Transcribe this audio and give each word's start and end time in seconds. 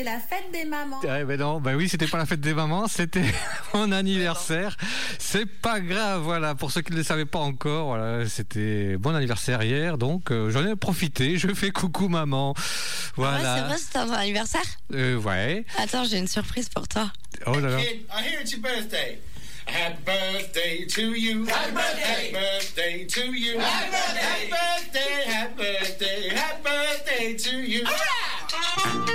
C'était 0.00 0.12
la 0.12 0.18
fête 0.18 0.50
des 0.50 0.64
mamans. 0.64 0.98
Ouais, 1.00 1.24
ben 1.24 1.38
non, 1.38 1.60
ben 1.60 1.74
oui, 1.74 1.86
c'était 1.86 2.06
pas 2.06 2.16
la 2.16 2.24
fête 2.24 2.40
des 2.40 2.54
mamans, 2.54 2.88
c'était 2.88 3.20
mon 3.74 3.92
anniversaire. 3.92 4.74
C'est 5.18 5.44
pas 5.44 5.78
grave, 5.80 6.22
voilà. 6.22 6.54
Pour 6.54 6.70
ceux 6.72 6.80
qui 6.80 6.92
ne 6.92 6.96
le 6.96 7.02
savaient 7.02 7.26
pas 7.26 7.40
encore, 7.40 7.88
voilà, 7.88 8.26
c'était 8.26 8.96
bon 8.96 9.14
anniversaire 9.14 9.62
hier, 9.62 9.98
donc 9.98 10.30
euh, 10.32 10.50
j'en 10.50 10.66
ai 10.66 10.74
profité. 10.74 11.36
Je 11.36 11.52
fais 11.52 11.70
coucou 11.70 12.08
maman. 12.08 12.52
Ouais, 12.52 12.54
c'est 12.56 13.12
Voilà. 13.16 13.62
vrai, 13.64 13.76
c'était 13.76 13.98
ton 13.98 14.10
anniversaire 14.14 14.62
Euh, 14.94 15.16
ouais. 15.18 15.66
Attends, 15.76 16.04
j'ai 16.04 16.16
une 16.16 16.28
surprise 16.28 16.70
pour 16.70 16.88
toi. 16.88 17.12
Oh 17.46 17.60
là 17.60 17.68
là. 17.68 17.76
Kid, 17.82 18.06
I 18.10 18.22
hear 18.26 18.40
it's 18.40 18.52
your 18.52 18.62
birthday. 18.62 19.18
Happy 19.66 20.02
birthday 20.06 20.86
to 20.86 21.02
you. 21.14 21.44
Happy 21.46 21.72
birthday. 21.72 22.32
Happy 22.32 22.32
birthday 22.32 23.06
to 23.06 23.32
you. 23.34 23.58
Happy 23.60 23.90
birthday. 23.90 24.22
Happy 24.22 24.50
birthday. 24.50 25.30
Happy 25.30 25.54
birthday. 25.56 26.34
Happy 26.34 26.62
birthday 26.64 27.34
to 27.36 27.56
you. 27.58 27.82
Ah 27.86 28.39
Thank 28.52 29.14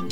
you. 0.00 0.05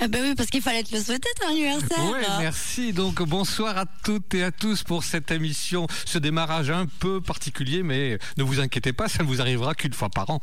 Bah 0.00 0.18
oui, 0.20 0.34
parce 0.36 0.50
qu'il 0.50 0.60
fallait 0.60 0.82
te 0.82 0.94
le 0.94 1.02
souhaiter 1.02 1.28
ton 1.40 1.48
anniversaire. 1.48 2.04
Ouais, 2.10 2.20
merci. 2.38 2.92
Donc 2.92 3.22
bonsoir 3.22 3.78
à 3.78 3.86
toutes 4.04 4.34
et 4.34 4.44
à 4.44 4.50
tous 4.50 4.82
pour 4.82 5.04
cette 5.04 5.30
émission, 5.30 5.86
ce 6.04 6.18
démarrage 6.18 6.70
un 6.70 6.86
peu 6.86 7.20
particulier, 7.20 7.82
mais 7.82 8.18
ne 8.36 8.42
vous 8.42 8.60
inquiétez 8.60 8.92
pas, 8.92 9.08
ça 9.08 9.22
ne 9.22 9.28
vous 9.28 9.40
arrivera 9.40 9.74
qu'une 9.74 9.94
fois 9.94 10.10
par 10.10 10.28
an. 10.30 10.40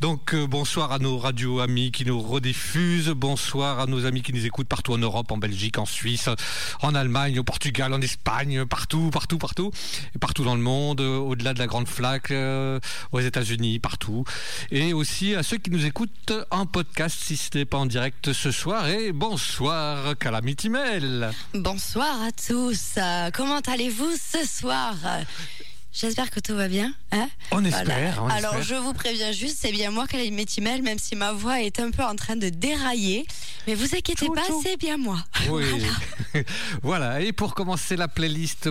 Donc 0.00 0.34
euh, 0.34 0.46
bonsoir 0.46 0.92
à 0.92 0.98
nos 0.98 1.16
radios 1.16 1.60
amis 1.60 1.92
qui 1.92 2.04
nous 2.04 2.20
rediffusent, 2.20 3.10
bonsoir 3.10 3.78
à 3.78 3.86
nos 3.86 4.04
amis 4.04 4.22
qui 4.22 4.32
nous 4.32 4.44
écoutent 4.44 4.68
partout 4.68 4.92
en 4.92 4.98
Europe, 4.98 5.30
en 5.30 5.38
Belgique, 5.38 5.78
en 5.78 5.86
Suisse, 5.86 6.28
en 6.82 6.94
Allemagne, 6.94 7.38
au 7.38 7.44
Portugal, 7.44 7.94
en 7.94 8.00
Espagne, 8.00 8.64
partout, 8.66 9.10
partout, 9.10 9.38
partout, 9.38 9.70
et 10.14 10.18
partout 10.18 10.44
dans 10.44 10.56
le 10.56 10.62
monde, 10.62 11.00
euh, 11.00 11.18
au-delà 11.18 11.54
de 11.54 11.60
la 11.60 11.66
grande 11.66 11.88
flaque, 11.88 12.32
euh, 12.32 12.80
aux 13.12 13.20
États-Unis, 13.20 13.78
partout, 13.78 14.24
et 14.72 14.92
aussi 14.92 15.36
à 15.36 15.44
ceux 15.44 15.58
qui 15.58 15.70
nous 15.70 15.86
écoutent 15.86 16.32
en 16.50 16.66
podcast 16.66 17.16
si 17.22 17.36
ce 17.36 17.56
n'est 17.56 17.64
pas 17.64 17.78
en 17.78 17.86
direct 17.86 18.32
ce 18.32 18.50
soir. 18.50 18.87
Et 18.88 19.12
bonsoir 19.12 20.16
Calamity 20.18 20.70
Mail. 20.70 21.30
Bonsoir 21.52 22.22
à 22.22 22.32
tous. 22.32 22.94
Euh, 22.96 23.30
comment 23.34 23.60
allez-vous 23.60 24.12
ce 24.16 24.46
soir? 24.46 24.94
J'espère 25.92 26.30
que 26.30 26.40
tout 26.40 26.54
va 26.54 26.68
bien. 26.68 26.94
Hein? 27.12 27.28
On 27.50 27.62
espère, 27.66 28.22
on 28.22 28.28
Alors 28.28 28.56
espère. 28.56 28.62
je 28.62 28.74
vous 28.76 28.94
préviens 28.94 29.32
juste, 29.32 29.58
c'est 29.60 29.72
bien 29.72 29.90
moi 29.90 30.06
ai 30.14 30.30
Métimel, 30.30 30.82
même 30.82 30.98
si 30.98 31.16
ma 31.16 31.32
voix 31.32 31.60
est 31.60 31.80
un 31.80 31.90
peu 31.90 32.02
en 32.02 32.14
train 32.14 32.36
de 32.36 32.48
dérailler. 32.48 33.26
Mais 33.66 33.74
vous 33.74 33.94
inquiétez 33.94 34.28
pas, 34.28 34.46
c'est 34.62 34.78
bien 34.78 34.96
moi. 34.96 35.18
Oui. 35.50 35.64
voilà. 36.82 37.20
Et 37.20 37.32
pour 37.32 37.54
commencer 37.54 37.94
la 37.94 38.08
playlist. 38.08 38.70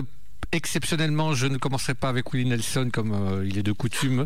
Exceptionnellement, 0.50 1.34
je 1.34 1.46
ne 1.46 1.58
commencerai 1.58 1.92
pas 1.92 2.08
avec 2.08 2.32
Willie 2.32 2.48
Nelson 2.48 2.88
comme 2.90 3.12
euh, 3.12 3.46
il 3.46 3.58
est 3.58 3.62
de 3.62 3.72
coutume, 3.72 4.24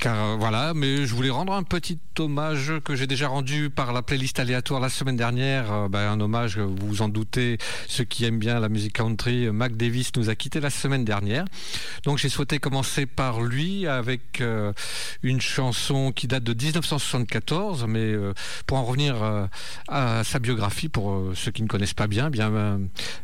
car 0.00 0.22
euh, 0.22 0.36
voilà, 0.36 0.74
mais 0.74 1.06
je 1.06 1.14
voulais 1.14 1.30
rendre 1.30 1.54
un 1.54 1.62
petit 1.62 1.98
hommage 2.20 2.72
que 2.84 2.94
j'ai 2.94 3.06
déjà 3.06 3.28
rendu 3.28 3.70
par 3.70 3.92
la 3.92 4.02
playlist 4.02 4.38
aléatoire 4.38 4.80
la 4.80 4.88
semaine 4.88 5.16
dernière. 5.16 5.72
Euh, 5.72 5.88
ben, 5.88 6.10
un 6.10 6.20
hommage, 6.20 6.58
vous 6.58 6.76
vous 6.86 7.02
en 7.02 7.08
doutez, 7.08 7.58
ceux 7.88 8.04
qui 8.04 8.24
aiment 8.24 8.38
bien 8.38 8.60
la 8.60 8.68
musique 8.68 8.94
country, 8.94 9.46
euh, 9.46 9.52
Mac 9.52 9.76
Davis 9.76 10.12
nous 10.16 10.30
a 10.30 10.34
quitté 10.34 10.60
la 10.60 10.70
semaine 10.70 11.04
dernière. 11.04 11.44
Donc 12.04 12.18
j'ai 12.18 12.28
souhaité 12.28 12.58
commencer 12.58 13.06
par 13.06 13.40
lui 13.40 13.86
avec 13.86 14.40
euh, 14.40 14.72
une 15.22 15.40
chanson 15.40 16.12
qui 16.12 16.26
date 16.26 16.44
de 16.44 16.54
1974, 16.54 17.86
mais 17.88 18.00
euh, 18.00 18.34
pour 18.66 18.78
en 18.78 18.84
revenir 18.84 19.22
euh, 19.22 19.46
à 19.88 20.24
sa 20.24 20.38
biographie, 20.38 20.88
pour 20.88 21.12
euh, 21.12 21.32
ceux 21.34 21.50
qui 21.50 21.62
ne 21.62 21.68
connaissent 21.68 21.94
pas 21.94 22.06
bien, 22.06 22.30
bien 22.30 22.52
euh, 22.52 22.78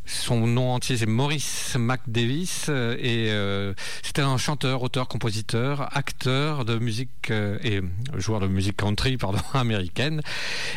son 0.07 0.47
nom 0.47 0.73
entier 0.73 0.97
c'est 0.97 1.07
Maurice 1.07 1.77
Mac 1.79 2.01
Davis 2.07 2.67
euh, 2.69 2.97
et 2.99 3.31
euh, 3.31 3.75
c'était 4.03 4.23
un 4.23 4.37
chanteur, 4.37 4.83
auteur, 4.83 5.09
compositeur, 5.09 5.89
acteur 5.97 6.65
de 6.65 6.79
musique 6.79 7.31
euh, 7.31 7.59
et 7.63 7.81
joueur 8.17 8.41
de 8.41 8.47
musique 8.47 8.77
country 8.79 9.19
pardon 9.19 9.41
américaine 9.55 10.23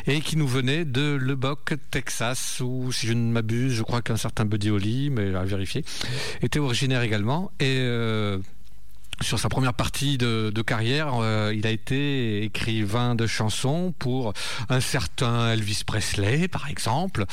et 0.07 0.19
qui 0.19 0.35
nous 0.35 0.47
venait 0.47 0.83
de 0.83 1.13
Lubbock, 1.13 1.75
Texas, 1.91 2.59
où 2.59 2.91
si 2.91 3.07
je 3.07 3.13
ne 3.13 3.31
m'abuse, 3.31 3.73
je 3.73 3.83
crois 3.83 4.01
qu'un 4.01 4.17
certain 4.17 4.43
Buddy 4.43 4.69
Holly, 4.71 5.09
mais 5.09 5.33
à 5.33 5.43
vérifier, 5.43 5.85
était 6.41 6.59
originaire 6.59 7.01
également. 7.03 7.51
Et 7.59 7.77
euh, 7.79 8.39
sur 9.21 9.39
sa 9.39 9.49
première 9.49 9.73
partie 9.73 10.17
de, 10.17 10.61
carrière, 10.61 11.15
euh, 11.21 11.53
il 11.55 11.65
a 11.67 11.71
été 11.71 12.43
écrivain 12.43 13.15
de 13.15 13.27
chansons 13.27 13.93
pour 13.97 14.33
un 14.69 14.79
certain 14.79 15.51
Elvis 15.51 15.83
Presley, 15.85 16.47
par 16.47 16.69
exemple, 16.69 17.25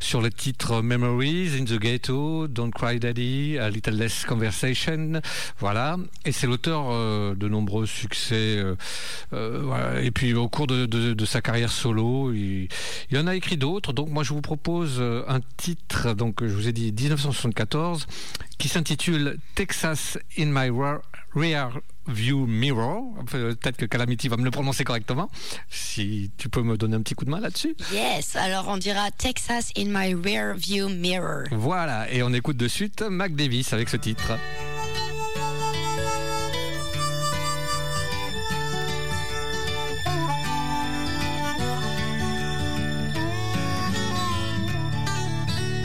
sur 0.00 0.20
le 0.20 0.30
titre 0.30 0.82
Memories, 0.82 1.50
In 1.58 1.64
the 1.64 1.78
Ghetto, 1.78 2.48
Don't 2.48 2.70
Cry 2.70 2.98
Daddy, 2.98 3.58
A 3.58 3.70
Little 3.70 3.96
Less 3.96 4.24
Conversation, 4.24 5.20
voilà. 5.58 5.96
Et 6.24 6.32
c'est 6.32 6.46
l'auteur 6.46 6.88
euh, 6.90 7.34
de 7.34 7.48
nombreux 7.48 7.86
succès. 7.86 8.62
euh. 9.32 10.00
Et 10.02 10.10
puis 10.10 10.34
au 10.34 10.48
cours 10.48 10.66
de, 10.66 11.24
sa 11.24 11.40
carrière 11.40 11.70
solo, 11.70 12.32
il, 12.32 12.68
il 13.10 13.18
en 13.18 13.26
a 13.26 13.34
écrit 13.34 13.56
d'autres. 13.56 13.92
Donc 13.92 14.08
moi 14.10 14.22
je 14.22 14.32
vous 14.32 14.40
propose 14.42 15.00
un 15.00 15.40
titre, 15.56 16.14
donc 16.14 16.42
je 16.42 16.52
vous 16.54 16.68
ai 16.68 16.72
dit 16.72 16.92
1974, 16.92 18.06
qui 18.58 18.68
s'intitule 18.68 19.38
Texas 19.54 20.18
in 20.38 20.46
my 20.46 20.68
Rear- 20.68 21.00
Rear 21.34 21.80
View 22.06 22.46
Mirror. 22.46 23.02
Enfin, 23.22 23.38
Peut-être 23.60 23.76
que 23.76 23.86
Calamity 23.86 24.28
va 24.28 24.36
me 24.36 24.44
le 24.44 24.50
prononcer 24.50 24.84
correctement. 24.84 25.30
Si 25.68 26.30
tu 26.36 26.48
peux 26.48 26.62
me 26.62 26.76
donner 26.76 26.96
un 26.96 27.02
petit 27.02 27.14
coup 27.14 27.24
de 27.24 27.30
main 27.30 27.40
là-dessus. 27.40 27.74
Yes, 27.92 28.36
alors 28.36 28.68
on 28.68 28.76
dira 28.76 29.10
Texas 29.10 29.70
in 29.76 29.86
my 29.86 30.14
rear 30.14 30.54
view 30.54 30.88
mirror. 30.88 31.44
Voilà, 31.50 32.10
et 32.12 32.22
on 32.22 32.32
écoute 32.32 32.56
de 32.56 32.68
suite 32.68 33.02
Mac 33.02 33.34
Davis 33.34 33.72
avec 33.72 33.88
ce 33.88 33.96
titre. 33.96 34.32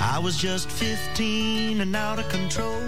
I 0.01 0.21
was 0.21 0.35
just 0.37 0.69
15 0.69 1.79
and 1.79 1.95
out 1.95 2.19
of 2.19 2.27
control. 2.29 2.81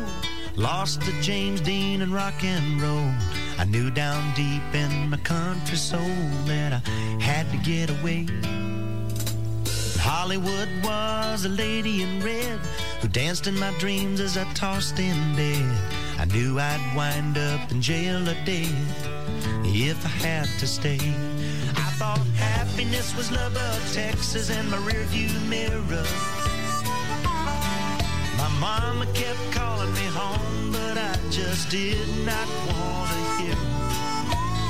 Lost 0.56 1.02
to 1.04 1.22
James 1.22 1.62
Dean 1.62 2.02
and 2.02 2.14
rock 2.14 2.44
and 2.44 2.82
roll. 2.82 3.12
I 3.58 3.66
knew 3.66 3.90
down 3.90 4.34
deep 4.36 4.64
in 4.74 5.10
my 5.10 5.18
country 5.18 5.78
soul 5.78 6.00
that 6.46 6.74
I 6.74 7.22
had 7.22 7.50
to 7.52 7.58
get 7.58 7.90
away. 7.90 8.28
Hollywood 9.98 10.68
was 10.84 11.46
a 11.46 11.50
lady 11.50 12.02
in 12.02 12.22
red 12.22 12.60
who 13.02 13.08
danced 13.08 13.48
in 13.48 13.58
my 13.58 13.72
dreams 13.80 14.20
as 14.20 14.38
I 14.38 14.44
tossed 14.54 15.00
in 15.00 15.36
bed. 15.36 15.78
I 16.20 16.26
knew 16.26 16.60
I'd 16.60 16.96
wind 16.96 17.38
up 17.38 17.72
in 17.72 17.82
jail 17.82 18.22
or 18.28 18.36
dead 18.46 18.76
if 19.64 20.06
I 20.06 20.10
had 20.10 20.48
to 20.60 20.68
stay. 20.68 21.00
I 21.76 21.90
thought 21.98 22.20
happiness 22.36 23.16
was 23.16 23.32
love 23.32 23.54
Lubbock, 23.54 23.94
Texas, 23.94 24.50
and 24.50 24.70
my 24.70 24.78
rearview 24.78 25.32
mirror. 25.48 26.41
My 28.42 28.50
mama 28.60 29.06
kept 29.14 29.52
calling 29.52 29.94
me 29.94 30.06
home, 30.20 30.72
but 30.72 30.98
I 30.98 31.16
just 31.30 31.70
did 31.70 32.10
not 32.26 32.48
want 32.68 33.12
to 33.12 33.44
hear. 33.44 33.58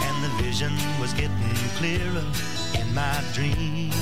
And 0.08 0.16
the 0.26 0.44
vision 0.44 0.74
was 1.00 1.14
getting 1.14 1.56
clearer 1.78 2.26
in 2.78 2.94
my 2.94 3.24
dreams. 3.32 3.96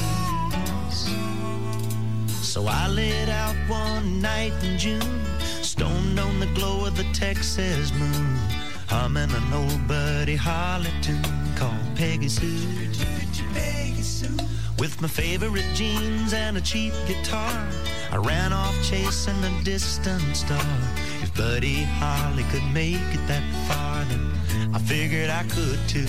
So 2.42 2.66
I 2.66 2.88
lit 2.88 3.30
out 3.30 3.56
one 3.68 4.19
night 4.19 4.54
in 4.63 4.80
June, 4.80 5.21
stoned 5.62 6.19
on 6.19 6.39
the 6.39 6.48
glow 6.48 6.86
of 6.86 6.98
the 6.98 7.06
Texas 7.13 7.94
moon, 7.94 8.38
humming 8.88 9.30
an 9.30 9.54
old 9.54 9.88
Buddy 9.88 10.36
Holly 10.36 10.89
tune 11.04 11.22
called 11.56 11.95
Peggy 11.95 12.27
Sue. 12.27 12.80
With 14.79 15.01
my 15.01 15.09
favorite 15.09 15.65
jeans 15.73 16.31
and 16.31 16.55
a 16.55 16.61
cheap 16.61 16.93
guitar, 17.05 17.67
I 18.13 18.15
ran 18.15 18.53
off 18.53 18.73
chasing 18.81 19.35
a 19.43 19.63
distant 19.65 20.37
star. 20.37 20.63
If 21.21 21.35
Buddy 21.35 21.83
Holly 21.83 22.43
could 22.43 22.63
make 22.73 22.95
it 22.95 23.27
that 23.27 23.43
far, 23.67 24.05
then 24.05 24.73
I 24.73 24.79
figured 24.79 25.29
I 25.29 25.43
could 25.49 25.79
too. 25.89 26.07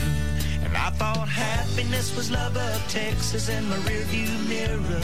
And 0.62 0.76
I 0.76 0.90
thought 0.90 1.28
happiness 1.28 2.14
was 2.17 2.31
love 2.31 2.56
of 2.56 2.88
Texas 2.88 3.49
in 3.49 3.69
my 3.69 3.76
rearview 3.78 4.31
mirror. 4.49 5.02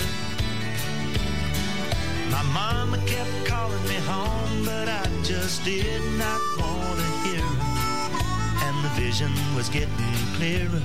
My 2.31 2.45
mama 2.55 2.99
kept 3.05 3.47
calling 3.47 3.83
me 3.89 3.97
home, 4.07 4.65
but 4.65 4.89
I 4.89 5.09
just 5.25 5.65
did 5.65 6.03
not 6.17 6.41
want 6.57 7.01
to 7.01 7.29
hear 7.29 7.43
her. 7.43 8.67
And 8.67 8.85
the 8.85 8.91
vision 8.91 9.33
was 9.57 9.69
getting 9.69 9.91
clearer 10.37 10.83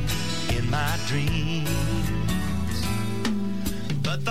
in 0.57 0.67
my 0.71 0.97
dreams. 1.05 2.20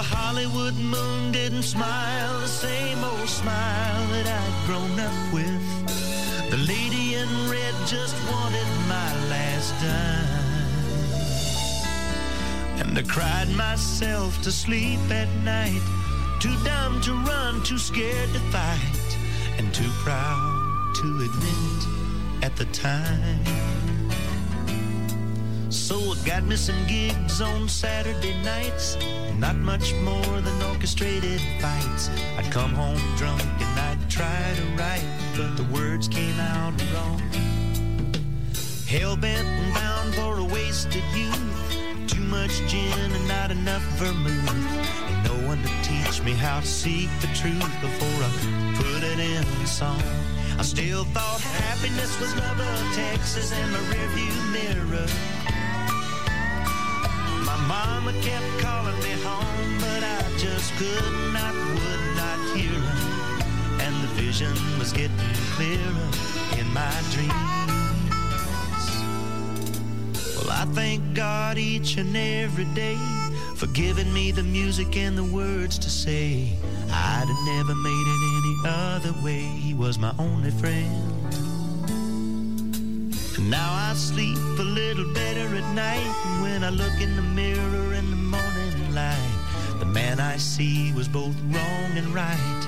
The 0.00 0.16
Hollywood 0.16 0.76
moon 0.76 1.30
didn't 1.30 1.64
smile 1.64 2.40
the 2.40 2.48
same 2.48 3.04
old 3.04 3.28
smile 3.28 4.06
that 4.12 4.26
I'd 4.26 4.66
grown 4.66 4.98
up 4.98 5.12
with. 5.30 5.60
The 6.50 6.56
lady 6.56 7.16
in 7.16 7.28
red 7.50 7.74
just 7.86 8.16
wanted 8.32 8.66
my 8.88 9.10
last 9.28 9.74
dime. 9.84 10.70
And 12.80 12.98
I 12.98 13.02
cried 13.02 13.50
myself 13.50 14.40
to 14.40 14.50
sleep 14.50 15.00
at 15.10 15.28
night, 15.44 15.82
too 16.40 16.56
dumb 16.64 17.02
to 17.02 17.12
run, 17.12 17.62
too 17.62 17.76
scared 17.76 18.32
to 18.32 18.40
fight, 18.56 19.18
and 19.58 19.74
too 19.74 19.90
proud 19.96 20.94
to 20.94 21.28
admit 21.28 22.42
at 22.42 22.56
the 22.56 22.64
time. 22.72 23.59
So 25.70 25.96
I 25.96 26.16
got 26.26 26.42
me 26.42 26.56
some 26.56 26.84
gigs 26.88 27.40
on 27.40 27.68
Saturday 27.68 28.34
nights, 28.42 28.96
not 29.38 29.54
much 29.54 29.94
more 30.02 30.40
than 30.40 30.62
orchestrated 30.64 31.40
fights. 31.60 32.10
I'd 32.36 32.50
come 32.50 32.72
home 32.72 33.00
drunk 33.16 33.40
and 33.40 33.78
I'd 33.78 34.10
try 34.10 34.54
to 34.56 34.62
write, 34.76 35.06
but 35.36 35.56
the 35.56 35.62
words 35.72 36.08
came 36.08 36.38
out 36.40 36.74
wrong. 36.92 37.22
Hell 38.88 39.16
bent 39.16 39.46
and 39.46 39.72
bound 39.72 40.14
for 40.16 40.38
a 40.40 40.44
wasted 40.44 41.04
youth, 41.14 42.08
too 42.08 42.22
much 42.22 42.50
gin 42.66 43.12
and 43.12 43.28
not 43.28 43.52
enough 43.52 43.82
vermouth, 43.94 44.50
and 44.50 45.24
no 45.24 45.46
one 45.46 45.62
to 45.62 45.68
teach 45.84 46.20
me 46.22 46.32
how 46.32 46.58
to 46.58 46.66
seek 46.66 47.08
the 47.20 47.28
truth 47.28 47.80
before 47.80 48.24
I 48.24 48.74
put 48.76 49.04
it 49.04 49.20
in 49.20 49.44
a 49.44 49.66
song. 49.68 50.02
I 50.58 50.62
still 50.62 51.04
thought 51.04 51.40
happiness 51.40 52.20
was 52.20 52.34
love 52.34 52.58
of 52.58 52.94
Texas 52.96 53.52
in 53.52 53.70
my 53.70 53.78
rearview 53.78 54.52
mirror. 54.52 55.06
Mama 57.70 58.12
kept 58.20 58.50
calling 58.58 58.98
me 58.98 59.12
home, 59.22 59.78
but 59.78 60.02
I 60.02 60.22
just 60.38 60.72
could 60.74 61.12
not, 61.32 61.54
would 61.54 62.04
not 62.16 62.38
hear 62.56 62.74
her. 62.74 63.82
And 63.84 63.94
the 64.02 64.08
vision 64.20 64.52
was 64.76 64.92
getting 64.92 65.16
clearer 65.54 66.08
in 66.58 66.66
my 66.74 66.90
dreams. 67.14 67.30
Well, 70.34 70.50
I 70.50 70.64
thank 70.74 71.14
God 71.14 71.58
each 71.58 71.96
and 71.96 72.16
every 72.16 72.64
day 72.74 72.98
for 73.54 73.68
giving 73.68 74.12
me 74.12 74.32
the 74.32 74.42
music 74.42 74.96
and 74.96 75.16
the 75.16 75.22
words 75.22 75.78
to 75.78 75.90
say. 75.90 76.52
I'd 76.90 77.28
have 77.28 77.46
never 77.54 77.74
made 77.76 78.06
it 78.14 78.20
any 78.38 78.56
other 78.66 79.14
way. 79.22 79.42
He 79.42 79.74
was 79.74 79.96
my 79.96 80.12
only 80.18 80.50
friend. 80.50 81.19
Now 83.48 83.72
I 83.72 83.94
sleep 83.94 84.36
a 84.36 84.62
little 84.62 85.12
better 85.14 85.56
at 85.56 85.74
night 85.74 86.14
and 86.26 86.42
when 86.42 86.62
I 86.62 86.68
look 86.68 87.00
in 87.00 87.16
the 87.16 87.22
mirror 87.22 87.94
in 87.94 88.10
the 88.10 88.16
morning 88.16 88.94
light. 88.94 89.36
The 89.78 89.86
man 89.86 90.20
I 90.20 90.36
see 90.36 90.92
was 90.92 91.08
both 91.08 91.34
wrong 91.44 91.96
and 91.96 92.08
right. 92.14 92.66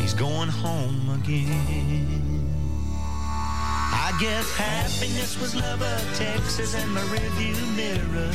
He's 0.00 0.12
going 0.12 0.48
home 0.48 1.10
again. 1.10 2.50
I 3.92 4.16
guess 4.20 4.52
happiness 4.56 5.40
was 5.40 5.54
love 5.54 5.80
of 5.80 6.16
Texas 6.16 6.74
and 6.74 6.92
my 6.92 7.02
rearview 7.02 7.54
mirror. 7.76 8.32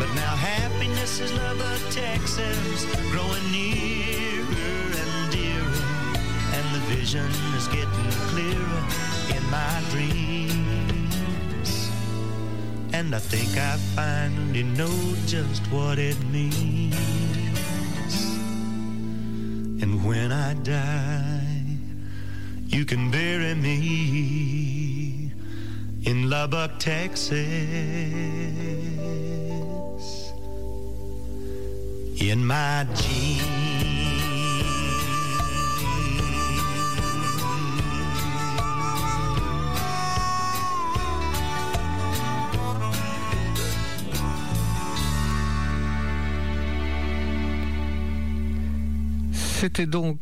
But 0.00 0.12
now 0.16 0.34
happiness 0.34 1.20
is 1.20 1.32
love 1.32 1.60
of 1.60 1.94
Texas, 1.94 2.84
growing 3.12 3.52
nearer 3.52 4.90
and 4.98 5.32
dearer, 5.32 5.84
and 6.52 6.74
the 6.74 6.80
vision 6.96 7.30
is 7.54 7.68
getting 7.68 8.10
clearer 8.28 9.13
in 9.30 9.50
my 9.50 9.82
dreams. 9.90 10.50
And 12.92 13.14
I 13.14 13.18
think 13.18 13.56
I 13.58 13.76
finally 13.96 14.62
know 14.62 15.14
just 15.26 15.62
what 15.72 15.98
it 15.98 16.18
means. 16.26 16.94
And 19.82 20.04
when 20.04 20.32
I 20.32 20.54
die, 20.54 21.78
you 22.66 22.84
can 22.84 23.10
bury 23.10 23.54
me 23.54 25.30
in 26.04 26.30
Lubbock, 26.30 26.78
Texas. 26.78 27.38
In 32.20 32.44
my 32.46 32.86
jeans. 32.94 33.73
C'était 49.60 49.86
donc. 49.86 50.18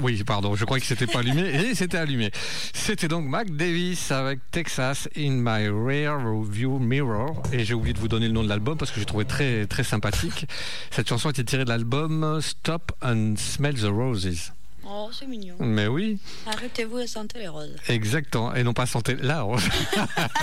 Oui, 0.00 0.24
pardon, 0.24 0.54
je 0.54 0.64
crois 0.64 0.80
que 0.80 0.86
c'était 0.86 1.06
pas 1.06 1.18
allumé 1.18 1.42
et 1.42 1.74
c'était 1.74 1.98
allumé. 1.98 2.30
C'était 2.72 3.06
donc 3.06 3.26
Mac 3.26 3.50
Davis 3.50 4.10
avec 4.10 4.40
Texas 4.50 5.08
in 5.14 5.32
my 5.32 5.68
rear 5.68 6.18
view 6.42 6.78
mirror 6.78 7.42
et 7.52 7.64
j'ai 7.66 7.74
oublié 7.74 7.92
de 7.92 7.98
vous 7.98 8.08
donner 8.08 8.28
le 8.28 8.32
nom 8.32 8.42
de 8.42 8.48
l'album 8.48 8.78
parce 8.78 8.90
que 8.90 8.98
j'ai 8.98 9.06
trouvé 9.06 9.26
très 9.26 9.66
très 9.66 9.84
sympathique. 9.84 10.46
Cette 10.90 11.08
chanson 11.08 11.28
était 11.28 11.44
tirée 11.44 11.64
de 11.64 11.68
l'album 11.68 12.40
Stop 12.40 12.92
and 13.02 13.34
Smell 13.36 13.74
the 13.74 13.90
Roses. 13.90 14.52
Oh, 14.86 15.10
c'est 15.18 15.26
mignon. 15.26 15.56
Mais 15.60 15.86
oui, 15.86 16.18
Arrêtez-vous 16.46 16.98
à 16.98 17.06
sentir 17.06 17.40
les 17.40 17.48
roses. 17.48 17.74
exactement, 17.88 18.54
et 18.54 18.62
non 18.62 18.72
pas 18.74 18.86
santé 18.86 19.14
là. 19.16 19.46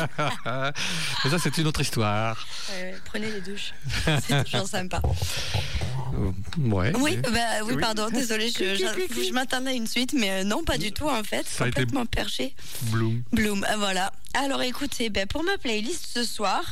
Mais 1.23 1.29
ça 1.29 1.37
c'est 1.39 1.57
une 1.57 1.67
autre 1.67 1.81
histoire. 1.81 2.45
Euh, 2.71 2.93
prenez 3.05 3.31
les 3.31 3.41
douches. 3.41 3.73
C'est 4.27 4.43
toujours 4.45 4.67
sympa. 4.67 5.01
Euh, 5.03 6.31
Ouais. 6.57 6.91
Oui, 6.97 7.17
c'est- 7.23 7.31
bah, 7.31 7.39
oui, 7.63 7.73
Oui. 7.75 7.81
pardon, 7.81 8.09
désolé, 8.09 8.49
je, 8.49 8.75
je- 8.75 9.23
je 9.27 9.31
m'attendais 9.33 9.71
à 9.71 9.73
une 9.73 9.87
suite, 9.87 10.11
mais 10.13 10.29
euh, 10.29 10.43
non, 10.43 10.61
pas 10.63 10.77
du 10.77 10.91
tout 10.91 11.07
en 11.09 11.23
fait. 11.23 11.47
Ça 11.47 11.63
a 11.63 11.67
été- 11.67 11.81
Complètement 11.81 12.05
perché. 12.05 12.53
Bloom. 12.91 13.23
Bloom, 13.31 13.63
euh, 13.69 13.75
voilà. 13.77 14.11
Alors 14.33 14.61
écoutez, 14.61 15.09
ben, 15.09 15.25
pour 15.27 15.43
ma 15.43 15.57
playlist 15.57 16.05
ce 16.13 16.23
soir, 16.23 16.63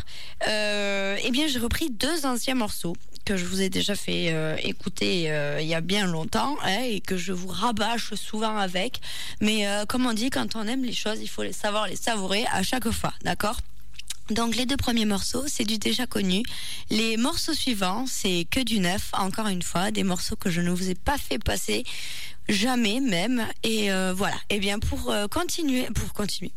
euh, 0.47 1.17
eh 1.23 1.31
bien 1.31 1.47
j'ai 1.47 1.59
repris 1.59 1.89
deux 1.89 2.25
anciens 2.25 2.55
morceaux 2.55 2.95
que 3.29 3.38
je 3.38 3.45
vous 3.45 3.62
ai 3.62 3.69
déjà 3.69 3.93
fait 3.93 4.33
euh, 4.33 4.55
écouter 4.63 5.29
euh, 5.29 5.62
il 5.62 5.67
y 5.67 5.75
a 5.75 5.81
bien 5.81 6.07
longtemps 6.07 6.57
hein, 6.63 6.81
et 6.81 7.00
que 7.00 7.15
je 7.15 7.31
vous 7.31 7.48
rabâche 7.48 8.15
souvent 8.15 8.57
avec. 8.57 9.01
Mais 9.39 9.67
euh, 9.67 9.86
comme 9.86 10.07
on 10.07 10.13
dit, 10.13 10.31
quand 10.31 10.55
on 10.55 10.65
aime 10.65 10.83
les 10.83 10.93
choses, 10.93 11.19
il 11.21 11.27
faut 11.27 11.43
les 11.43 11.53
savoir 11.53 11.86
les 11.86 11.95
savourer 11.95 12.48
à 12.51 12.63
chaque 12.63 12.89
fois, 12.89 13.13
d'accord? 13.21 13.57
Donc 14.31 14.55
les 14.55 14.65
deux 14.65 14.77
premiers 14.77 15.05
morceaux, 15.05 15.43
c'est 15.48 15.63
du 15.63 15.77
déjà 15.77 16.07
connu. 16.07 16.41
Les 16.89 17.17
morceaux 17.17 17.53
suivants, 17.53 18.05
c'est 18.07 18.48
que 18.50 18.62
du 18.62 18.79
neuf, 18.79 19.12
encore 19.13 19.48
une 19.48 19.62
fois, 19.62 19.91
des 19.91 20.03
morceaux 20.03 20.36
que 20.36 20.50
je 20.50 20.62
ne 20.62 20.71
vous 20.71 20.89
ai 20.89 20.95
pas 20.95 21.19
fait 21.19 21.38
passer 21.38 21.83
jamais 22.49 22.99
même. 22.99 23.45
Et 23.63 23.91
euh, 23.91 24.13
voilà. 24.13 24.35
Et 24.49 24.59
bien 24.59 24.79
pour 24.79 25.11
euh, 25.11 25.27
continuer, 25.27 25.83
pour 25.95 26.11
continuer, 26.13 26.51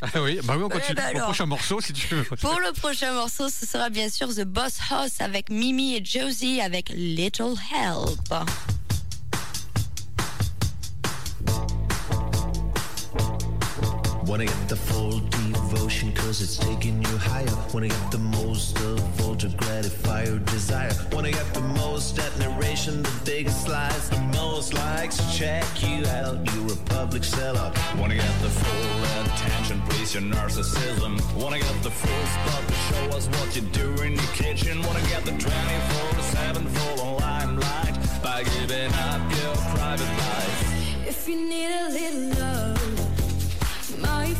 Ah 0.00 0.08
oui, 0.22 0.38
bah 0.44 0.54
oui, 0.56 0.62
on 0.64 0.68
continue. 0.68 0.94
bah 0.94 1.02
Au 1.06 1.16
alors. 1.16 1.24
prochain 1.26 1.46
morceau 1.46 1.80
si 1.80 1.92
tu 1.92 2.14
veux. 2.14 2.22
pour 2.24 2.58
le 2.60 2.72
prochain 2.72 3.12
morceau, 3.12 3.48
ce 3.48 3.66
sera 3.66 3.90
bien 3.90 4.08
sûr 4.08 4.28
The 4.34 4.44
Boss 4.44 4.78
House 4.90 5.20
avec 5.20 5.50
Mimi 5.50 5.94
et 5.96 6.04
Josie 6.04 6.60
avec 6.60 6.88
Little 6.94 7.54
Help. 7.74 8.34
Wanna 14.32 14.46
get 14.46 14.66
the 14.66 14.76
full 14.76 15.18
devotion 15.18 16.10
cause 16.14 16.40
it's 16.40 16.56
taking 16.56 17.02
you 17.02 17.18
higher. 17.18 17.54
Wanna 17.74 17.88
get 17.88 18.10
the 18.10 18.16
most 18.16 18.78
of 18.78 19.20
all 19.20 19.36
to 19.36 19.48
gratify 19.48 20.24
your 20.24 20.38
desire. 20.38 20.90
Wanna 21.12 21.32
get 21.32 21.52
the 21.52 21.60
most 21.60 22.18
admiration, 22.18 23.02
the 23.02 23.12
biggest 23.26 23.66
slice, 23.66 24.08
the 24.08 24.22
most 24.32 24.72
likes. 24.72 25.18
Check 25.36 25.66
you 25.82 26.06
out, 26.06 26.38
you're 26.54 26.72
a 26.72 26.76
public 26.86 27.20
sellout. 27.20 27.76
Wanna 28.00 28.14
get 28.14 28.34
the 28.40 28.48
full 28.48 29.04
attention, 29.20 29.82
please 29.90 30.14
your 30.14 30.22
narcissism. 30.22 31.20
Wanna 31.36 31.58
get 31.58 31.82
the 31.82 31.90
full 31.90 32.26
spot 32.36 32.66
to 32.66 32.74
show 32.88 33.16
us 33.18 33.26
what 33.36 33.54
you 33.54 33.60
do 33.60 34.02
in 34.02 34.14
your 34.14 34.32
kitchen. 34.32 34.82
Wanna 34.82 35.02
get 35.10 35.26
the 35.26 35.32
24-7 35.32 36.66
full 36.68 37.00
on 37.02 37.20
limelight 37.20 37.94
by 38.22 38.44
giving 38.44 38.94
up 38.94 39.20
your 39.42 39.54
private 39.76 40.12
life. 40.24 41.06
If 41.06 41.28
you 41.28 41.36
need 41.36 41.70
a 41.70 41.88
little 41.90 42.40
love, 42.40 43.01
my 44.02 44.32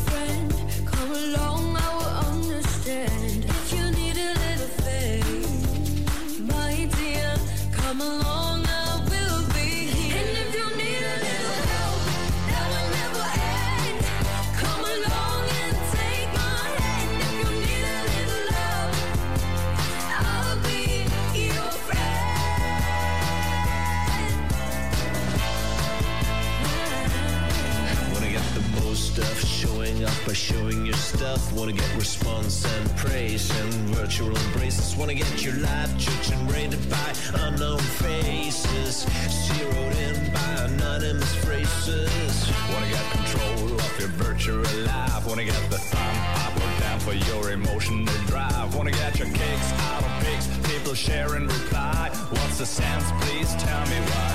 by 30.33 30.37
showing 30.37 30.87
your 30.87 30.97
stuff. 30.97 31.53
Wanna 31.53 31.73
get 31.73 31.95
response 31.95 32.65
and 32.65 32.97
praise 32.97 33.51
and 33.61 33.73
virtual 33.95 34.35
embraces. 34.35 34.97
Wanna 34.97 35.13
get 35.13 35.45
your 35.45 35.57
life 35.57 35.93
judged 35.99 36.33
and 36.33 36.51
rated 36.51 36.81
by 36.89 37.11
unknown 37.45 37.81
faces. 38.01 39.05
Zeroed 39.29 39.97
in 40.07 40.33
by 40.33 40.53
anonymous 40.69 41.35
phrases. 41.45 42.33
Wanna 42.73 42.89
get 42.89 43.05
control 43.19 43.75
of 43.75 44.01
your 44.01 44.09
virtual 44.25 44.65
life. 44.87 45.27
Wanna 45.27 45.45
get 45.45 45.63
the 45.69 45.81
thumb 45.93 46.19
up 46.45 46.57
or 46.57 46.81
down 46.81 46.99
for 47.01 47.13
your 47.31 47.51
emotional 47.51 48.07
drive. 48.27 48.75
Wanna 48.75 48.93
get 48.93 49.19
your 49.19 49.29
kicks 49.29 49.71
out 49.91 50.03
of 50.03 50.13
pics. 50.25 50.47
People 50.73 50.95
share 50.95 51.35
and 51.35 51.47
reply. 51.53 52.11
What's 52.31 52.57
the 52.57 52.65
sense? 52.65 53.05
Please 53.21 53.51
tell 53.57 53.85
me 53.93 53.99
why. 54.11 54.33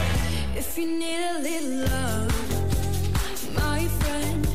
If 0.56 0.77
you 0.77 0.86
need 0.86 1.22
a 1.34 1.39
little 1.39 1.89
love, 1.89 3.56
my 3.56 3.88
friend, 4.00 4.47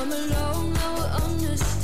I'm 0.00 0.10
alone, 0.10 0.72
now 0.72 0.96
we're 0.96 1.24
on 1.24 1.38
the 1.42 1.79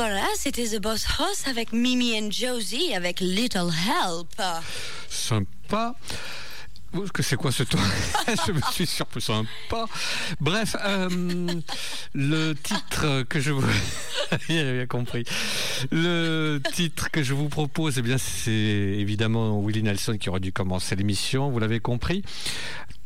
voilà, 0.00 0.24
c'était 0.34 0.64
The 0.64 0.80
Boss 0.80 1.04
Hoss 1.18 1.46
avec 1.46 1.74
Mimi 1.74 2.18
and 2.18 2.30
Josie 2.30 2.94
avec 2.94 3.20
Little 3.20 3.68
Help. 3.68 4.40
Sympa. 5.10 5.94
Que 7.12 7.22
c'est 7.22 7.36
quoi 7.36 7.52
ce 7.52 7.64
ton 7.64 7.76
Je 8.46 8.52
me 8.52 8.62
suis 8.72 8.86
surpris 8.86 9.20
sympa. 9.20 9.84
Bref, 10.40 10.74
euh, 10.82 11.60
le 12.14 12.54
titre 12.54 13.24
que 13.28 13.40
je 13.40 13.52
vous... 13.52 13.62
Bien 14.48 14.86
compris. 14.86 15.24
Le 15.92 16.62
titre 16.72 17.10
que 17.10 17.22
je 17.22 17.34
vous 17.34 17.50
propose, 17.50 17.98
eh 17.98 18.02
bien, 18.02 18.16
c'est 18.16 18.50
évidemment 18.50 19.60
Willie 19.60 19.82
Nelson 19.82 20.16
qui 20.16 20.30
aurait 20.30 20.40
dû 20.40 20.50
commencer 20.50 20.96
l'émission, 20.96 21.50
vous 21.50 21.58
l'avez 21.58 21.80
compris. 21.80 22.22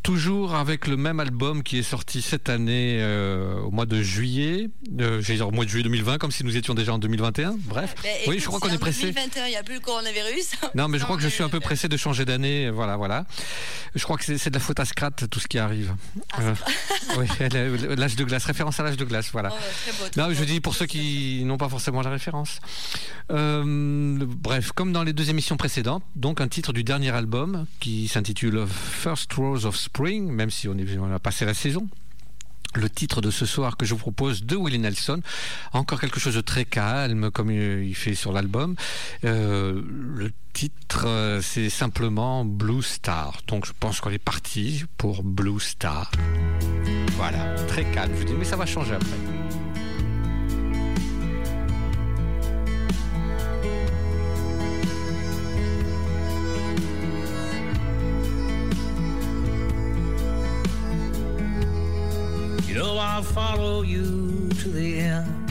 Toujours 0.04 0.54
avec 0.54 0.86
le 0.86 0.98
même 0.98 1.18
album 1.18 1.62
qui 1.62 1.78
est 1.78 1.82
sorti 1.82 2.20
cette 2.20 2.50
année 2.50 2.98
euh, 3.00 3.58
au 3.62 3.70
mois 3.70 3.86
de 3.86 4.02
juillet, 4.02 4.68
euh, 5.00 5.22
dire 5.22 5.48
au 5.48 5.50
mois 5.50 5.64
de 5.64 5.70
juillet 5.70 5.82
2020, 5.84 6.18
comme 6.18 6.30
si 6.30 6.44
nous 6.44 6.58
étions 6.58 6.74
déjà 6.74 6.92
en 6.92 6.98
2021. 6.98 7.54
Bref, 7.60 7.94
Ben, 8.02 8.10
oui, 8.26 8.38
je 8.38 8.44
crois 8.46 8.60
qu'on 8.60 8.68
est 8.68 8.74
en 8.74 8.78
pressé. 8.78 9.12
2021, 9.12 9.46
il 9.46 9.50
n'y 9.52 9.56
a 9.56 9.62
plus 9.62 9.76
le 9.76 9.80
coronavirus. 9.80 10.56
Non, 10.74 10.88
mais 10.88 10.98
je 10.98 11.04
crois 11.04 11.16
que 11.16 11.22
je 11.22 11.28
suis 11.28 11.42
un 11.42 11.48
peu 11.48 11.58
pressé 11.58 11.88
de 11.88 11.96
changer 11.96 12.26
d'année. 12.26 12.68
Voilà, 12.68 12.98
voilà. 12.98 13.24
Je 13.94 14.04
crois 14.04 14.18
que 14.18 14.24
c'est 14.36 14.50
de 14.50 14.54
la 14.54 14.60
faute 14.60 14.78
à 14.78 14.84
Scrat, 14.84 15.10
tout 15.10 15.40
ce 15.40 15.48
qui 15.48 15.58
arrive. 15.58 15.94
Euh, 16.38 16.54
oui, 17.16 17.26
l'âge 17.96 18.16
de 18.16 18.24
glace, 18.24 18.44
référence 18.44 18.78
à 18.80 18.82
l'âge 18.82 18.98
de 18.98 19.06
glace, 19.06 19.30
voilà. 19.32 19.48
Oh, 19.52 19.56
très 19.56 19.92
beau, 19.92 20.10
très 20.10 20.20
Non, 20.20 20.28
beau. 20.28 20.34
je 20.34 20.44
dis 20.44 20.60
pour 20.60 20.74
ceux 20.74 20.84
qui 20.86 21.42
n'ont 21.46 21.56
pas 21.56 21.70
forcément 21.70 22.02
la 22.02 22.10
référence. 22.10 22.58
Euh, 23.32 24.18
bref, 24.22 24.72
comme 24.72 24.92
dans 24.92 25.02
les 25.02 25.14
deux 25.14 25.30
émissions 25.30 25.56
précédentes, 25.56 26.02
donc 26.14 26.42
un 26.42 26.48
titre 26.48 26.74
du 26.74 26.84
dernier 26.84 27.10
album 27.10 27.64
qui 27.80 28.06
s'intitule 28.08 28.66
First 28.68 29.32
Rose 29.32 29.64
of 29.64 29.74
Spring, 29.76 29.93
même 30.02 30.50
si 30.50 30.68
on, 30.68 30.76
est, 30.76 30.98
on 30.98 31.12
a 31.12 31.18
passé 31.18 31.44
la 31.44 31.54
saison. 31.54 31.88
Le 32.76 32.90
titre 32.90 33.20
de 33.20 33.30
ce 33.30 33.46
soir 33.46 33.76
que 33.76 33.86
je 33.86 33.94
vous 33.94 34.00
propose 34.00 34.42
de 34.42 34.56
Willie 34.56 34.80
Nelson, 34.80 35.20
encore 35.72 36.00
quelque 36.00 36.18
chose 36.18 36.34
de 36.34 36.40
très 36.40 36.64
calme 36.64 37.30
comme 37.30 37.52
il 37.52 37.94
fait 37.94 38.16
sur 38.16 38.32
l'album. 38.32 38.74
Euh, 39.24 39.80
le 40.16 40.32
titre, 40.52 41.06
euh, 41.06 41.40
c'est 41.40 41.70
simplement 41.70 42.44
Blue 42.44 42.82
Star. 42.82 43.38
Donc 43.46 43.64
je 43.64 43.72
pense 43.78 44.00
qu'on 44.00 44.10
est 44.10 44.18
parti 44.18 44.84
pour 44.98 45.22
Blue 45.22 45.60
Star. 45.60 46.10
Voilà, 47.16 47.54
très 47.68 47.84
calme. 47.92 48.10
Je 48.14 48.20
vous 48.22 48.26
dis, 48.26 48.34
mais 48.36 48.44
ça 48.44 48.56
va 48.56 48.66
changer 48.66 48.94
après. 48.94 49.43
I'll 62.98 63.22
follow 63.22 63.82
you 63.82 64.48
to 64.60 64.68
the 64.68 64.98
end. 65.00 65.50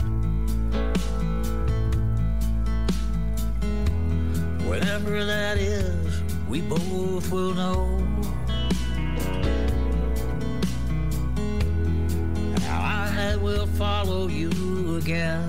Whenever 4.68 5.24
that 5.24 5.58
is, 5.58 6.22
we 6.48 6.60
both 6.62 7.30
will 7.30 7.54
know. 7.54 8.00
How 12.62 12.80
I 13.16 13.36
will 13.36 13.66
follow 13.66 14.28
you 14.28 14.96
again. 14.96 15.48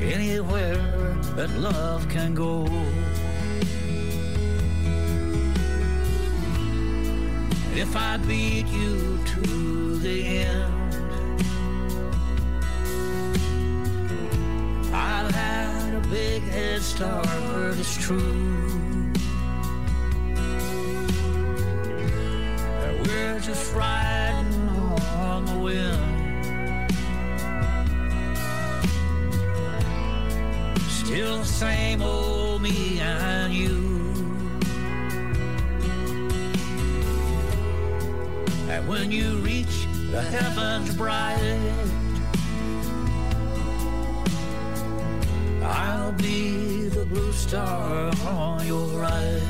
Anywhere 0.00 0.76
that 1.36 1.50
love 1.58 2.08
can 2.08 2.34
go. 2.34 2.66
If 7.80 7.94
I 7.94 8.16
beat 8.16 8.66
you 8.66 9.20
to 9.24 9.98
the 9.98 10.38
end, 10.38 10.94
I've 14.92 15.30
had 15.30 15.94
a 15.94 16.00
big 16.08 16.42
head 16.42 16.82
start, 16.82 17.24
but 17.24 17.78
it's 17.78 17.96
true. 17.96 19.12
We're 23.04 23.38
just 23.38 23.72
riding 23.76 24.68
on 25.14 25.44
the 25.44 25.58
wind. 25.58 26.90
Still 30.90 31.38
the 31.38 31.44
same 31.44 32.02
old 32.02 32.60
me 32.60 32.98
and 32.98 33.54
you. 33.54 33.87
And 38.78 38.86
when 38.86 39.10
you 39.10 39.38
reach 39.38 39.88
the 40.12 40.22
heavens 40.22 40.94
bright, 40.94 41.36
I'll 45.64 46.12
be 46.12 46.88
the 46.88 47.04
blue 47.04 47.32
star 47.32 48.12
on 48.24 48.64
your 48.68 48.86
right. 49.00 49.42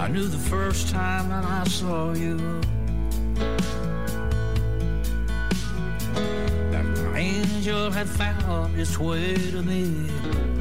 I 0.00 0.08
knew 0.08 0.26
the 0.26 0.44
first 0.50 0.90
time 0.90 1.28
that 1.28 1.44
I 1.44 1.62
saw 1.68 2.12
you 2.14 2.36
that 6.72 6.84
my 6.84 7.18
angel 7.20 7.92
had 7.92 8.08
found 8.08 8.76
its 8.76 8.98
way 8.98 9.36
to 9.52 9.62
me. 9.62 10.53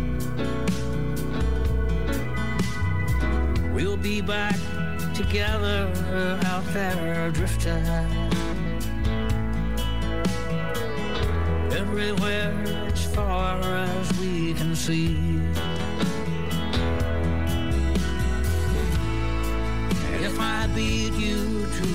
We'll 3.94 4.02
be 4.02 4.22
back 4.22 4.56
together 5.14 5.88
uh, 6.08 6.48
out 6.48 6.66
there 6.74 7.30
drifting. 7.30 7.86
Everywhere 11.72 12.64
as 12.88 13.06
far 13.14 13.60
as 13.62 14.20
we 14.20 14.56
can 14.56 14.76
see. 14.76 15.16
If 20.26 20.40
I 20.40 20.68
beat 20.74 21.14
you 21.14 21.68
to 21.68 21.88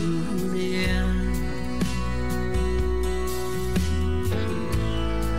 the 0.52 0.84
end, 0.84 1.82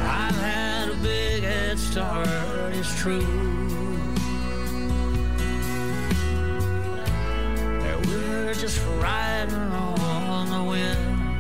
I've 0.02 0.36
had 0.36 0.90
a 0.90 0.96
big 0.96 1.44
head 1.44 1.80
start, 1.80 2.28
it's 2.74 2.94
true. 3.00 3.59
Just 8.62 8.82
riding 9.00 9.56
on 9.56 10.50
the 10.50 10.64
wind. 10.64 11.36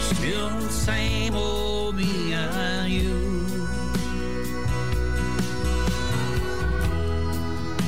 Still 0.00 0.48
the 0.60 0.68
same 0.68 1.34
old 1.34 1.96
me 1.96 2.32
and 2.34 2.92
you. 2.92 3.10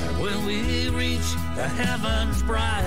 And 0.03 0.19
when 0.19 0.45
we 0.45 0.89
reach 0.89 1.31
the 1.55 1.69
heavens 1.69 2.43
bright, 2.43 2.83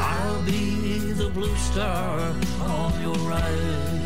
I'll 0.00 0.42
be 0.42 1.12
the 1.12 1.30
blue 1.30 1.56
star 1.56 2.34
on 2.60 3.00
your 3.00 3.16
right. 3.26 4.05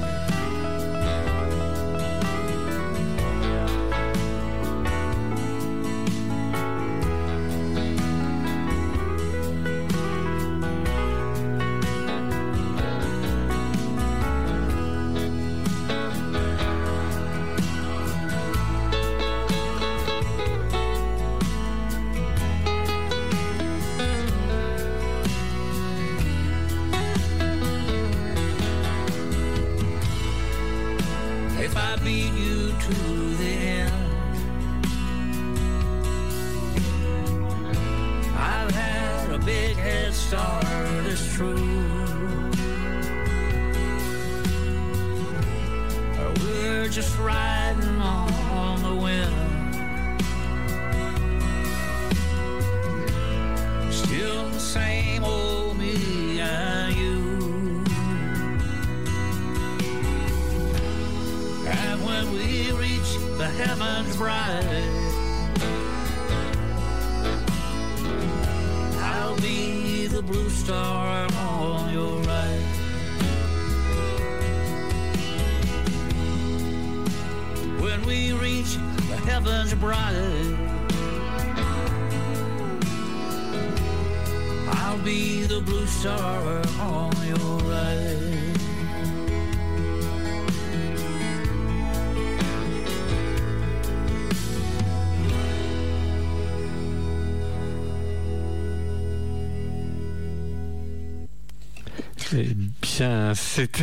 Eh 103.00 103.06
bien, 103.06 103.34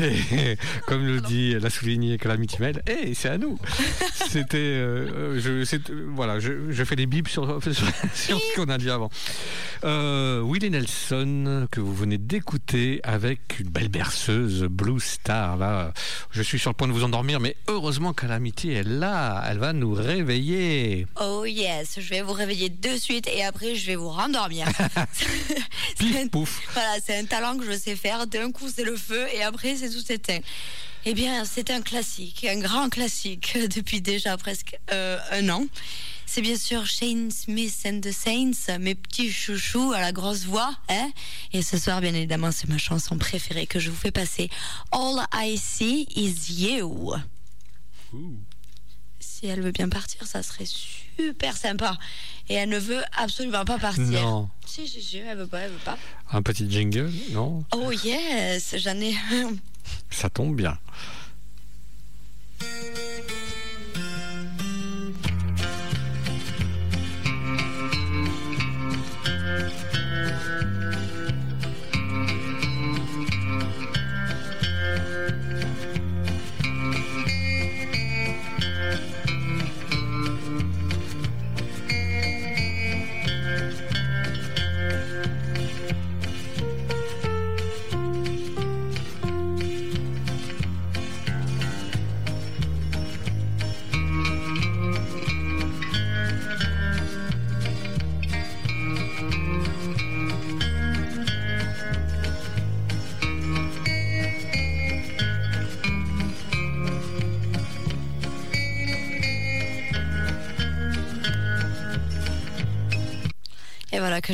c'était, 0.01 0.57
comme 0.87 1.05
le 1.05 1.21
dit, 1.21 1.53
l'a 1.59 1.69
souligné 1.69 2.17
Calamity 2.17 2.57
Mail, 2.59 2.81
hey, 2.87 3.15
c'est 3.15 3.29
à 3.29 3.37
nous. 3.37 3.57
C'était, 4.29 4.57
euh, 4.57 5.39
je, 5.39 5.63
c'est- 5.63 5.89
euh, 5.89 6.07
voilà, 6.13 6.39
je, 6.39 6.69
je 6.71 6.83
fais 6.83 6.95
des 6.95 7.05
bips 7.05 7.29
sur, 7.29 7.45
sur, 7.63 7.73
sur 8.13 8.39
ce 8.39 8.55
qu'on 8.55 8.69
a 8.69 8.77
dit 8.77 8.89
avant. 8.89 9.09
Euh, 9.83 10.41
Willie 10.43 10.69
Nelson, 10.69 11.67
que 11.71 11.79
vous 11.79 11.93
venez 11.95 12.17
d'écouter 12.17 12.99
avec 13.03 13.59
une 13.59 13.69
belle 13.69 13.87
berceuse, 13.89 14.63
Blue 14.63 14.99
Star. 14.99 15.55
Là, 15.57 15.93
je 16.31 16.41
suis 16.41 16.59
sur 16.59 16.71
le 16.71 16.75
point 16.75 16.87
de 16.87 16.93
vous 16.93 17.03
endormir, 17.03 17.39
mais 17.39 17.55
heureusement 17.67 18.13
Calamity 18.13 18.71
est 18.71 18.83
là. 18.83 19.43
Elle 19.49 19.59
va 19.59 19.71
nous 19.73 19.93
réveiller. 19.93 21.07
Oh 21.21 21.45
yes, 21.45 21.99
je 21.99 22.09
vais 22.09 22.21
vous 22.21 22.33
réveiller 22.33 22.69
de 22.69 22.97
suite 22.97 23.27
et 23.33 23.43
après 23.45 23.75
je 23.75 23.87
vais 23.87 23.95
vous 23.95 24.09
rendormir. 24.09 24.67
Un- 26.01 26.27
pouf. 26.27 26.61
Voilà, 26.73 26.95
c'est 27.03 27.17
un 27.17 27.25
talent 27.25 27.57
que 27.57 27.65
je 27.65 27.77
sais 27.77 27.95
faire. 27.95 28.27
D'un 28.27 28.51
coup, 28.51 28.67
c'est 28.73 28.83
le 28.83 28.95
feu 28.97 29.25
et 29.33 29.43
après, 29.43 29.75
c'est 29.75 29.86
c'est 29.89 30.03
tout 30.03 30.11
éteint. 30.11 30.39
Eh 31.05 31.13
bien, 31.13 31.45
c'est 31.45 31.71
un 31.71 31.81
classique, 31.81 32.45
un 32.45 32.59
grand 32.59 32.89
classique 32.89 33.57
depuis 33.75 34.01
déjà 34.01 34.35
presque 34.37 34.77
euh, 34.91 35.17
un 35.31 35.49
an. 35.49 35.65
C'est 36.25 36.41
bien 36.41 36.57
sûr 36.57 36.85
Shane 36.85 37.31
Smith 37.31 37.83
and 37.85 38.01
the 38.01 38.11
Saints, 38.11 38.77
mes 38.79 38.95
petits 38.95 39.31
chouchous 39.31 39.93
à 39.93 40.01
la 40.01 40.11
grosse 40.11 40.43
voix. 40.43 40.75
Hein 40.89 41.09
Et 41.53 41.61
ce 41.61 41.77
soir, 41.77 42.01
bien 42.01 42.13
évidemment, 42.13 42.51
c'est 42.51 42.67
ma 42.67 42.77
chanson 42.77 43.17
préférée 43.17 43.65
que 43.65 43.79
je 43.79 43.89
vous 43.89 43.95
fais 43.95 44.11
passer. 44.11 44.49
All 44.91 45.25
I 45.33 45.57
See 45.57 46.05
Is 46.15 46.61
You. 46.61 47.13
Si 49.19 49.47
elle 49.47 49.61
veut 49.61 49.71
bien 49.71 49.87
partir, 49.87 50.27
ça 50.27 50.43
serait 50.43 50.65
super 50.65 51.55
sympa. 51.55 51.97
Et 52.49 52.55
elle 52.55 52.69
ne 52.69 52.79
veut 52.79 53.03
absolument 53.15 53.63
pas 53.63 53.77
partir. 53.77 54.03
Non. 54.03 54.49
Si, 54.65 54.87
si, 54.87 55.01
si, 55.01 55.17
elle 55.19 55.37
veut 55.37 55.47
pas, 55.47 55.59
elle 55.59 55.71
veut 55.71 55.77
pas. 55.85 55.97
Un 56.31 56.41
petit 56.41 56.69
jingle, 56.69 57.11
non? 57.31 57.63
Oh 57.71 57.91
yes, 57.91 58.75
j'en 58.77 58.99
ai 58.99 59.15
un. 59.31 59.55
Ça 60.09 60.29
tombe 60.29 60.55
bien. 60.55 60.77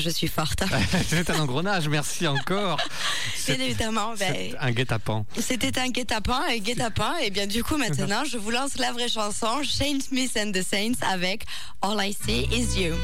Je 0.03 0.09
suis 0.09 0.27
forte. 0.27 0.63
C'est 1.07 1.29
un 1.29 1.39
engrenage, 1.39 1.87
merci 1.87 2.27
encore. 2.27 2.77
Bien 3.47 3.59
évidemment, 3.59 4.13
ben, 4.19 4.55
un 4.59 4.71
guet-apens. 4.71 5.25
c'était 5.39 5.79
un 5.79 5.89
guet-apens 5.89 6.45
et 6.47 6.59
guet-apens. 6.59 7.15
Et 7.21 7.29
bien 7.29 7.47
du 7.47 7.63
coup, 7.63 7.77
maintenant, 7.77 8.23
je 8.25 8.37
vous 8.37 8.51
lance 8.51 8.77
la 8.77 8.91
vraie 8.91 9.07
chanson 9.07 9.63
Shane 9.63 10.01
Smith 10.01 10.37
and 10.37 10.51
the 10.51 10.61
Saints 10.61 11.05
avec 11.09 11.45
All 11.81 11.97
I 11.99 12.13
See 12.13 12.47
Is 12.51 12.79
You. 12.79 12.95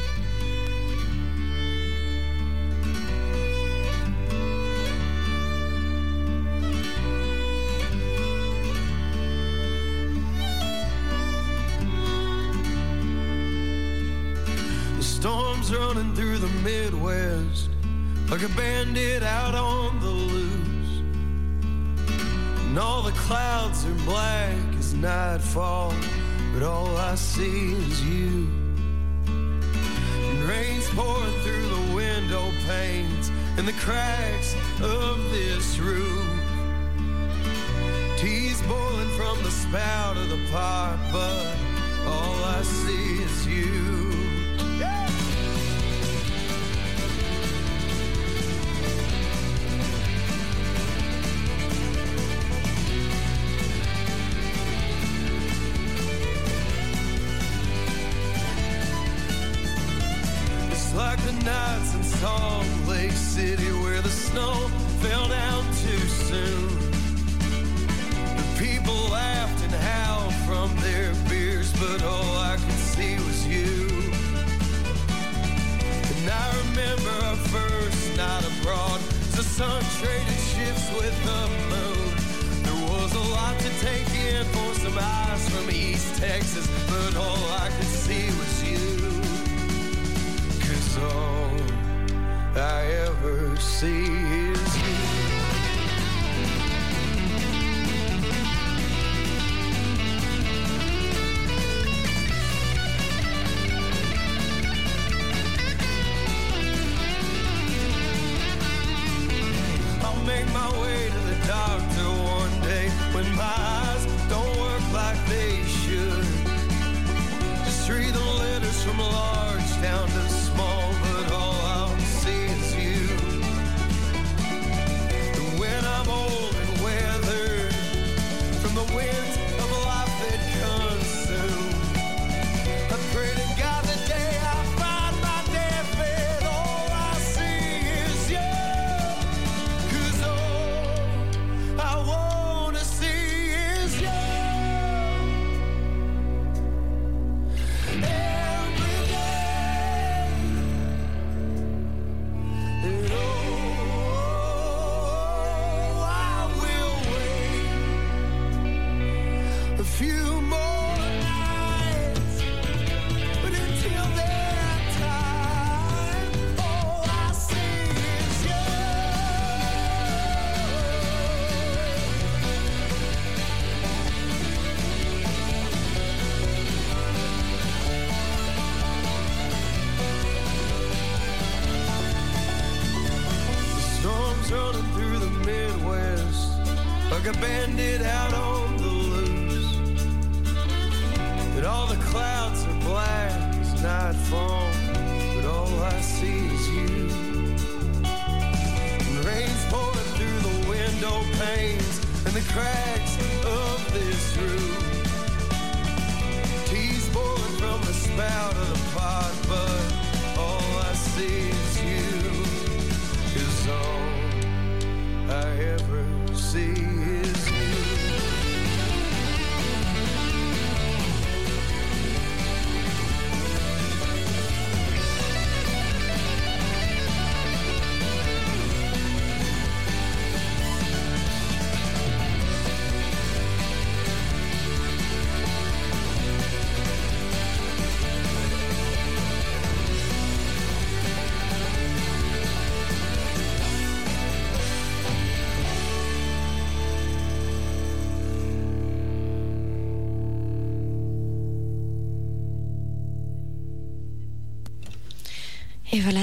The 15.00 15.06
storm's 15.06 15.72
running 15.72 16.14
through 16.14 16.38
the 16.38 16.59
Midwest 17.10 17.68
like 18.28 18.42
a 18.42 18.48
bandit 18.50 19.22
out 19.22 19.54
on 19.54 19.98
the 20.00 20.06
loose. 20.06 21.02
And 22.66 22.78
all 22.78 23.02
the 23.02 23.12
clouds 23.12 23.84
are 23.84 24.04
black 24.04 24.54
as 24.78 24.94
nightfall, 24.94 25.92
but 26.54 26.62
all 26.62 26.96
I 26.96 27.16
see 27.16 27.72
is 27.72 28.04
you. 28.04 28.48
And 29.26 30.44
rain's 30.44 30.88
pouring 30.90 31.40
through 31.40 31.68
the 31.68 31.94
window 31.94 32.52
panes 32.68 33.30
and 33.56 33.66
the 33.66 33.78
cracks 33.84 34.54
of 34.80 35.18
this 35.32 35.78
roof. 35.78 36.28
Tea's 38.18 38.62
boiling 38.62 39.10
from 39.16 39.42
the 39.42 39.50
spout 39.50 40.16
of 40.16 40.28
the 40.28 40.46
pot, 40.52 40.98
but 41.10 41.56
all 42.06 42.44
I 42.44 42.62
see 42.62 43.22
is 43.22 43.46
you. 43.46 44.09
Like 61.10 61.24
the 61.24 61.44
nights 61.44 61.92
in 61.96 62.04
Salt 62.04 62.64
Lake 62.86 63.10
City 63.10 63.72
where 63.82 64.00
the 64.00 64.14
snow 64.26 64.54
fell 65.02 65.26
down 65.26 65.64
too 65.82 66.04
soon. 66.28 66.68
The 68.38 68.46
people 68.64 68.94
laughed 69.10 69.60
and 69.64 69.72
howled 69.72 70.34
from 70.46 70.68
their 70.86 71.12
beers, 71.28 71.72
but 71.82 72.04
all 72.04 72.36
I 72.52 72.54
could 72.64 72.82
see 72.94 73.16
was 73.26 73.44
you. 73.44 73.88
And 76.12 76.30
I 76.30 76.46
remember 76.62 77.14
our 77.26 77.40
first 77.56 78.16
night 78.16 78.44
abroad. 78.52 79.00
The 79.34 79.42
sun 79.42 79.82
traded 79.98 80.40
shifts 80.54 80.88
with 80.94 81.16
the 81.30 81.42
moon. 81.72 82.10
There 82.66 82.82
was 82.88 83.12
a 83.14 83.26
lot 83.34 83.58
to 83.58 83.70
take 83.80 84.10
in 84.14 84.44
for 84.54 84.74
some 84.74 84.96
eyes 84.96 85.48
from 85.48 85.70
East 85.72 86.22
Texas, 86.22 86.68
but 86.86 87.16
all 87.16 87.44
I 87.64 87.68
could 87.76 87.92
see 88.04 88.26
was 88.26 88.62
you. 88.70 89.19
All 90.98 91.54
I 92.56 92.84
ever 93.06 93.56
see 93.56 94.39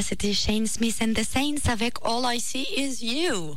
c'était 0.08 0.32
Shane 0.32 0.68
Smith 0.68 1.02
and 1.02 1.14
the 1.16 1.24
Saints 1.26 1.70
avec 1.70 1.96
All 2.02 2.24
I 2.26 2.40
See 2.40 2.66
Is 2.78 3.04
You. 3.04 3.56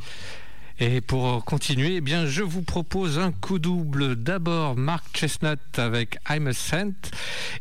Et 0.83 0.99
pour 0.99 1.45
continuer, 1.45 1.97
eh 1.97 2.01
bien, 2.01 2.25
je 2.25 2.41
vous 2.41 2.63
propose 2.63 3.19
un 3.19 3.31
coup 3.31 3.59
double. 3.59 4.15
D'abord, 4.15 4.75
Mark 4.75 5.05
Chestnut 5.13 5.59
avec 5.77 6.17
I'm 6.27 6.47
a 6.47 6.53
Saint. 6.53 6.93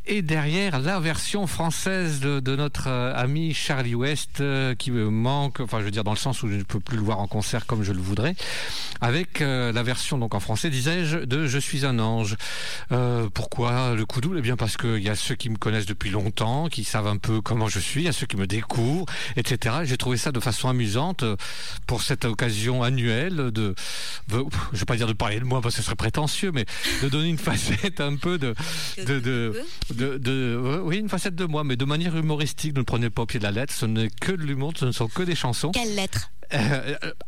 Et 0.07 0.23
derrière, 0.23 0.81
la 0.81 1.01
version 1.01 1.47
française 1.47 2.21
de, 2.21 2.57
notre 2.57 2.89
euh, 2.89 3.13
ami 3.15 3.53
Charlie 3.53 3.95
West, 3.95 4.41
euh, 4.41 4.75
qui 4.75 4.91
me 4.91 5.11
manque, 5.11 5.61
enfin, 5.61 5.81
je 5.81 5.85
veux 5.85 5.91
dire, 5.91 6.03
dans 6.03 6.13
le 6.13 6.17
sens 6.17 6.43
où 6.43 6.49
je 6.49 6.55
ne 6.55 6.63
peux 6.63 6.81
plus 6.81 6.97
le 6.97 7.03
voir 7.03 7.21
en 7.21 7.27
concert 7.27 7.67
comme 7.67 7.83
je 7.83 7.93
le 7.93 8.01
voudrais. 8.01 8.35
Avec 9.03 9.43
euh, 9.43 9.71
la 9.71 9.83
version, 9.83 10.17
donc 10.17 10.35
en 10.35 10.41
français, 10.41 10.71
disais-je, 10.71 11.19
de 11.19 11.47
Je 11.47 11.59
suis 11.59 11.85
un 11.85 11.99
ange. 11.99 12.39
Pourquoi 13.35 13.95
le 13.97 14.07
coup 14.07 14.23
double? 14.23 14.39
Eh 14.39 14.43
bien, 14.43 14.57
parce 14.57 14.79
qu'il 14.79 15.03
y 15.03 15.11
a 15.11 15.15
ceux 15.15 15.35
qui 15.35 15.51
me 15.51 15.59
connaissent 15.59 15.85
depuis 15.85 16.09
longtemps, 16.09 16.69
qui 16.69 16.85
savent 16.85 17.07
un 17.07 17.19
peu 17.19 17.43
comment 17.43 17.69
je 17.69 17.81
suis, 17.81 18.01
il 18.01 18.05
y 18.05 18.09
a 18.09 18.13
ceux 18.13 18.27
qui 18.27 18.39
me 18.39 18.47
découvrent, 18.47 19.05
etc. 19.37 19.81
J'ai 19.85 19.99
trouvé 19.99 20.17
ça 20.17 20.33
de 20.33 20.41
façon 20.41 20.71
amusante 20.71 21.23
pour 21.87 22.03
cette 22.03 22.25
occasion 22.25 22.83
annuelle 22.83 23.10
de, 23.11 23.51
de- 23.51 23.75
je 24.29 24.37
ne 24.37 24.79
vais 24.79 24.85
pas 24.87 24.97
dire 24.97 25.07
de 25.07 25.13
parler 25.13 25.41
de 25.41 25.45
moi 25.45 25.61
parce 25.61 25.75
que 25.75 25.81
ce 25.81 25.87
serait 25.87 25.97
prétentieux, 25.97 26.53
mais 26.53 26.65
de 27.03 27.09
donner 27.09 27.29
une 27.29 27.39
facette 27.51 28.01
un 28.01 28.17
peu 28.17 28.39
de, 28.39 28.55
de, 28.99 29.19
de, 29.21 29.55
de- 29.95 30.19
de- 30.19 30.81
oui, 30.85 30.99
une 30.99 31.09
facette 31.09 31.35
de 31.35 31.45
moi, 31.45 31.65
mais 31.65 31.77
de 31.77 31.85
manière 31.85 32.17
humoristique. 32.17 32.73
Ne 32.75 32.79
le 32.81 32.85
prenez 32.85 33.11
pas 33.11 33.23
au 33.23 33.27
pied 33.27 33.39
de 33.41 33.45
la 33.45 33.51
lettre. 33.51 33.73
Ce 33.75 33.87
n'est 33.87 34.11
que 34.21 34.33
de 34.33 34.43
l'humour, 34.43 34.73
ce 34.77 34.85
ne 34.85 34.93
sont 34.93 35.09
que 35.09 35.23
des 35.23 35.35
chansons. 35.35 35.71
Quelle 35.73 35.95
lettre? 35.95 36.31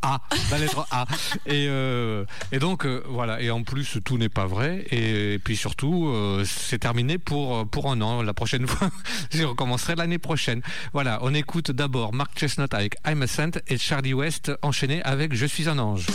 A, 0.02 0.20
la 0.50 0.58
lettre 0.58 0.86
A. 0.90 1.06
Et, 1.46 1.66
euh, 1.68 2.24
et 2.50 2.58
donc, 2.58 2.84
euh, 2.84 3.02
voilà. 3.08 3.40
Et 3.40 3.50
en 3.50 3.62
plus, 3.62 3.98
tout 4.04 4.18
n'est 4.18 4.28
pas 4.28 4.46
vrai. 4.46 4.84
Et, 4.90 5.38
puis 5.38 5.56
surtout, 5.56 6.08
euh, 6.08 6.44
c'est 6.44 6.78
terminé 6.78 7.18
pour, 7.18 7.66
pour 7.68 7.90
un 7.90 8.00
an. 8.00 8.22
La 8.22 8.34
prochaine 8.34 8.66
fois, 8.68 8.90
je 9.30 9.44
recommencerai 9.44 9.94
l'année 9.94 10.18
prochaine. 10.18 10.62
Voilà. 10.92 11.18
On 11.22 11.34
écoute 11.34 11.70
d'abord 11.70 12.12
Mark 12.12 12.32
Chestnut 12.36 12.72
avec 12.74 12.96
I'm 13.06 13.22
a 13.22 13.26
Saint 13.26 13.52
et 13.68 13.78
Charlie 13.78 14.14
West 14.14 14.52
enchaîné 14.62 15.02
avec 15.02 15.34
Je 15.34 15.46
suis 15.46 15.68
un 15.68 15.78
ange. 15.78 16.06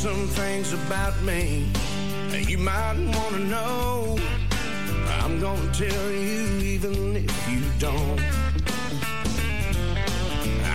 Some 0.00 0.28
things 0.28 0.72
about 0.72 1.20
me 1.20 1.70
you 2.48 2.56
might 2.56 2.96
want 2.96 3.34
to 3.34 3.38
know. 3.38 4.18
I'm 5.20 5.38
gonna 5.40 5.70
tell 5.74 6.10
you 6.10 6.58
even 6.74 7.16
if 7.16 7.50
you 7.50 7.60
don't. 7.78 8.18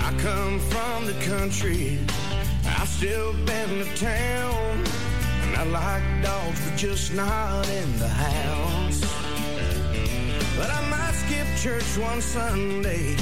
I 0.04 0.16
come 0.20 0.60
from 0.60 1.08
the 1.08 1.18
country, 1.26 1.98
I've 2.68 2.88
still 2.88 3.34
been 3.50 3.70
to 3.84 3.96
town. 3.96 4.84
And 5.42 5.56
I 5.58 5.64
like 5.64 6.04
dogs, 6.22 6.62
but 6.64 6.78
just 6.78 7.12
not 7.16 7.68
in 7.68 7.98
the 7.98 8.08
house. 8.08 9.02
But 10.56 10.70
I 10.70 10.88
might 10.88 11.16
skip 11.16 11.48
church 11.58 11.98
one 11.98 12.22
Sunday 12.22 13.18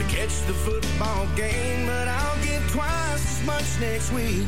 to 0.00 0.06
catch 0.06 0.40
the 0.46 0.54
football 0.54 1.26
game, 1.36 1.86
but 1.86 2.08
I'll 2.08 2.42
give 2.42 2.62
twice 2.70 3.40
as 3.40 3.46
much 3.46 3.68
next 3.80 4.10
week 4.12 4.46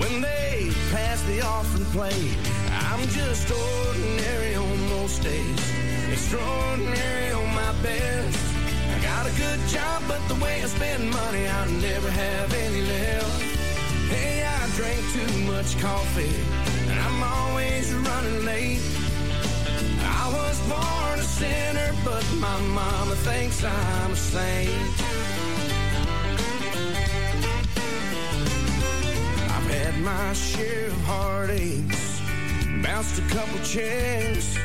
when 0.00 0.22
they 0.22 0.70
pass 0.92 1.20
the 1.24 1.42
offering 1.42 1.84
plate. 1.92 2.36
I'm 2.70 3.06
just 3.08 3.50
ordinary 3.50 4.54
on 4.54 4.88
most 4.96 5.22
days, 5.22 5.60
extraordinary 6.10 7.32
on 7.32 7.54
my 7.54 7.72
best. 7.82 8.38
I 8.94 9.02
got 9.02 9.26
a 9.26 9.34
good 9.36 9.60
job, 9.68 10.02
but 10.08 10.26
the 10.26 10.42
way 10.42 10.62
I 10.62 10.66
spend 10.66 11.10
money, 11.10 11.48
I 11.48 11.66
never 11.82 12.10
have 12.10 12.54
any 12.54 12.80
left. 12.82 13.42
Hey, 14.08 14.42
I 14.42 14.66
drink 14.78 15.00
too 15.12 15.38
much 15.52 15.78
coffee, 15.80 16.34
and 16.88 16.98
I'm 16.98 17.22
always 17.22 17.92
running 17.92 18.44
late. 18.46 19.03
I 20.04 20.32
was 20.32 20.60
born 20.68 21.18
a 21.18 21.22
sinner, 21.22 21.92
but 22.04 22.24
my 22.38 22.60
mama 22.60 23.14
thinks 23.16 23.64
I'm 23.64 24.12
a 24.12 24.16
saint. 24.16 24.70
I've 29.54 29.68
had 29.70 29.98
my 30.00 30.32
share 30.32 30.88
of 30.88 31.00
heartaches, 31.02 32.20
bounced 32.82 33.18
a 33.18 33.22
couple 33.34 33.58
checks, 33.60 34.56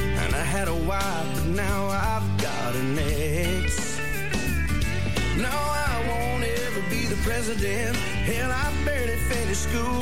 and 0.00 0.34
I 0.34 0.44
had 0.44 0.68
a 0.68 0.74
wife, 0.74 1.28
but 1.34 1.46
now 1.46 1.86
I've 1.86 2.28
got 2.40 2.74
an 2.74 2.98
ex. 2.98 3.95
No, 5.36 5.52
I 5.52 6.04
won't 6.08 6.44
ever 6.44 6.80
be 6.88 7.04
the 7.06 7.16
president. 7.16 7.94
Hell, 8.24 8.50
I 8.50 8.72
barely 8.86 9.16
finished 9.16 9.64
school. 9.68 10.00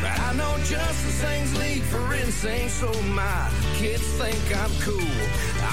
But 0.00 0.18
I 0.18 0.32
know 0.32 0.56
just 0.64 1.04
as 1.04 1.16
things 1.20 1.58
lead 1.58 1.82
for 1.82 2.14
insane, 2.14 2.70
so 2.70 2.88
my 3.12 3.50
kids 3.76 4.06
think 4.16 4.40
I'm 4.56 4.72
cool. 4.80 5.16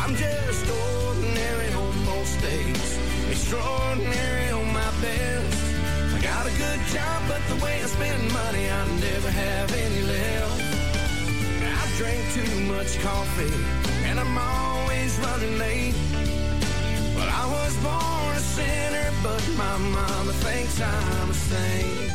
I'm 0.04 0.14
just 0.16 0.68
ordinary 0.68 1.72
on 1.74 2.06
most 2.06 2.42
days, 2.42 3.00
extraordinary 3.32 4.50
on 4.52 4.68
my 4.74 4.92
best. 5.00 5.58
I 6.16 6.20
got 6.22 6.46
a 6.46 6.52
good 6.60 6.82
job, 6.92 7.24
but 7.30 7.42
the 7.48 7.64
way 7.64 7.82
I 7.82 7.88
spend 7.88 8.34
money, 8.34 8.70
I 8.70 8.84
never 9.00 9.32
have 9.32 9.72
any 9.72 10.02
left. 10.04 10.64
I 11.64 11.84
drink 11.96 12.22
too 12.36 12.60
much 12.74 13.00
coffee, 13.00 13.56
and 14.04 14.20
I'm 14.20 14.38
always 14.38 15.18
running 15.20 15.58
late. 15.58 16.17
Well, 17.18 17.30
I 17.30 17.46
was 17.52 17.76
born 17.78 18.36
a 18.36 18.46
sinner, 18.56 19.10
but 19.24 19.44
my 19.58 19.78
mama 19.78 20.34
thinks 20.46 20.80
I'm 20.80 21.30
a 21.30 21.34
saint. 21.34 22.12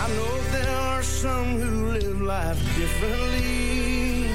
I 0.00 0.08
know 0.16 0.34
there 0.56 0.76
are 0.90 1.02
some 1.02 1.58
who 1.60 1.92
live 1.92 2.20
life 2.20 2.60
differently. 2.76 4.26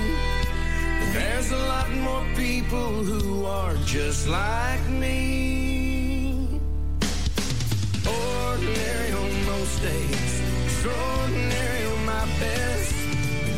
There's 1.13 1.51
a 1.51 1.62
lot 1.73 1.91
more 1.91 2.25
people 2.36 3.03
who 3.03 3.45
are 3.45 3.75
just 3.86 4.27
like 4.27 4.84
me. 4.89 5.46
Days, 9.81 10.41
extraordinary 10.65 11.85
on 11.85 12.05
my 12.05 12.25
best. 12.39 12.93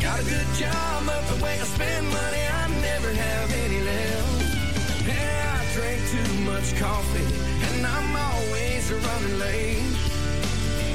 Got 0.02 0.20
a 0.20 0.24
good 0.24 0.46
job, 0.58 1.06
but 1.06 1.22
the 1.28 1.42
way 1.42 1.54
I 1.58 1.64
spend 1.64 2.06
money, 2.06 2.44
I 2.60 2.68
never 2.80 3.12
have 3.12 3.52
any 3.64 3.80
left. 3.80 5.06
Yeah, 5.06 5.58
I 5.58 5.64
drink 5.74 6.00
too 6.14 6.32
much 6.50 6.76
coffee, 6.76 7.28
and 7.68 7.86
I'm 7.86 8.16
always 8.16 8.92
running 8.92 9.38
late. 9.38 9.96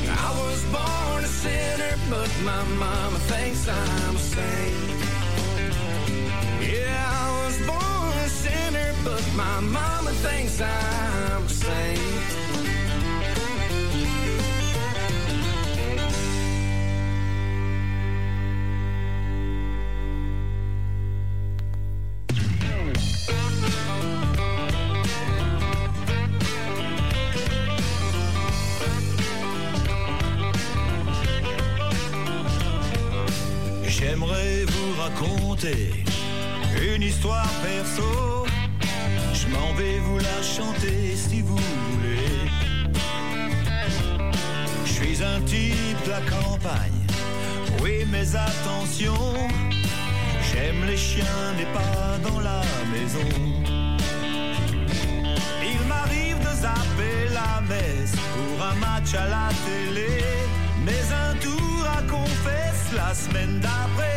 I 0.10 0.30
was 0.42 0.64
born 0.76 1.24
a 1.24 1.28
sinner, 1.28 1.96
but 2.10 2.32
my 2.44 2.64
mama 2.78 3.20
thinks 3.32 3.68
I'm 3.68 4.16
a 4.16 4.20
saint. 4.20 4.76
Yeah, 6.62 7.02
I 7.22 7.46
was 7.46 7.58
born 7.66 8.14
a 8.26 8.30
sinner, 8.30 8.94
but 9.04 9.26
my 9.36 9.60
mama 9.60 10.12
thinks 10.26 10.62
I'm 10.62 11.44
a 11.44 11.50
saint. 11.50 11.95
Une 35.64 37.04
histoire 37.04 37.48
perso. 37.64 38.46
Je 39.34 39.48
m'en 39.48 39.74
vais 39.74 40.00
vous 40.00 40.18
la 40.18 40.42
chanter 40.44 41.16
si 41.16 41.42
vous 41.42 41.56
voulez. 41.56 42.50
Je 44.86 44.92
suis 44.92 45.24
un 45.24 45.40
type 45.42 46.04
de 46.06 46.10
la 46.10 46.22
campagne. 46.22 47.02
Oui, 47.82 48.06
mais 48.12 48.36
attention, 48.36 49.16
j'aime 50.52 50.86
les 50.86 50.98
chiens, 50.98 51.54
mais 51.58 51.68
pas 51.74 52.30
dans 52.30 52.40
la 52.42 52.62
maison. 52.92 53.30
Il 55.64 55.88
m'arrive 55.88 56.40
de 56.40 56.54
zapper 56.64 57.34
la 57.34 57.62
messe 57.62 58.16
pour 58.34 58.66
un 58.66 58.76
match 58.76 59.14
à 59.14 59.28
la 59.28 59.50
télé. 59.66 60.22
Mais 60.86 61.04
un 61.14 61.36
tour 61.38 61.86
à 61.98 62.02
confesse 62.04 62.94
la 62.94 63.14
semaine 63.14 63.60
d'après, 63.60 64.15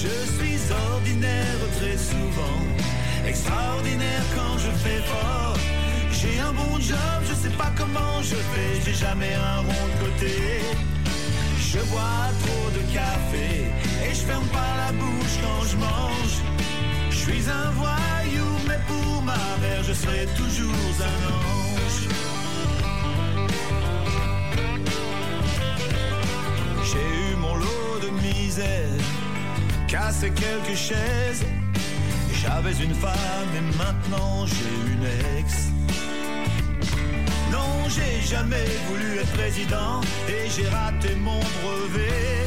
Je 0.00 0.08
suis 0.08 0.72
ordinaire 0.92 1.60
très 1.78 1.96
souvent, 1.96 2.60
extraordinaire 3.26 4.22
quand 4.36 4.58
je 4.58 4.70
fais 4.70 5.02
fort. 5.02 5.56
J'ai 6.12 6.38
un 6.38 6.52
bon 6.52 6.78
job, 6.80 7.18
je 7.28 7.34
sais 7.34 7.54
pas 7.56 7.72
comment 7.76 8.22
je 8.22 8.36
fais, 8.36 8.80
j'ai 8.84 8.94
jamais 8.94 9.34
un 9.34 9.58
rond 9.58 9.86
de 9.92 10.04
côté. 10.04 10.60
Je 11.58 11.78
bois 11.90 12.28
trop 12.42 12.70
de 12.70 12.82
café 12.92 13.66
et 14.04 14.14
je 14.14 14.20
ferme 14.20 14.46
pas 14.48 14.72
la 14.84 14.92
bouche 14.92 15.36
quand 15.42 15.64
je 15.70 15.76
mange. 15.76 16.36
Je 17.10 17.16
suis 17.16 17.50
un 17.50 17.70
voyou, 17.72 18.46
mais 18.68 18.78
pour 18.86 19.22
ma 19.22 19.34
mère, 19.60 19.82
je 19.82 19.94
serai 19.94 20.26
toujours 20.36 20.74
un 21.00 21.20
ange. 21.32 22.27
Misère, 28.10 29.00
cassé 29.86 30.30
quelques 30.30 30.76
chaises. 30.76 31.44
J'avais 32.40 32.76
une 32.84 32.94
femme 32.94 33.52
et 33.56 33.76
maintenant 33.76 34.46
j'ai 34.46 34.92
une 34.92 35.38
ex. 35.38 35.68
Non, 37.50 37.88
j'ai 37.88 38.26
jamais 38.26 38.68
voulu 38.88 39.18
être 39.18 39.32
président 39.32 40.00
et 40.28 40.48
j'ai 40.54 40.68
raté 40.68 41.14
mon 41.16 41.40
brevet. 41.62 42.46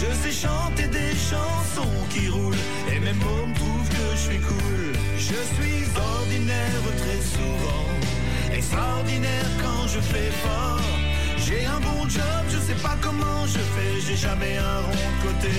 Je 0.00 0.06
sais 0.22 0.46
chanter 0.46 0.86
des 0.88 1.12
chansons 1.30 1.96
qui 2.10 2.28
roulent 2.28 2.64
et 2.92 3.00
mes 3.00 3.12
mots 3.14 3.46
me 3.46 3.54
trouvent 3.54 3.88
que 3.88 4.06
je 4.12 4.20
suis 4.28 4.40
cool. 4.40 4.92
Je 5.16 5.40
suis 5.54 5.84
ordinaire 5.96 6.82
très 6.98 7.20
souvent, 7.36 7.86
extraordinaire 8.52 9.48
quand 9.62 9.88
je 9.88 10.00
fais 10.00 10.30
fort. 10.42 11.03
J'ai 11.54 11.66
un 11.66 11.78
bon 11.78 12.08
job, 12.08 12.44
je 12.48 12.58
sais 12.58 12.80
pas 12.82 12.96
comment 13.00 13.46
je 13.46 13.58
fais, 13.58 14.00
j'ai 14.06 14.16
jamais 14.16 14.56
un 14.56 14.80
rond 14.80 14.90
de 14.90 15.26
côté. 15.26 15.56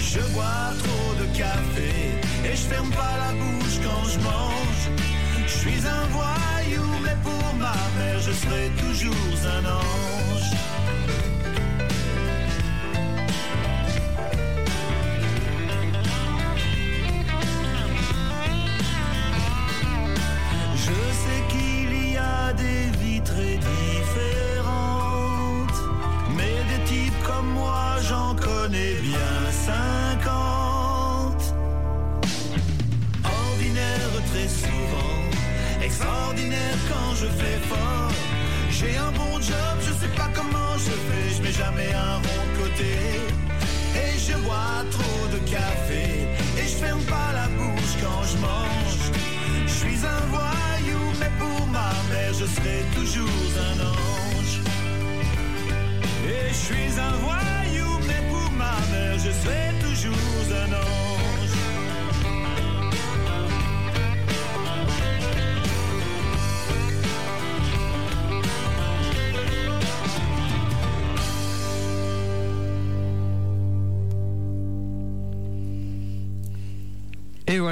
Je 0.00 0.20
bois 0.32 0.72
trop 0.82 1.14
de 1.20 1.26
café 1.36 1.92
et 2.44 2.56
je 2.56 2.64
ferme 2.72 2.90
pas 2.90 3.14
la 3.18 3.32
bouche 3.32 3.78
quand 3.84 4.04
je 4.08 4.18
mange. 4.20 4.84
Je 5.46 5.52
suis 5.52 5.86
un 5.86 6.06
voyou, 6.06 6.86
mais 7.02 7.16
pour 7.22 7.54
ma 7.58 7.74
mère, 7.98 8.20
je 8.20 8.32
serai 8.32 8.70
toujours 8.78 9.14
un 9.44 9.64
ange. 9.66 9.91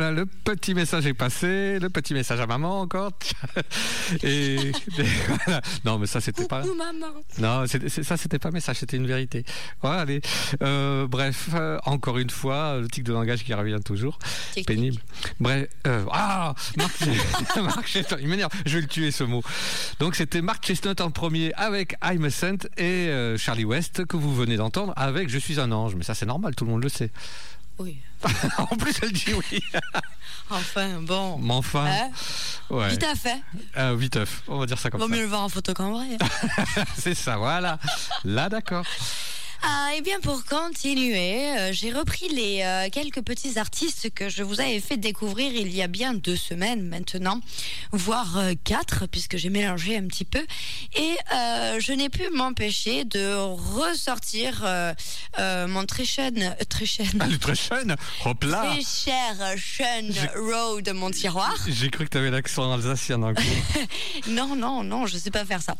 Voilà, 0.00 0.16
le 0.16 0.24
petit 0.24 0.72
message 0.72 1.06
est 1.06 1.12
passé, 1.12 1.78
le 1.78 1.90
petit 1.90 2.14
message 2.14 2.40
à 2.40 2.46
maman 2.46 2.80
encore. 2.80 3.12
Et, 4.22 4.54
et 4.54 4.72
voilà. 5.44 5.60
Non, 5.84 5.98
mais 5.98 6.06
ça 6.06 6.22
c'était 6.22 6.46
pas. 6.46 6.62
Maman. 6.64 7.06
Non, 7.38 7.64
ça 7.66 8.16
c'était 8.16 8.38
pas 8.38 8.50
message, 8.50 8.76
c'était 8.78 8.96
une 8.96 9.06
vérité. 9.06 9.44
Voilà, 9.82 10.00
allez. 10.00 10.22
Euh, 10.62 11.06
bref, 11.06 11.50
euh, 11.54 11.78
encore 11.84 12.16
une 12.16 12.30
fois, 12.30 12.78
le 12.78 12.88
tic 12.88 13.04
de 13.04 13.12
langage 13.12 13.44
qui 13.44 13.52
revient 13.52 13.78
toujours. 13.84 14.18
Pénible. 14.66 15.02
Bref, 15.38 15.68
euh, 15.86 16.04
ah, 16.10 16.54
Marc, 16.78 16.94
Marc 17.62 17.86
Chestnut, 17.86 18.20
il 18.22 18.28
m'énerve, 18.28 18.50
je 18.64 18.76
vais 18.76 18.80
le 18.80 18.88
tuer 18.88 19.10
ce 19.10 19.24
mot. 19.24 19.42
Donc 19.98 20.16
c'était 20.16 20.40
Marc 20.40 20.64
Chestnut 20.64 20.98
en 21.02 21.10
premier 21.10 21.52
avec 21.54 21.96
I'm 22.02 22.24
a 22.24 22.30
Saint 22.30 22.56
et 22.78 23.10
Charlie 23.36 23.66
West 23.66 24.06
que 24.06 24.16
vous 24.16 24.34
venez 24.34 24.56
d'entendre 24.56 24.94
avec 24.96 25.28
Je 25.28 25.38
suis 25.38 25.60
un 25.60 25.70
ange. 25.72 25.94
Mais 25.94 26.04
ça 26.04 26.14
c'est 26.14 26.26
normal, 26.26 26.54
tout 26.54 26.64
le 26.64 26.70
monde 26.70 26.82
le 26.82 26.88
sait. 26.88 27.10
Oui. 27.80 27.98
en 28.58 28.66
plus 28.76 28.94
elle 29.02 29.12
dit 29.12 29.32
oui. 29.34 29.60
Enfin, 30.50 31.00
bon. 31.00 31.38
Mais 31.38 31.54
enfin, 31.54 31.86
Hein? 31.86 32.10
Ouais. 32.70 32.88
Vite 32.90 33.04
à 33.04 33.14
fait. 33.14 33.40
Euh, 33.76 33.94
viteuf, 33.96 34.42
on 34.48 34.58
va 34.58 34.66
dire 34.66 34.78
ça 34.78 34.90
comme 34.90 35.00
Vaut 35.00 35.08
ça. 35.08 35.14
mieux 35.14 35.22
le 35.22 35.28
voir 35.28 35.42
en 35.42 35.48
photo 35.48 35.72
qu'en 35.74 35.92
vrai. 35.92 36.18
C'est 36.98 37.14
ça, 37.14 37.36
voilà. 37.36 37.78
Là 38.24 38.48
d'accord. 38.48 38.84
Ah, 39.62 39.90
et 39.94 40.00
bien 40.00 40.18
pour 40.20 40.44
continuer, 40.46 41.50
euh, 41.58 41.72
j'ai 41.72 41.92
repris 41.92 42.28
les 42.28 42.62
euh, 42.62 42.88
quelques 42.90 43.20
petits 43.22 43.58
artistes 43.58 44.08
que 44.14 44.30
je 44.30 44.42
vous 44.42 44.58
avais 44.60 44.80
fait 44.80 44.96
découvrir 44.96 45.52
il 45.52 45.74
y 45.74 45.82
a 45.82 45.86
bien 45.86 46.14
deux 46.14 46.36
semaines 46.36 46.88
maintenant, 46.88 47.40
voire 47.92 48.38
euh, 48.38 48.54
quatre, 48.64 49.06
puisque 49.06 49.36
j'ai 49.36 49.50
mélangé 49.50 49.98
un 49.98 50.06
petit 50.06 50.24
peu. 50.24 50.40
Et 50.96 51.16
je 51.78 51.92
n'ai 51.92 52.08
pu 52.08 52.28
m'empêcher 52.30 53.04
de 53.04 53.34
ressortir 53.34 54.62
mon 55.38 55.84
très 55.86 56.04
euh, 56.18 56.50
très 56.68 56.84
Elle 57.20 57.34
est 57.34 57.38
très 57.38 57.54
jeune. 57.54 57.96
Hop 58.24 58.44
là. 58.44 58.64
très 58.72 58.82
cher 58.82 59.36
Sean 59.58 60.08
J'ai- 60.10 60.38
Road 60.38 60.84
de 60.84 60.92
mon 60.92 61.10
tiroir. 61.10 61.54
J'ai 61.68 61.90
cru 61.90 62.04
que 62.06 62.10
tu 62.10 62.18
avais 62.18 62.30
l'accent 62.30 62.72
alsacien 62.72 63.18
d'un 63.18 63.34
coup. 63.34 63.42
Non, 64.28 64.54
non, 64.54 64.82
non, 64.84 65.06
je 65.06 65.16
sais 65.16 65.30
pas 65.30 65.44
faire 65.44 65.62
ça. 65.62 65.74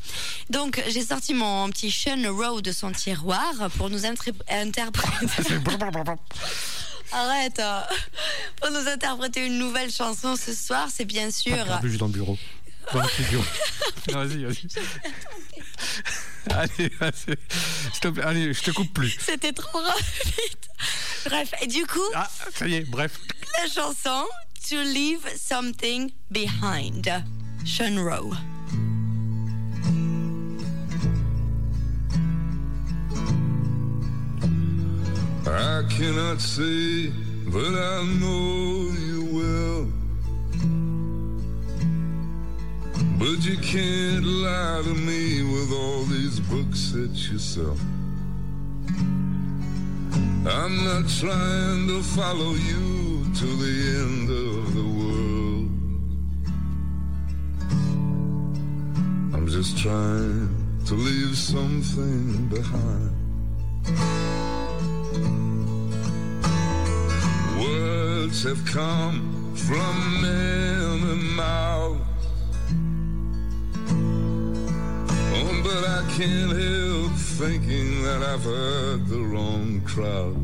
Donc, 0.49 0.83
j'ai 0.89 1.05
sorti 1.05 1.35
mon 1.35 1.69
petit 1.71 1.91
Sean 1.91 2.23
Road 2.35 2.63
de 2.65 2.73
son 2.73 2.91
tiroir 2.93 3.70
pour 3.77 3.91
nous 3.91 4.05
interpréter. 4.07 4.35
Arrête 7.13 7.61
Pour 8.61 8.71
nous 8.71 8.89
interpréter 8.89 9.47
une 9.47 9.59
nouvelle 9.59 9.91
chanson 9.91 10.37
ce 10.37 10.55
soir, 10.55 10.89
c'est 10.93 11.05
bien 11.05 11.31
sûr. 11.31 11.57
Pas 11.67 11.79
perdu 11.79 11.97
dans 11.99 12.07
le 12.07 12.13
bureau. 12.13 12.39
Dans 12.93 13.03
le 13.03 13.09
studio. 13.09 13.45
vas-y, 14.13 14.45
vas-y. 14.45 14.67
Allez, 16.51 16.89
vas-y. 17.01 17.37
S'il 17.93 18.01
te 18.01 18.09
plaît, 18.09 18.23
allez, 18.25 18.55
je 18.55 18.63
te 18.63 18.71
coupe 18.71 18.93
plus. 18.93 19.17
C'était 19.21 19.53
trop 19.53 19.79
rapide. 19.81 20.59
Bref, 21.27 21.51
et 21.63 21.67
du 21.67 21.87
coup, 21.87 22.01
Ah, 22.15 22.29
ça 22.55 22.67
y 22.67 22.75
est, 22.77 22.89
bref. 22.89 23.19
la 23.63 23.69
chanson 23.69 24.25
To 24.69 24.77
Leave 24.83 25.21
Something 25.37 26.11
Behind, 26.31 27.25
Sean 27.67 27.97
Rowe. 28.03 28.35
I 35.53 35.83
cannot 35.89 36.41
say, 36.41 37.13
but 37.47 37.75
I 37.75 38.05
know 38.21 38.93
you 39.09 39.25
will. 39.37 39.87
But 43.19 43.45
you 43.45 43.57
can't 43.59 44.25
lie 44.25 44.83
to 44.85 44.95
me 44.95 45.43
with 45.43 45.73
all 45.73 46.05
these 46.05 46.41
books 46.41 46.93
that 46.93 47.15
you 47.31 47.39
sell. 47.39 47.77
I'm 50.47 50.85
not 50.85 51.09
trying 51.09 51.87
to 51.89 52.03
follow 52.03 52.53
you 52.53 53.25
to 53.35 53.47
the 53.65 53.75
end 54.03 54.31
of 54.31 54.75
the 54.75 54.89
world. 54.99 55.71
I'm 59.35 59.47
just 59.49 59.77
trying 59.79 60.49
to 60.87 60.95
leave 60.95 61.37
something 61.37 62.49
behind. 62.49 64.30
Words 68.45 68.59
have 68.59 68.73
come 68.73 69.55
from 69.55 70.23
many 70.23 71.15
mouths. 71.35 72.01
Oh, 75.35 75.61
but 75.65 75.85
I 75.85 76.03
can't 76.17 76.53
help 76.53 77.13
thinking 77.13 78.03
that 78.03 78.23
I've 78.23 78.45
heard 78.45 79.07
the 79.07 79.21
wrong 79.21 79.83
crowd. 79.85 80.37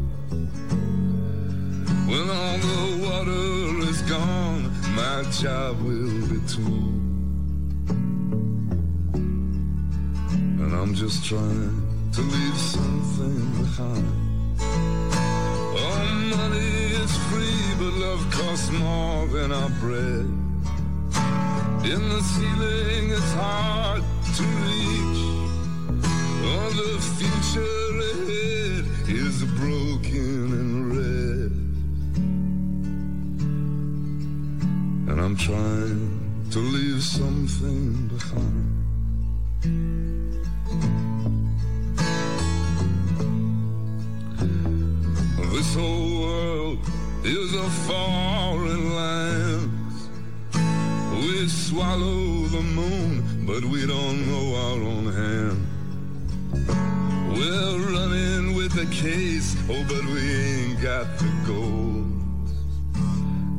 When 2.08 2.30
all 2.30 2.58
the 2.58 2.98
water 3.06 3.88
is 3.88 4.02
gone, 4.02 4.70
my 4.94 5.22
job 5.30 5.80
will 5.80 6.28
be 6.28 6.40
too. 6.48 6.92
And 10.62 10.74
I'm 10.74 10.94
just 10.94 11.24
trying 11.24 11.82
to 12.12 12.20
leave 12.20 12.58
something 12.58 13.62
behind. 13.62 14.12
Oh, 15.78 15.98
money 16.36 16.76
is 17.02 17.16
free, 17.28 17.65
but 17.86 17.94
love 18.00 18.30
costs 18.32 18.70
more 18.72 19.26
than 19.28 19.52
our 19.52 19.70
bread. 19.80 20.26
In 21.92 22.02
the 22.12 22.20
ceiling, 22.34 23.10
it's 23.10 23.32
hard 23.34 24.02
to 24.36 24.42
reach. 24.66 25.22
Oh, 26.50 26.70
the 26.82 26.92
future 27.16 27.86
ahead 28.10 28.84
is 29.08 29.44
broken 29.60 30.38
and 30.60 30.74
red. 30.96 31.52
And 35.08 35.20
I'm 35.20 35.36
trying 35.36 36.48
to 36.50 36.58
leave 36.58 37.02
something 37.02 38.08
behind. 38.08 38.65
Is 47.26 47.54
a 47.54 47.68
foreign 47.88 48.94
land. 48.94 49.70
We 51.12 51.48
swallow 51.48 52.46
the 52.46 52.62
moon, 52.62 53.44
but 53.44 53.64
we 53.64 53.84
don't 53.84 54.26
know 54.30 54.54
our 54.54 54.80
own 54.92 55.06
hand. 55.12 55.66
We're 57.36 57.78
running 57.92 58.54
with 58.54 58.72
the 58.74 58.86
case, 58.94 59.56
oh, 59.68 59.84
but 59.88 60.04
we 60.04 60.20
ain't 60.20 60.80
got 60.80 61.18
the 61.18 61.32
gold. 61.44 62.06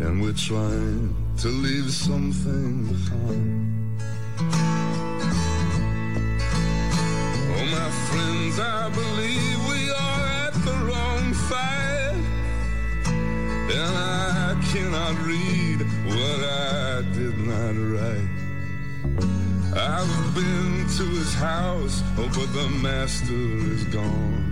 And 0.01 0.21
we're 0.21 0.31
trying 0.31 1.13
to 1.39 1.47
leave 1.49 1.91
something 1.91 2.87
behind. 2.87 4.01
Oh, 7.51 7.65
my 7.77 7.89
friends, 8.07 8.59
I 8.59 8.89
believe 8.89 9.59
we 9.67 9.89
are 9.91 10.25
at 10.45 10.53
the 10.53 10.77
wrong 10.85 11.33
fight. 11.33 11.86
And 13.69 13.97
I 13.97 14.55
cannot 14.71 15.15
read 15.25 15.79
what 16.05 16.39
I 16.43 17.03
did 17.13 17.37
not 17.37 17.75
write. 17.91 18.29
I've 19.75 20.35
been 20.35 20.87
to 20.97 21.03
his 21.03 21.33
house, 21.33 22.01
oh, 22.17 22.29
but 22.33 22.51
the 22.53 22.69
master 22.69 23.33
is 23.73 23.83
gone. 23.85 24.45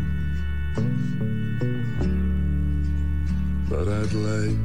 But 3.70 3.88
I'd 3.88 4.14
like 4.14 4.60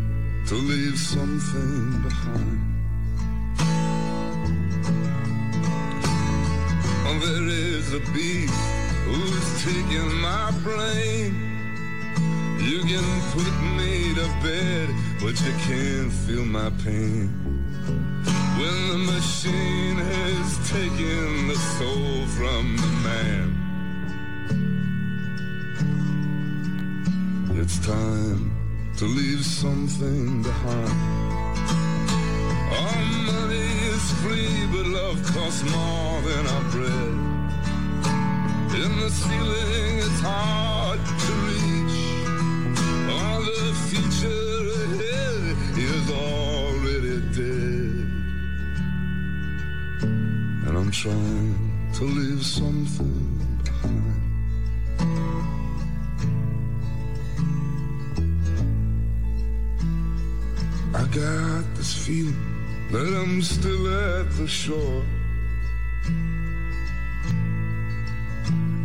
to 0.49 0.55
leave 0.55 0.99
something 0.99 2.03
behind. 2.03 2.71
There 7.21 7.49
is 7.49 7.93
a 7.93 8.01
beast 8.13 8.55
who's 9.05 9.65
taking 9.65 10.11
my 10.23 10.51
brain. 10.63 11.50
You 12.63 12.81
can 12.83 13.21
put 13.33 13.55
me 13.79 14.15
to 14.15 14.27
bed, 14.43 14.89
but 15.21 15.35
you 15.41 15.53
can't 15.67 16.13
feel 16.13 16.45
my 16.45 16.71
pain. 16.85 17.29
When 18.59 18.89
the 18.93 18.99
machine 19.13 19.97
has 19.97 20.71
taken 20.71 21.49
the 21.49 21.55
soul 21.55 22.27
from 22.37 22.77
the 22.77 22.93
man, 23.09 23.47
it's 27.59 27.79
time 27.79 28.53
to 28.99 29.05
leave 29.07 29.43
something 29.43 30.43
behind. 30.43 30.95
All 32.77 33.05
money 33.33 33.71
is 33.95 34.05
free, 34.21 34.67
but 34.71 34.87
love 34.87 35.19
costs 35.35 35.63
more 35.63 36.21
than 36.29 36.47
our 36.47 36.65
bread. 36.71 37.15
In 38.85 38.91
the 39.01 39.11
ceiling, 39.11 39.99
it's 39.99 40.21
hard 40.21 41.01
trying 51.03 51.91
to 51.95 52.05
leave 52.05 52.45
something 52.45 53.49
behind. 53.65 54.21
I 60.95 61.05
got 61.05 61.75
this 61.75 62.07
feeling 62.07 62.37
that 62.93 63.19
I'm 63.19 63.41
still 63.41 63.87
at 63.89 64.31
the 64.37 64.47
shore. 64.47 65.03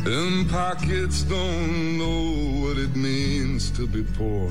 And 0.06 0.50
pockets 0.50 1.24
don't 1.24 1.98
know 1.98 2.66
what 2.66 2.78
it 2.78 2.96
means 2.96 3.72
to 3.72 3.86
be 3.88 4.06
poor. 4.18 4.50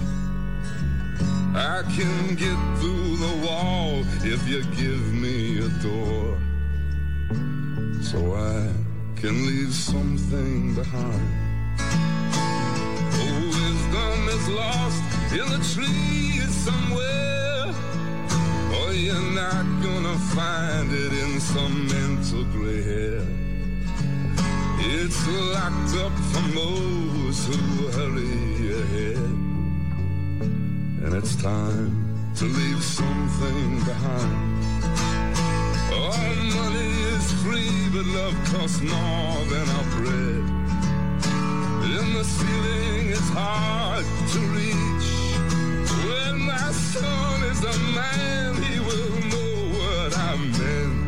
I 1.54 1.80
can 1.96 2.34
get 2.34 2.58
through 2.78 3.16
the 3.16 3.46
wall 3.46 4.04
if 4.22 4.46
you 4.46 4.62
give 4.74 5.14
me 5.14 5.64
a 5.64 5.68
door. 5.82 6.38
So 8.14 8.32
I 8.36 8.70
can 9.16 9.44
leave 9.44 9.74
something 9.74 10.72
behind. 10.72 11.28
Oh, 13.22 13.40
wisdom 13.58 14.18
is 14.36 14.48
lost 14.50 15.02
in 15.32 15.46
the 15.54 15.60
trees 15.74 16.54
somewhere. 16.66 17.74
Or 18.78 18.92
you're 18.92 19.30
not 19.42 19.66
gonna 19.82 20.16
find 20.36 20.92
it 20.92 21.12
in 21.24 21.40
some 21.40 21.88
mental 21.88 22.44
gray 22.54 22.82
hair. 22.84 23.26
It's 24.78 25.20
locked 25.56 25.94
up 26.04 26.16
for 26.30 26.46
those 26.60 27.38
who 27.48 27.88
hurry 27.96 28.78
ahead. 28.82 29.26
And 31.02 31.14
it's 31.14 31.34
time 31.34 31.90
to 32.36 32.44
leave 32.44 32.82
something 32.84 33.70
behind. 33.82 34.64
Oh, 35.90 36.12
All 36.12 36.43
love 38.14 38.34
costs 38.44 38.80
more 38.80 39.44
than 39.50 39.68
our 39.76 39.84
bread. 39.96 40.44
In 41.98 42.06
the 42.14 42.24
ceiling, 42.24 43.10
it's 43.10 43.30
hard 43.30 44.04
to 44.32 44.38
reach. 44.58 45.08
When 46.06 46.34
my 46.46 46.70
son 46.72 47.42
is 47.50 47.60
a 47.64 47.76
man, 47.98 48.62
he 48.62 48.78
will 48.78 49.14
know 49.32 49.54
what 49.78 50.10
I 50.16 50.36
meant. 50.58 50.98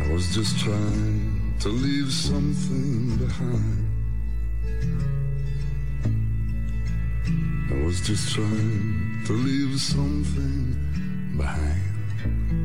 I 0.00 0.12
was 0.12 0.32
just 0.32 0.58
trying 0.60 1.54
to 1.58 1.68
leave 1.68 2.12
something 2.12 3.16
behind. 3.16 3.86
I 7.72 7.84
was 7.84 8.00
just 8.00 8.32
trying 8.32 9.24
to 9.26 9.32
leave 9.32 9.80
something 9.80 10.76
behind. 11.36 12.59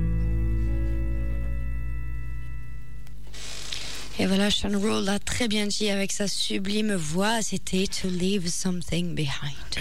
Et 4.17 4.27
voilà, 4.27 4.49
Sean 4.49 4.69
Roll 4.79 5.03
l'a 5.03 5.19
très 5.19 5.49
bien 5.49 5.67
dit 5.67 5.89
avec 5.89 6.13
sa 6.13 6.29
sublime 6.29 6.93
voix, 6.95 7.41
c'était 7.41 7.85
To 8.01 8.07
Leave 8.07 8.47
Something 8.47 9.13
Behind. 9.13 9.29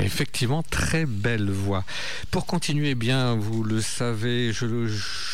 Effectivement, 0.01 0.65
très 0.65 1.07
belle 1.07 1.49
voix. 1.51 1.85
Pour 2.33 2.45
continuer, 2.45 2.91
eh 2.91 2.95
bien, 2.97 3.37
vous 3.37 3.63
le 3.63 3.81
savez, 3.81 4.53
je, 4.53 4.89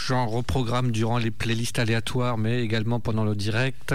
j'en 0.07 0.27
reprogramme 0.27 0.93
durant 0.93 1.17
les 1.17 1.31
playlists 1.31 1.79
aléatoires, 1.79 2.37
mais 2.37 2.63
également 2.63 3.01
pendant 3.01 3.25
le 3.25 3.35
direct. 3.35 3.95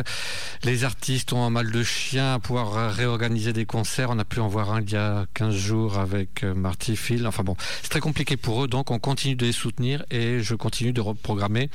Les 0.63 0.83
artistes 0.83 1.33
ont 1.33 1.43
un 1.45 1.51
mal 1.51 1.69
de 1.71 1.83
chien 1.83 2.33
à 2.33 2.39
pouvoir 2.39 2.91
réorganiser 2.91 3.53
des 3.53 3.65
concerts. 3.67 4.09
On 4.09 4.17
a 4.17 4.25
pu 4.25 4.39
en 4.39 4.47
voir 4.47 4.73
un 4.73 4.81
il 4.81 4.89
y 4.89 4.95
a 4.95 5.27
15 5.35 5.55
jours 5.55 5.99
avec 5.99 6.43
euh, 6.43 6.55
Marty 6.55 6.95
Phil. 6.95 7.27
Enfin 7.27 7.43
bon, 7.43 7.55
c'est 7.83 7.89
très 7.89 7.99
compliqué 7.99 8.37
pour 8.37 8.63
eux, 8.63 8.67
donc 8.67 8.89
on 8.89 8.97
continue 8.97 9.35
de 9.35 9.45
les 9.45 9.51
soutenir 9.51 10.03
et 10.09 10.41
je 10.41 10.55
continue 10.55 10.93
de 10.93 11.01
reprogrammer 11.01 11.69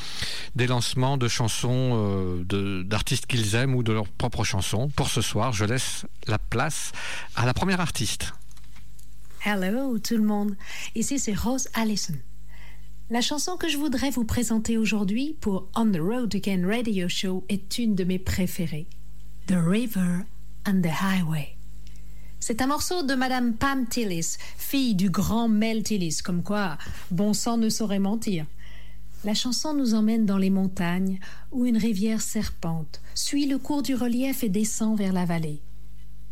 des 0.56 0.66
lancements 0.66 1.16
de 1.16 1.28
chansons 1.28 1.92
euh, 1.94 2.42
de- 2.44 2.82
qu'ils 3.26 3.54
aiment 3.54 3.74
ou 3.74 3.82
de 3.82 3.92
leurs 3.92 4.08
propres 4.08 4.44
chansons. 4.44 4.88
Pour 4.96 5.08
ce 5.08 5.20
soir, 5.20 5.52
je 5.52 5.64
laisse 5.64 6.06
la 6.26 6.38
place 6.38 6.92
à 7.36 7.46
la 7.46 7.54
première 7.54 7.80
artiste. 7.80 8.32
Hello 9.44 9.98
tout 9.98 10.16
le 10.16 10.22
monde, 10.22 10.54
ici 10.94 11.18
c'est 11.18 11.34
Rose 11.34 11.68
Allison. 11.72 12.14
La 13.08 13.22
chanson 13.22 13.56
que 13.56 13.68
je 13.68 13.78
voudrais 13.78 14.10
vous 14.10 14.24
présenter 14.24 14.76
aujourd'hui 14.76 15.36
pour 15.40 15.68
On 15.74 15.90
the 15.90 15.98
Road 15.98 16.34
Again 16.34 16.66
Radio 16.66 17.08
Show 17.08 17.44
est 17.48 17.78
une 17.78 17.94
de 17.94 18.04
mes 18.04 18.18
préférées, 18.18 18.86
The 19.46 19.56
River 19.56 20.24
and 20.66 20.82
the 20.82 20.92
Highway. 21.02 21.56
C'est 22.38 22.62
un 22.62 22.68
morceau 22.68 23.02
de 23.02 23.14
Madame 23.14 23.54
Pam 23.54 23.86
Tillis, 23.86 24.36
fille 24.56 24.94
du 24.94 25.10
grand 25.10 25.48
Mel 25.48 25.82
Tillis, 25.82 26.18
comme 26.22 26.42
quoi 26.42 26.78
bon 27.10 27.32
sang 27.32 27.56
ne 27.56 27.68
saurait 27.68 27.98
mentir. 27.98 28.46
La 29.22 29.34
chanson 29.34 29.74
nous 29.74 29.94
emmène 29.94 30.24
dans 30.24 30.38
les 30.38 30.48
montagnes 30.48 31.18
où 31.52 31.66
une 31.66 31.76
rivière 31.76 32.22
serpente, 32.22 33.02
suit 33.14 33.46
le 33.46 33.58
cours 33.58 33.82
du 33.82 33.94
relief 33.94 34.42
et 34.42 34.48
descend 34.48 34.96
vers 34.96 35.12
la 35.12 35.26
vallée. 35.26 35.60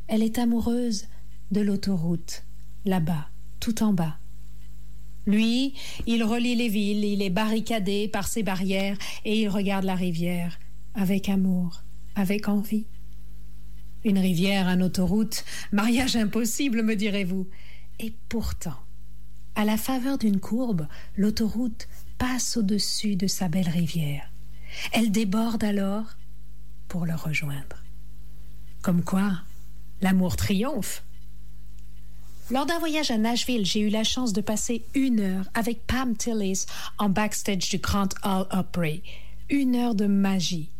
Elle 0.07 0.22
est 0.22 0.39
amoureuse 0.39 1.07
de 1.51 1.61
l'autoroute, 1.61 2.45
là-bas, 2.86 3.28
tout 3.61 3.82
en 3.82 3.93
bas. 3.93 4.18
Lui, 5.26 5.74
il 6.07 6.24
relie 6.24 6.55
les 6.55 6.70
villes, 6.70 7.05
il 7.05 7.20
est 7.20 7.28
barricadé 7.28 8.09
par 8.09 8.26
ces 8.26 8.43
barrières 8.43 8.97
et 9.26 9.43
il 9.43 9.51
regarde 9.51 9.84
la 9.84 9.95
rivière 9.95 10.59
avec 10.95 11.28
amour, 11.28 11.82
avec 12.14 12.49
envie. 12.49 12.86
Une 14.05 14.18
rivière, 14.18 14.68
une 14.68 14.82
autoroute, 14.82 15.45
mariage 15.72 16.16
impossible, 16.16 16.82
me 16.82 16.97
direz-vous. 16.97 17.47
Et 17.99 18.14
pourtant, 18.30 18.78
à 19.55 19.64
la 19.64 19.76
faveur 19.76 20.16
d'une 20.16 20.41
courbe, 20.41 20.86
l'autoroute 21.16 21.89
passe 22.19 22.57
au-dessus 22.57 23.16
de 23.16 23.27
sa 23.27 23.49
belle 23.49 23.69
rivière. 23.69 24.31
Elle 24.93 25.11
déborde 25.11 25.64
alors 25.64 26.05
pour 26.89 27.07
le 27.07 27.14
rejoindre. 27.14 27.83
Comme 28.83 29.03
quoi, 29.03 29.33
l'amour 30.01 30.37
triomphe. 30.37 31.03
Lors 32.51 32.66
d'un 32.66 32.79
voyage 32.79 33.11
à 33.11 33.19
Nashville, 33.19 33.66
j'ai 33.66 33.81
eu 33.81 33.91
la 33.91 34.05
chance 34.05 34.33
de 34.33 34.41
passer 34.41 34.85
une 34.95 35.21
heure 35.21 35.45
avec 35.55 35.87
Pam 35.87 36.16
Tillis 36.16 36.64
en 36.97 37.09
backstage 37.09 37.69
du 37.69 37.79
Grand 37.79 38.09
Hall 38.25 38.47
Opry. 38.51 39.03
Une 39.51 39.77
heure 39.77 39.95
de 39.95 40.07
magie. 40.07 40.71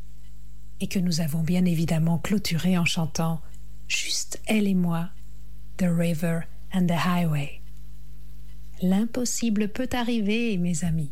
Et 0.81 0.87
que 0.87 0.99
nous 0.99 1.21
avons 1.21 1.43
bien 1.43 1.65
évidemment 1.65 2.19
clôturé 2.19 2.79
en 2.79 2.85
chantant 2.85 3.41
Juste 3.89 4.41
elle 4.47 4.69
et 4.69 4.75
moi, 4.75 5.09
The 5.79 5.87
River 5.89 6.41
and 6.73 6.87
the 6.87 7.07
Highway. 7.07 7.61
L'impossible 8.83 9.69
peut 9.69 9.89
arriver, 9.93 10.57
mes 10.59 10.85
amis. 10.85 11.11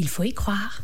Il 0.00 0.08
faut 0.08 0.22
y 0.22 0.32
croire. 0.32 0.82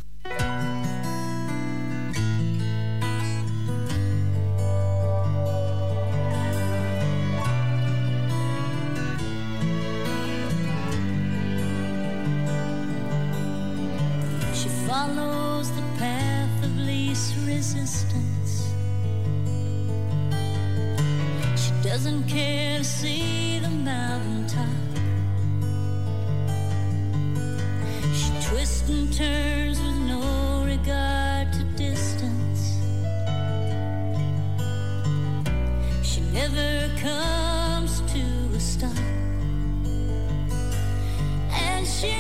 She 14.53 14.69
follows 14.85 15.71
the 15.71 15.83
path 15.97 16.65
of 16.65 16.77
least 16.77 17.37
resistance. 17.47 18.73
She 21.55 21.71
doesn't 21.89 22.27
care 22.27 22.79
to 22.79 22.85
see 22.85 23.61
the 23.61 23.69
mountaintop. 23.69 24.44
Twists 28.49 28.89
and 28.91 29.11
turns 29.13 29.81
with 29.81 29.97
no 30.07 30.65
regard 30.67 31.51
to 31.53 31.65
distance. 31.77 32.79
She 36.03 36.21
never 36.33 36.91
comes 36.99 38.01
to 38.13 38.23
a 38.55 38.61
stop. 38.61 38.99
And 41.53 41.87
she 41.87 42.13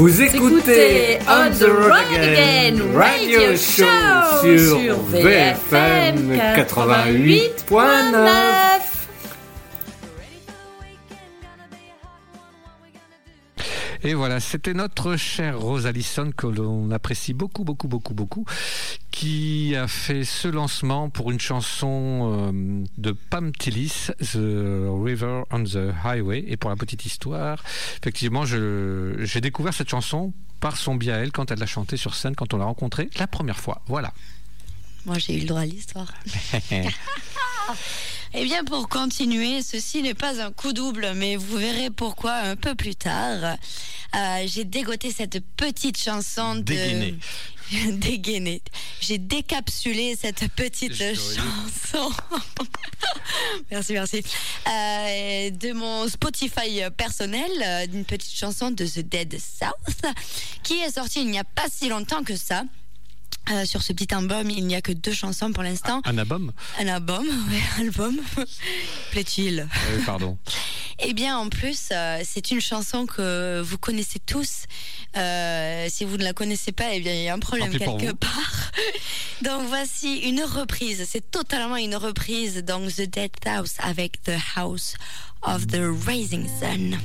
Vous 0.00 0.16
écoutez 0.22 1.18
On 1.28 1.50
the 1.50 1.64
Road 1.64 2.14
Again 2.16 2.80
Radio 2.94 3.54
Show 3.54 3.84
sur 4.40 4.98
VFM 5.02 6.32
88.9. 6.56 8.80
Et 14.02 14.14
voilà, 14.14 14.40
c'était 14.40 14.72
notre 14.72 15.16
chère 15.16 15.60
Rose 15.60 15.86
Allison 15.86 16.30
que 16.34 16.46
l'on 16.46 16.90
apprécie 16.90 17.34
beaucoup, 17.34 17.64
beaucoup, 17.64 17.86
beaucoup, 17.86 18.14
beaucoup, 18.14 18.46
qui 19.20 19.76
a 19.76 19.86
fait 19.86 20.24
ce 20.24 20.48
lancement 20.48 21.10
pour 21.10 21.30
une 21.30 21.38
chanson 21.38 22.48
euh, 22.54 22.84
de 22.96 23.12
Pam 23.12 23.52
Tillis, 23.52 24.06
The 24.18 24.88
River 24.88 25.42
on 25.50 25.62
the 25.62 25.92
Highway. 26.02 26.42
Et 26.46 26.56
pour 26.56 26.70
la 26.70 26.76
petite 26.76 27.04
histoire, 27.04 27.62
effectivement, 28.00 28.46
j'ai 28.46 29.40
découvert 29.42 29.74
cette 29.74 29.90
chanson 29.90 30.32
par 30.60 30.78
son 30.78 30.94
biais 30.94 31.12
elle 31.12 31.32
quand 31.32 31.50
elle 31.50 31.58
l'a 31.58 31.66
chantée 31.66 31.98
sur 31.98 32.14
scène 32.14 32.34
quand 32.34 32.54
on 32.54 32.56
l'a 32.56 32.64
rencontrée 32.64 33.10
la 33.18 33.26
première 33.26 33.58
fois. 33.58 33.82
Voilà. 33.88 34.14
Moi, 35.06 35.18
j'ai 35.18 35.36
eu 35.36 35.40
le 35.40 35.46
droit 35.46 35.62
à 35.62 35.66
l'histoire. 35.66 36.12
Eh 38.32 38.44
bien, 38.44 38.64
pour 38.64 38.88
continuer, 38.88 39.60
ceci 39.60 40.02
n'est 40.02 40.14
pas 40.14 40.40
un 40.40 40.52
coup 40.52 40.72
double, 40.72 41.14
mais 41.16 41.34
vous 41.34 41.56
verrez 41.56 41.90
pourquoi 41.90 42.34
un 42.34 42.54
peu 42.54 42.76
plus 42.76 42.94
tard. 42.94 43.56
Euh, 44.14 44.44
j'ai 44.46 44.64
dégoté 44.64 45.12
cette 45.12 45.40
petite 45.56 45.98
chanson 45.98 46.54
de... 46.54 46.62
Dégainé. 46.62 47.18
Dégainé. 47.92 48.62
J'ai 49.00 49.18
décapsulé 49.18 50.16
cette 50.20 50.46
petite 50.52 50.94
chanson. 50.94 52.10
merci, 53.70 53.94
merci. 53.94 54.22
Euh, 54.68 55.50
de 55.50 55.72
mon 55.72 56.08
Spotify 56.08 56.82
personnel, 56.96 57.50
euh, 57.64 57.86
d'une 57.88 58.04
petite 58.04 58.36
chanson 58.36 58.70
de 58.70 58.86
The 58.86 59.00
Dead 59.00 59.38
South, 59.40 60.14
qui 60.62 60.74
est 60.78 60.92
sortie 60.92 61.22
il 61.22 61.30
n'y 61.30 61.38
a 61.38 61.44
pas 61.44 61.66
si 61.68 61.88
longtemps 61.88 62.22
que 62.22 62.36
ça. 62.36 62.62
Euh, 63.50 63.64
sur 63.64 63.82
ce 63.82 63.92
petit 63.92 64.14
album, 64.14 64.48
il 64.50 64.66
n'y 64.66 64.76
a 64.76 64.80
que 64.82 64.92
deux 64.92 65.12
chansons 65.12 65.52
pour 65.52 65.62
l'instant. 65.64 66.02
Un 66.04 66.18
album 66.18 66.52
Un 66.78 66.86
album, 66.86 67.26
ouais, 67.50 67.82
album. 67.82 68.16
Plaît-il 69.10 69.60
Euh, 69.90 69.98
Pardon. 70.06 70.38
Eh 71.02 71.14
bien, 71.14 71.38
en 71.38 71.48
plus, 71.48 71.88
euh, 71.92 72.20
c'est 72.24 72.50
une 72.50 72.60
chanson 72.60 73.06
que 73.06 73.62
vous 73.62 73.78
connaissez 73.78 74.18
tous. 74.18 74.64
Si 75.14 76.04
vous 76.04 76.18
ne 76.18 76.22
la 76.24 76.34
connaissez 76.34 76.72
pas, 76.72 76.92
eh 76.92 77.00
bien, 77.00 77.14
il 77.14 77.22
y 77.22 77.28
a 77.30 77.34
un 77.34 77.38
problème 77.38 77.70
quelque 77.70 78.12
part. 78.12 78.70
Donc, 79.40 79.62
voici 79.68 80.18
une 80.18 80.42
reprise. 80.42 81.06
C'est 81.10 81.30
totalement 81.30 81.76
une 81.78 81.96
reprise 81.96 82.62
dans 82.62 82.86
The 82.86 83.08
Dead 83.08 83.30
House 83.46 83.76
avec 83.78 84.20
The 84.24 84.32
House 84.56 84.92
of 85.40 85.66
the 85.68 85.80
Rising 86.06 86.46
Sun. 86.60 86.98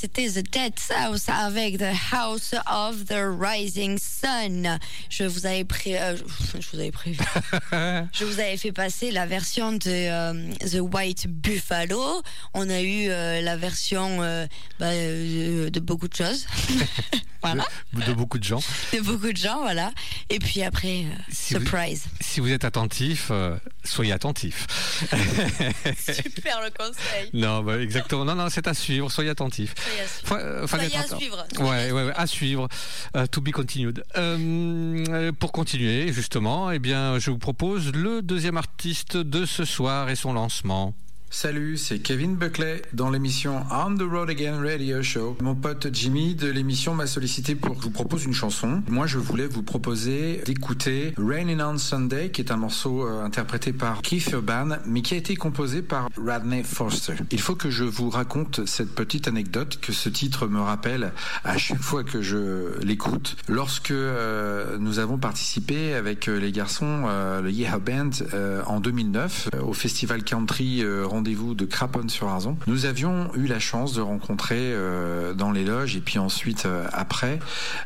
C'était 0.00 0.28
The 0.28 0.48
Dead 0.52 0.74
House 0.96 1.28
avec 1.28 1.78
The 1.78 1.92
House 2.12 2.54
of 2.70 3.04
the 3.06 3.16
Rising 3.18 3.98
Sun. 3.98 4.78
Je 5.10 5.24
vous 5.24 5.44
avais 5.44 5.64
pré... 5.64 6.00
euh, 6.00 6.16
je 6.54 6.66
vous 6.70 6.78
avais 6.78 6.92
prévu. 6.92 7.18
je 8.12 8.24
vous 8.24 8.38
avais 8.38 8.56
fait 8.56 8.70
passer 8.70 9.10
la 9.10 9.26
version 9.26 9.72
de 9.72 9.80
euh, 9.86 10.54
The 10.60 10.78
White 10.80 11.26
Buffalo. 11.26 12.22
On 12.54 12.70
a 12.70 12.80
eu 12.80 13.08
euh, 13.08 13.40
la 13.40 13.56
version 13.56 14.18
bah, 14.78 14.92
de 14.92 15.80
beaucoup 15.80 16.06
de 16.06 16.14
choses. 16.14 16.46
voilà. 17.42 17.64
De 17.92 18.12
beaucoup 18.12 18.38
de 18.38 18.44
gens. 18.44 18.60
De 18.92 19.00
beaucoup 19.00 19.32
de 19.32 19.36
gens, 19.36 19.60
voilà. 19.60 19.92
Et 20.30 20.38
puis 20.38 20.62
après, 20.62 21.04
euh, 21.04 21.14
Si 21.30 21.54
vous- 21.54 21.60
surprise. 21.60 22.04
Si 22.20 22.40
vous 22.40 22.50
êtes 22.50 22.64
attentif, 22.64 23.28
euh, 23.30 23.56
soyez 23.84 24.12
attentif. 24.12 24.66
Super 25.96 26.60
le 26.62 26.70
conseil. 26.70 27.30
non, 27.32 27.62
bah, 27.62 27.78
exactement. 27.80 28.24
Non, 28.24 28.34
non, 28.34 28.48
c'est 28.50 28.66
à 28.66 28.74
suivre. 28.74 29.10
Soyez 29.10 29.30
attentif. 29.30 29.74
Soyez 29.78 30.00
à 30.00 30.06
suivre. 30.06 30.26
Faut- 30.28 30.34
euh, 30.36 30.66
Soyez 30.66 30.96
à 30.96 31.06
suivre. 31.16 31.46
Ouais, 31.60 31.92
ouais, 31.92 32.04
ouais, 32.06 32.12
à 32.14 32.26
suivre. 32.26 32.68
To 33.30 33.40
be 33.40 33.50
continued. 33.50 34.02
Euh, 34.16 35.32
pour 35.32 35.52
continuer, 35.52 36.12
justement, 36.12 36.70
eh 36.70 36.78
bien, 36.78 37.18
je 37.18 37.30
vous 37.30 37.38
propose 37.38 37.92
le 37.92 38.22
deuxième 38.22 38.56
artiste 38.56 39.16
de 39.16 39.46
ce 39.46 39.64
soir 39.64 40.08
et 40.10 40.16
son 40.16 40.32
lancement. 40.32 40.94
Salut, 41.30 41.76
c'est 41.76 41.98
Kevin 41.98 42.36
Buckley 42.36 42.80
dans 42.94 43.10
l'émission 43.10 43.62
On 43.70 43.94
the 43.94 44.02
Road 44.02 44.30
Again 44.30 44.60
Radio 44.62 45.02
Show. 45.02 45.36
Mon 45.42 45.54
pote 45.54 45.88
Jimmy 45.92 46.34
de 46.34 46.50
l'émission 46.50 46.94
m'a 46.94 47.06
sollicité 47.06 47.54
pour 47.54 47.74
que 47.74 47.80
je 47.80 47.84
vous 47.84 47.90
propose 47.90 48.24
une 48.24 48.32
chanson. 48.32 48.82
Moi, 48.88 49.06
je 49.06 49.18
voulais 49.18 49.46
vous 49.46 49.62
proposer 49.62 50.42
d'écouter 50.46 51.12
Raining 51.18 51.60
on 51.60 51.76
Sunday, 51.76 52.30
qui 52.30 52.40
est 52.40 52.50
un 52.50 52.56
morceau 52.56 53.06
euh, 53.06 53.22
interprété 53.22 53.74
par 53.74 54.00
Keith 54.00 54.30
Urban, 54.32 54.78
mais 54.86 55.02
qui 55.02 55.14
a 55.14 55.16
été 55.18 55.36
composé 55.36 55.82
par 55.82 56.08
Radney 56.16 56.62
Foster. 56.62 57.14
Il 57.30 57.40
faut 57.40 57.54
que 57.54 57.70
je 57.70 57.84
vous 57.84 58.08
raconte 58.08 58.64
cette 58.64 58.94
petite 58.94 59.28
anecdote 59.28 59.78
que 59.80 59.92
ce 59.92 60.08
titre 60.08 60.46
me 60.46 60.60
rappelle 60.60 61.12
à 61.44 61.58
chaque 61.58 61.82
fois 61.82 62.04
que 62.04 62.22
je 62.22 62.80
l'écoute. 62.82 63.36
Lorsque 63.48 63.90
euh, 63.90 64.78
nous 64.78 64.98
avons 64.98 65.18
participé 65.18 65.92
avec 65.92 66.26
euh, 66.26 66.40
les 66.40 66.52
garçons, 66.52 67.06
le 67.42 67.50
Yeha 67.50 67.78
Band, 67.78 68.10
en 68.66 68.80
2009, 68.80 69.50
euh, 69.54 69.62
au 69.62 69.72
festival 69.72 70.22
country 70.24 70.82
rendez-vous 71.18 71.54
de 71.54 71.64
Craponne-sur-Arzon, 71.64 72.56
nous 72.68 72.86
avions 72.86 73.34
eu 73.34 73.48
la 73.48 73.58
chance 73.58 73.92
de 73.92 74.00
rencontrer 74.00 74.60
euh, 74.60 75.34
dans 75.34 75.50
les 75.50 75.64
loges 75.64 75.96
et 75.96 76.00
puis 76.00 76.20
ensuite 76.20 76.64
euh, 76.64 76.86
après 76.92 77.40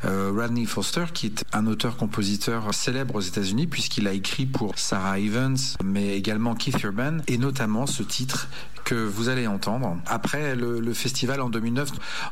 euh, 0.05 0.31
Rodney 0.37 0.67
Foster, 0.67 1.07
qui 1.15 1.29
est 1.29 1.43
un 1.55 1.67
auteur-compositeur 1.67 2.75
célèbre 2.75 3.15
aux 3.15 3.23
États-Unis 3.23 3.67
puisqu'il 3.67 4.07
a 4.07 4.13
écrit 4.13 4.45
pour 4.45 4.79
Sarah 4.79 5.19
Evans, 5.19 5.57
mais 5.83 6.15
également 6.15 6.55
Keith 6.55 6.83
Urban 6.83 7.21
et 7.27 7.39
notamment 7.39 7.87
ce 7.87 8.03
titre 8.03 8.49
que 8.85 8.97
vous 8.97 9.29
allez 9.29 9.47
entendre. 9.47 9.97
Après 10.07 10.57
le, 10.57 10.81
le 10.81 10.93
festival 10.93 11.41
en 11.41 11.49
2009, 11.49 11.91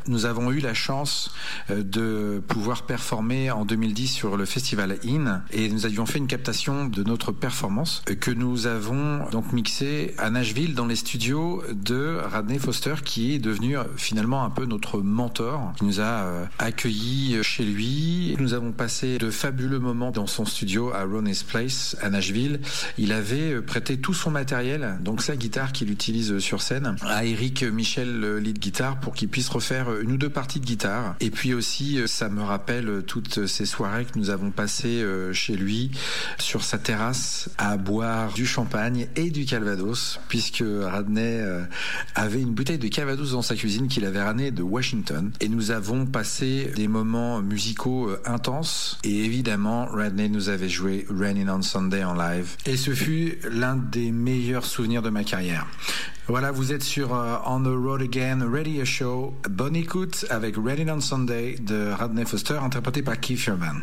nous 0.09 0.27
avons 0.27 0.51
eu 0.51 0.59
la 0.59 0.75
chance 0.75 1.33
de 1.69 2.43
pouvoir 2.49 2.83
performer 2.83 3.53
en 3.53 3.65
2010 3.65 4.09
sur 4.09 4.37
le 4.37 4.45
festival 4.45 4.99
In 5.07 5.43
et 5.53 5.69
nous 5.69 5.87
avions 5.87 6.07
fait 6.07 6.19
une 6.19 6.27
captation 6.27 6.87
de 6.87 7.05
notre 7.05 7.31
performance 7.31 8.03
que 8.21 8.33
nous 8.33 8.67
avons 8.67 9.31
donc 9.31 9.53
mixé 9.53 10.13
à 10.19 10.29
Nashville 10.29 10.75
dans 10.75 10.87
les 10.91 10.97
studios 10.97 11.63
de 11.71 12.17
Radney 12.17 12.59
Foster 12.59 12.97
qui 13.05 13.33
est 13.33 13.39
devenu 13.39 13.79
euh, 13.79 13.85
finalement 13.97 14.45
un 14.45 14.51
peu 14.51 14.67
notre 14.67 14.99
mentor, 14.99 15.73
qui 15.79 15.85
nous 15.85 16.01
a 16.01 16.25
euh, 16.25 16.45
accueillis 16.59 17.37
euh, 17.37 17.45
chez 17.45 17.63
lui. 17.63 18.35
Nous 18.41 18.55
avons 18.55 18.73
passé 18.73 19.19
de 19.19 19.31
fabuleux 19.31 19.79
moments 19.79 20.11
dans 20.11 20.27
son 20.27 20.45
studio 20.45 20.93
à 20.93 21.05
Ronnie's 21.05 21.45
Place 21.45 21.97
à 22.03 22.11
Nashville. 22.11 22.61
Il 22.99 23.13
avait 23.13 23.63
prêté 23.63 24.01
tout 24.01 24.15
son 24.15 24.33
matériel, 24.33 24.99
donc 25.01 25.23
sa 25.23 25.37
guitare 25.37 25.71
qu'il 25.71 25.93
utilise 25.93 26.41
sur 26.41 26.61
scène, 26.61 26.97
à 27.03 27.25
Eric 27.25 27.63
Michel, 27.63 28.19
le 28.19 28.41
lead 28.41 28.59
guitare, 28.59 28.99
pour 28.99 29.15
qu'il 29.15 29.29
puisse 29.29 29.49
refaire 29.49 29.97
une 30.01 30.13
ou 30.13 30.17
deux 30.17 30.29
parties 30.29 30.59
de 30.59 30.67
guitare. 30.67 31.15
Et 31.21 31.31
puis 31.31 31.55
aussi, 31.55 32.01
ça 32.07 32.29
me 32.29 32.43
rappelle 32.43 33.05
toutes 33.07 33.47
ces 33.47 33.65
soirées 33.65 34.07
que 34.07 34.19
nous 34.19 34.31
avons 34.31 34.51
passées 34.51 35.05
chez 35.33 35.55
lui, 35.55 35.93
sur 36.39 36.65
sa 36.65 36.79
terrasse, 36.79 37.49
à 37.59 37.77
boire 37.77 38.33
du 38.33 38.45
champagne 38.45 39.07
et 39.15 39.31
du 39.31 39.45
calvados, 39.45 40.19
puisque 40.29 40.65
Radney 40.85 41.41
euh, 41.41 41.63
avait 42.15 42.41
une 42.41 42.53
bouteille 42.53 42.79
de 42.79 42.89
calvados 42.89 43.33
dans 43.33 43.43
sa 43.43 43.55
cuisine 43.55 43.89
qu'il 43.89 44.05
avait 44.05 44.23
ramenée 44.23 44.51
de 44.51 44.63
Washington. 44.63 45.33
Et 45.41 45.49
nous 45.49 45.71
avons 45.71 46.07
passé 46.07 46.71
des 46.77 46.89
moments 46.89 47.41
musicaux 47.41 48.09
euh, 48.09 48.23
intenses. 48.25 48.99
Et 49.05 49.25
évidemment, 49.25 49.87
Radney 49.87 50.29
nous 50.29 50.49
avait 50.49 50.69
joué 50.69 51.07
Raining 51.11 51.49
on 51.49 51.63
Sunday 51.63 52.05
en 52.05 52.15
live. 52.15 52.57
Et 52.67 52.77
ce 52.77 52.93
fut 52.93 53.39
l'un 53.51 53.77
des 53.77 54.11
meilleurs 54.11 54.65
souvenirs 54.65 55.03
de 55.03 55.11
ma 55.11 55.25
carrière. 55.25 55.67
Voilà, 56.29 56.53
vous 56.53 56.73
êtes 56.73 56.83
sur 56.83 57.15
euh, 57.15 57.37
On 57.47 57.61
the 57.61 57.67
Road 57.67 58.03
Again 58.03 58.49
Radio 58.51 58.85
Show. 58.85 59.35
Bonne 59.49 59.77
écoute 59.77 60.27
avec 60.31 60.55
Raining 60.57 60.91
on 60.91 61.01
Sunday 61.01 61.57
de 61.61 61.91
Radney 61.91 62.25
Foster, 62.25 62.59
interprété 62.63 63.03
par 63.03 63.19
Keith 63.19 63.47
Urban. 63.47 63.81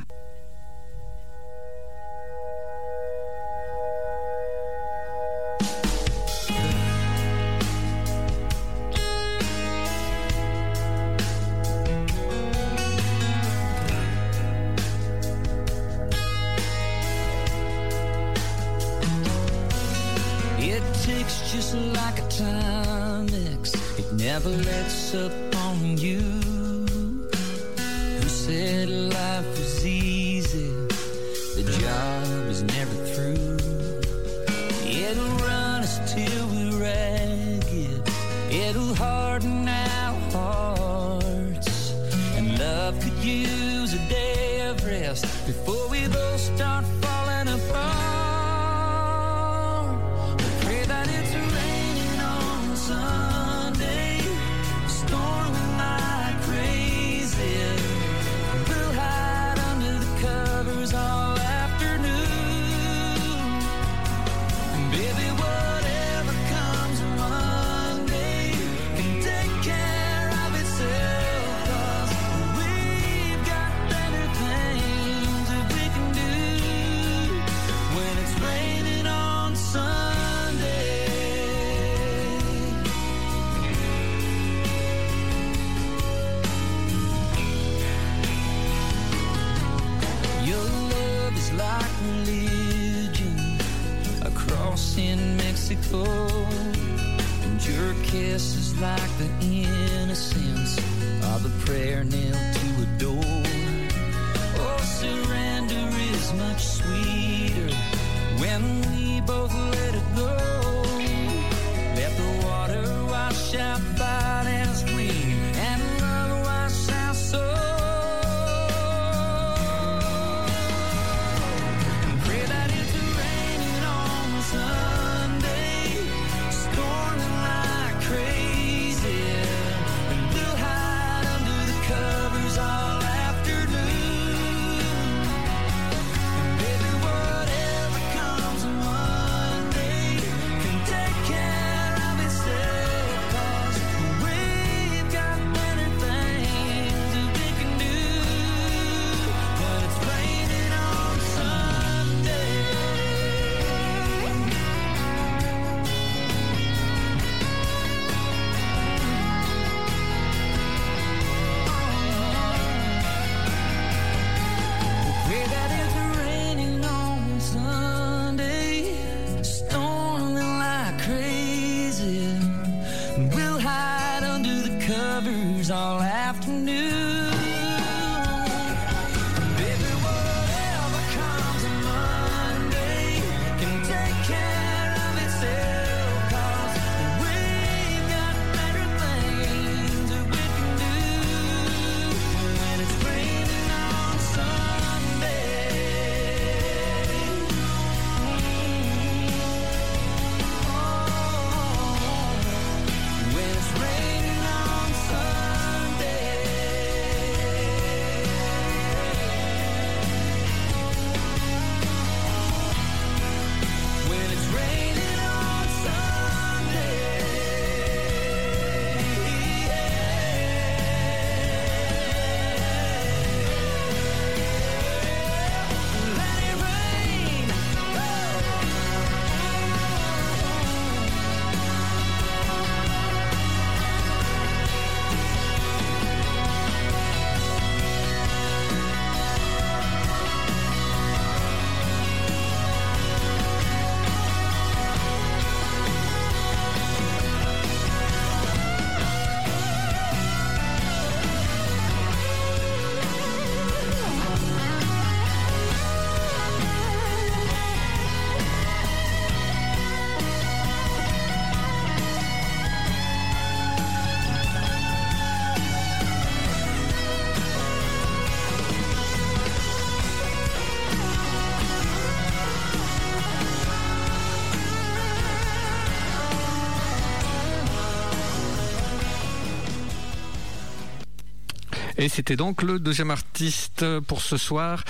Et 281.99 282.09
c'était 282.09 282.35
donc 282.35 282.61
le 282.61 282.79
deuxième 282.79 283.09
artiste 283.09 283.83
pour 284.01 284.21
ce 284.21 284.37
soir 284.37 284.83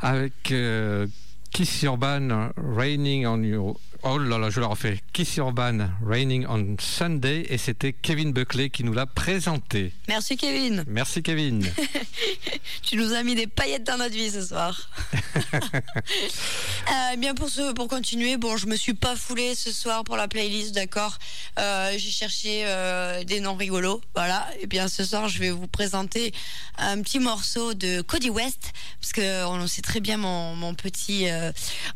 avec 0.00 0.52
euh, 0.52 1.06
Kiss 1.52 1.82
Urban, 1.82 2.50
Raining 2.56 3.26
on 3.26 3.42
You. 3.42 3.76
Oh 4.02 4.18
là 4.18 4.38
là, 4.38 4.50
je 4.50 4.60
le 4.60 4.66
refais. 4.66 5.00
Kiss 5.12 5.36
Urban, 5.36 5.90
Raining 6.06 6.46
on 6.48 6.76
Sunday. 6.78 7.46
Et 7.48 7.58
c'était 7.58 7.92
Kevin 7.92 8.32
Buckley 8.32 8.70
qui 8.70 8.84
nous 8.84 8.92
l'a 8.92 9.06
présenté. 9.06 9.92
Merci 10.08 10.36
Kevin. 10.36 10.84
Merci 10.86 11.22
Kevin. 11.22 11.66
tu 12.82 12.96
nous 12.96 13.12
as 13.12 13.22
mis 13.22 13.34
des 13.34 13.46
paillettes 13.46 13.84
dans 13.84 13.98
notre 13.98 14.14
vie 14.14 14.30
ce 14.30 14.42
soir. 14.42 14.90
Euh, 16.90 17.16
bien 17.16 17.34
pour 17.34 17.48
ce, 17.48 17.72
pour 17.72 17.86
continuer, 17.86 18.36
bon, 18.36 18.56
je 18.56 18.66
me 18.66 18.74
suis 18.74 18.94
pas 18.94 19.14
foulée 19.14 19.54
ce 19.54 19.70
soir 19.70 20.02
pour 20.02 20.16
la 20.16 20.26
playlist, 20.26 20.74
d'accord. 20.74 21.18
Euh, 21.58 21.92
J'ai 21.96 22.10
cherché 22.10 22.64
euh, 22.66 23.22
des 23.22 23.38
noms 23.38 23.54
rigolos, 23.54 24.00
voilà. 24.14 24.48
Et 24.60 24.66
bien 24.66 24.88
ce 24.88 25.04
soir, 25.04 25.28
je 25.28 25.38
vais 25.38 25.50
vous 25.50 25.68
présenter 25.68 26.32
un 26.78 27.00
petit 27.02 27.20
morceau 27.20 27.74
de 27.74 28.00
Cody 28.00 28.30
West, 28.30 28.72
parce 29.00 29.12
que 29.12 29.44
on 29.44 29.64
sait 29.68 29.82
très 29.82 30.00
bien 30.00 30.16
mon, 30.16 30.56
mon 30.56 30.74
petit, 30.74 31.28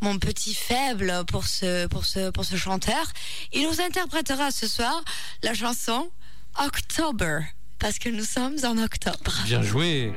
mon 0.00 0.18
petit 0.18 0.54
faible 0.54 1.24
pour 1.26 1.46
ce, 1.46 1.86
pour 1.86 2.04
ce, 2.04 2.30
pour 2.30 2.44
ce 2.44 2.54
chanteur. 2.56 3.04
Il 3.52 3.66
nous 3.68 3.80
interprétera 3.80 4.52
ce 4.52 4.68
soir 4.68 5.02
la 5.42 5.54
chanson 5.54 6.08
October, 6.64 7.40
parce 7.80 7.98
que 7.98 8.10
nous 8.10 8.24
sommes 8.24 8.58
en 8.62 8.78
octobre. 8.78 9.42
Bien 9.44 9.62
joué. 9.62 10.12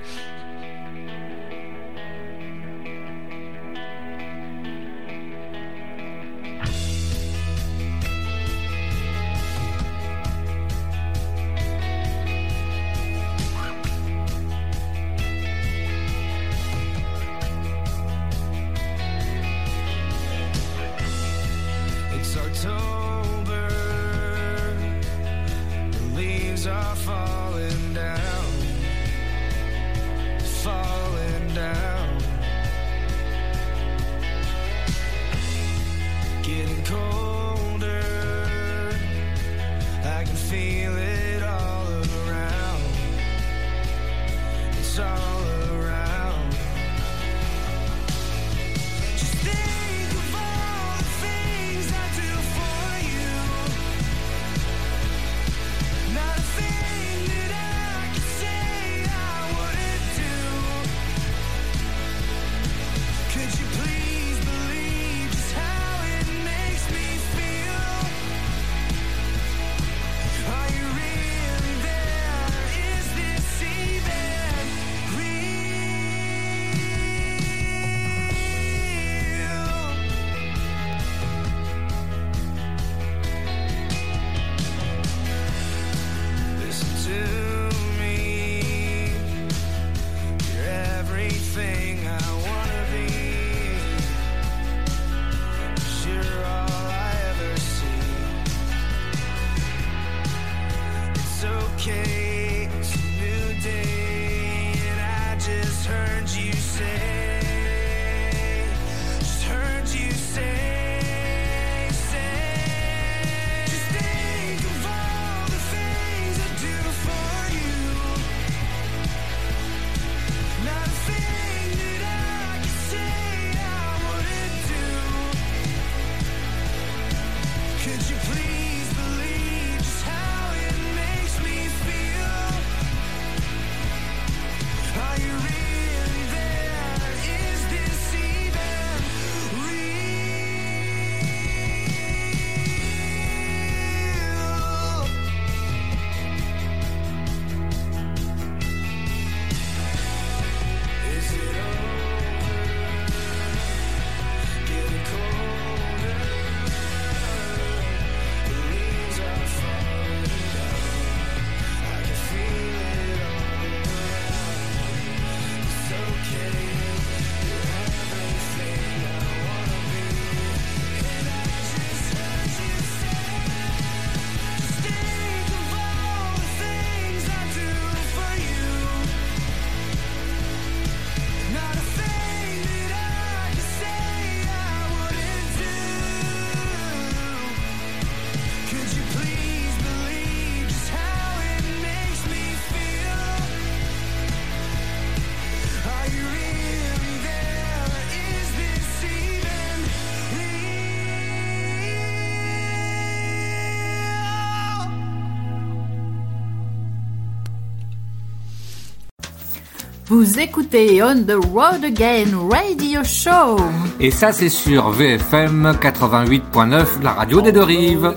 Vous 210.20 210.40
écoutez 210.40 211.04
On 211.04 211.24
the 211.26 211.36
Road 211.54 211.86
Again 211.86 212.50
Radio 212.50 213.04
Show. 213.04 213.56
Et 214.00 214.10
ça, 214.10 214.32
c'est 214.32 214.50
sur 214.50 214.90
VFM 214.90 215.78
88.9, 215.80 217.04
la 217.04 217.14
radio 217.14 217.40
des 217.40 217.52
deux 217.52 217.62
rives. 217.62 218.16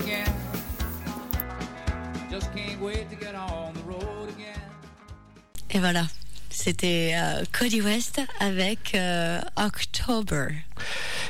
Et 5.69 5.77
voilà, 5.77 6.07
c'était 6.49 7.13
euh, 7.13 7.43
Cody 7.51 7.81
West 7.81 8.19
avec 8.39 8.95
euh, 8.95 9.39
October. 9.55 10.47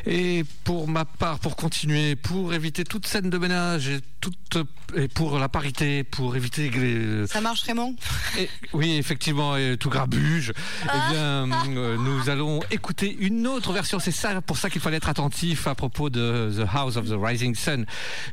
Et 0.06 0.44
pour 0.64 0.88
ma 0.88 1.06
part, 1.06 1.40
pour 1.40 1.56
continuer, 1.56 2.16
pour 2.16 2.54
éviter 2.54 2.84
toute 2.84 3.06
scène 3.08 3.30
de 3.30 3.38
ménage 3.38 3.88
et 3.88 4.00
toute 4.20 4.58
et 4.96 5.08
pour 5.08 5.40
la 5.40 5.48
parité, 5.50 6.04
pour 6.04 6.36
éviter 6.36 6.70
que 6.70 6.80
les, 6.80 7.28
Ça 7.28 7.40
marche, 7.42 7.62
Raymond? 7.62 7.96
Et- 8.38 8.50
oui, 8.74 8.98
effectivement, 8.98 9.56
et 9.56 9.78
tout 9.78 9.90
grabuge. 9.90 10.52
Eh 10.84 11.12
bien, 11.12 11.50
euh, 11.78 11.98
nous 11.98 12.30
allons 12.30 12.60
écouter 12.72 13.16
une 13.20 13.48
autre 13.48 13.72
version. 13.72 14.00
C'est 14.00 14.12
ça, 14.12 14.42
pour 14.42 14.58
ça 14.58 14.70
qu'il 14.70 14.82
fallait 14.82 14.98
être 14.98 15.10
attentif 15.10 15.68
à 15.68 15.76
propos 15.76 16.10
de 16.10 16.52
The 16.56 16.68
House 16.74 16.98
of 16.98 17.08
the 17.08 17.16
Rising 17.18 17.56
Sun. 17.56 17.86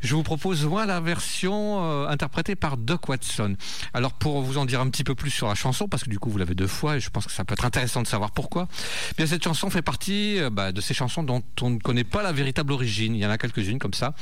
Je 0.03 0.15
vous 0.15 0.23
propose 0.25 0.65
moi 0.65 0.85
la 0.87 1.01
version 1.01 1.79
euh, 1.85 2.09
interprétée 2.09 2.57
par 2.57 2.77
Doc 2.77 3.09
Watson. 3.09 3.57
Alors, 3.95 4.13
pour 4.15 4.43
vous 4.43 4.59
en 4.59 4.65
dire 4.65 4.81
un 4.81 4.89
petit 4.91 5.05
peu 5.05 5.15
plus 5.15 5.31
sur 5.31 5.49
la 5.49 5.55
chanson, 5.55 5.89
parce 5.89 6.03
que 6.05 6.11
du 6.11 6.19
coup 6.19 6.31
vous 6.31 6.39
l'avez 6.39 6.55
deux 6.55 6.67
fois, 6.67 6.97
et 6.97 7.01
je 7.01 7.11
pense 7.11 7.27
que 7.27 7.33
ça 7.33 7.45
peut 7.45 7.53
être 7.55 7.65
intéressant 7.65 8.03
de 8.03 8.07
savoir 8.09 8.33
pourquoi. 8.33 8.69
Eh 9.13 9.15
Bien, 9.17 9.27
cette 9.27 9.45
chanson 9.45 9.71
fait 9.71 9.83
partie 9.83 10.39
euh, 10.41 10.51
bah, 10.51 10.73
de 10.73 10.81
ces 10.81 10.93
chansons 10.95 11.23
dont 11.23 11.43
on 11.63 11.71
ne 11.71 11.79
connaît 11.79 12.05
pas 12.05 12.23
la 12.23 12.33
véritable 12.33 12.73
origine. 12.73 13.15
Il 13.15 13.21
y 13.21 13.27
en 13.27 13.31
a 13.31 13.39
quelques-unes 13.39 13.79
comme 13.79 13.95
ça. 13.95 14.15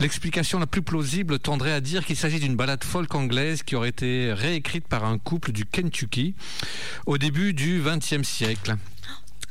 L'explication 0.00 0.58
la 0.58 0.66
plus 0.66 0.82
plausible 0.82 1.38
tendrait 1.38 1.72
à 1.72 1.80
dire 1.80 2.04
qu'il 2.04 2.16
s'agit 2.16 2.40
d'une 2.40 2.56
balade 2.56 2.84
folk 2.84 3.14
anglaise 3.14 3.62
qui 3.62 3.76
aurait 3.76 3.90
été 3.90 4.32
réécrite 4.32 4.88
par 4.88 5.04
un 5.04 5.18
couple 5.18 5.52
du 5.52 5.64
Kentucky 5.64 6.34
au 7.06 7.18
début 7.18 7.52
du 7.52 7.82
XXe 7.84 8.26
siècle. 8.26 8.76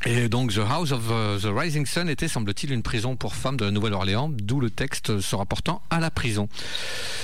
Et 0.05 0.29
donc, 0.29 0.53
The 0.53 0.59
House 0.59 0.91
of 0.91 1.01
euh, 1.09 1.39
the 1.39 1.47
Rising 1.51 1.85
Sun 1.85 2.07
était, 2.07 2.27
semble-t-il, 2.27 2.71
une 2.71 2.83
prison 2.83 3.15
pour 3.15 3.35
femmes 3.35 3.57
de 3.57 3.65
la 3.65 3.71
Nouvelle-Orléans, 3.71 4.29
d'où 4.31 4.59
le 4.59 4.69
texte 4.69 5.19
se 5.19 5.35
rapportant 5.35 5.81
à 5.89 5.99
la 5.99 6.11
prison. 6.11 6.47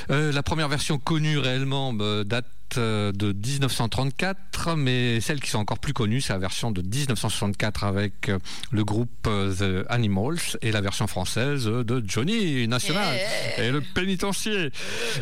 Euh, 0.09 0.31
la 0.31 0.41
première 0.41 0.69
version 0.69 0.97
connue 0.97 1.37
réellement 1.37 1.93
bah, 1.93 2.23
date 2.23 2.47
euh, 2.77 3.11
de 3.11 3.33
1934, 3.33 4.75
mais 4.75 5.19
celles 5.21 5.39
qui 5.39 5.49
sont 5.49 5.59
encore 5.59 5.79
plus 5.79 5.93
connues, 5.93 6.21
c'est 6.21 6.33
la 6.33 6.39
version 6.39 6.71
de 6.71 6.81
1964 6.81 7.83
avec 7.83 8.29
euh, 8.29 8.39
le 8.71 8.83
groupe 8.83 9.09
euh, 9.27 9.53
The 9.53 9.85
Animals 9.89 10.57
et 10.61 10.71
la 10.71 10.81
version 10.81 11.07
française 11.07 11.65
de 11.65 12.03
Johnny 12.05 12.67
National 12.67 13.15
et 13.57 13.71
le 13.71 13.81
pénitencier. 13.81 14.71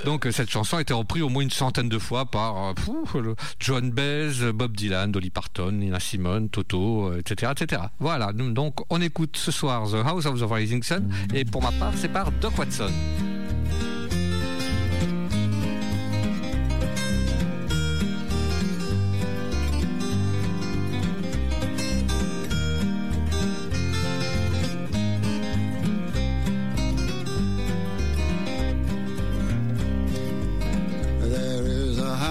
Donc 0.05 0.27
cette 0.31 0.49
chanson 0.49 0.77
a 0.77 0.81
été 0.81 0.93
reprise 0.93 1.23
au 1.23 1.29
moins 1.29 1.43
une 1.43 1.51
centaine 1.51 1.89
de 1.89 1.99
fois 1.99 2.25
par 2.25 2.73
John 3.59 3.91
Baez, 3.91 4.51
Bob 4.53 4.75
Dylan, 4.75 5.11
Dolly 5.11 5.29
Parton, 5.29 5.71
Nina 5.71 5.99
Simone, 5.99 6.49
Toto, 6.49 7.13
etc., 7.15 7.51
etc. 7.59 7.81
Voilà. 7.99 8.31
Donc 8.33 8.79
on 8.89 9.01
écoute 9.01 9.37
ce 9.37 9.51
soir 9.51 9.89
The 9.89 10.05
House 10.05 10.25
of 10.25 10.39
the 10.39 10.45
Rising 10.49 10.83
Sun 10.83 11.09
et 11.33 11.45
pour 11.45 11.61
ma 11.61 11.71
part 11.71 11.93
c'est 11.95 12.11
par 12.11 12.31
Doc 12.31 12.57
Watson. 12.57 12.91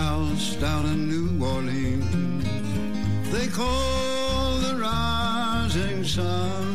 House 0.03 0.57
down 0.57 0.87
in 0.87 1.09
New 1.09 1.45
Orleans 1.45 2.31
they 3.33 3.47
call 3.47 4.59
the 4.67 4.75
Rising 4.77 6.03
Sun. 6.05 6.67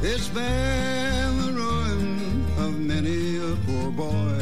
It's 0.00 0.28
been 0.28 1.30
the 1.42 1.52
ruin 1.60 2.46
of 2.56 2.78
many 2.78 3.38
a 3.38 3.56
poor 3.66 3.90
boy 3.90 4.38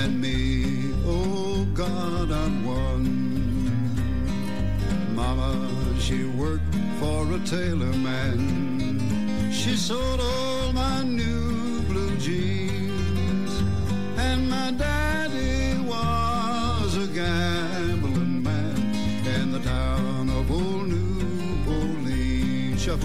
and 0.00 0.20
me. 0.20 0.94
Oh 1.04 1.66
God, 1.74 2.30
I'm 2.30 2.64
one. 2.64 3.10
Mama, 5.16 5.52
she 5.98 6.24
worked 6.24 6.74
for 7.00 7.20
a 7.34 7.40
tailor 7.40 7.96
man. 8.08 9.50
She 9.50 9.74
sold 9.76 10.20
all 10.20 10.61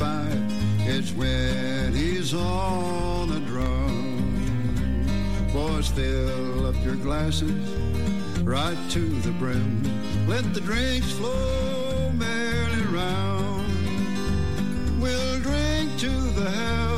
satisfied 0.00 0.88
is 0.88 1.12
when 1.12 1.92
he's 1.94 2.32
on 2.34 3.28
the 3.28 3.40
drum. 3.40 5.06
Boys, 5.52 5.88
fill 5.88 6.66
up 6.66 6.74
your 6.84 6.96
glasses 6.96 7.68
right 8.42 8.78
to 8.90 9.00
the 9.20 9.32
brim. 9.32 9.82
Let 10.26 10.54
the 10.54 10.60
drinks 10.60 11.12
flow 11.12 12.10
merrily 12.14 12.82
round. 12.84 13.68
We'll 15.00 15.40
drink 15.40 15.98
to 16.00 16.08
the 16.08 16.50
health 16.50 16.89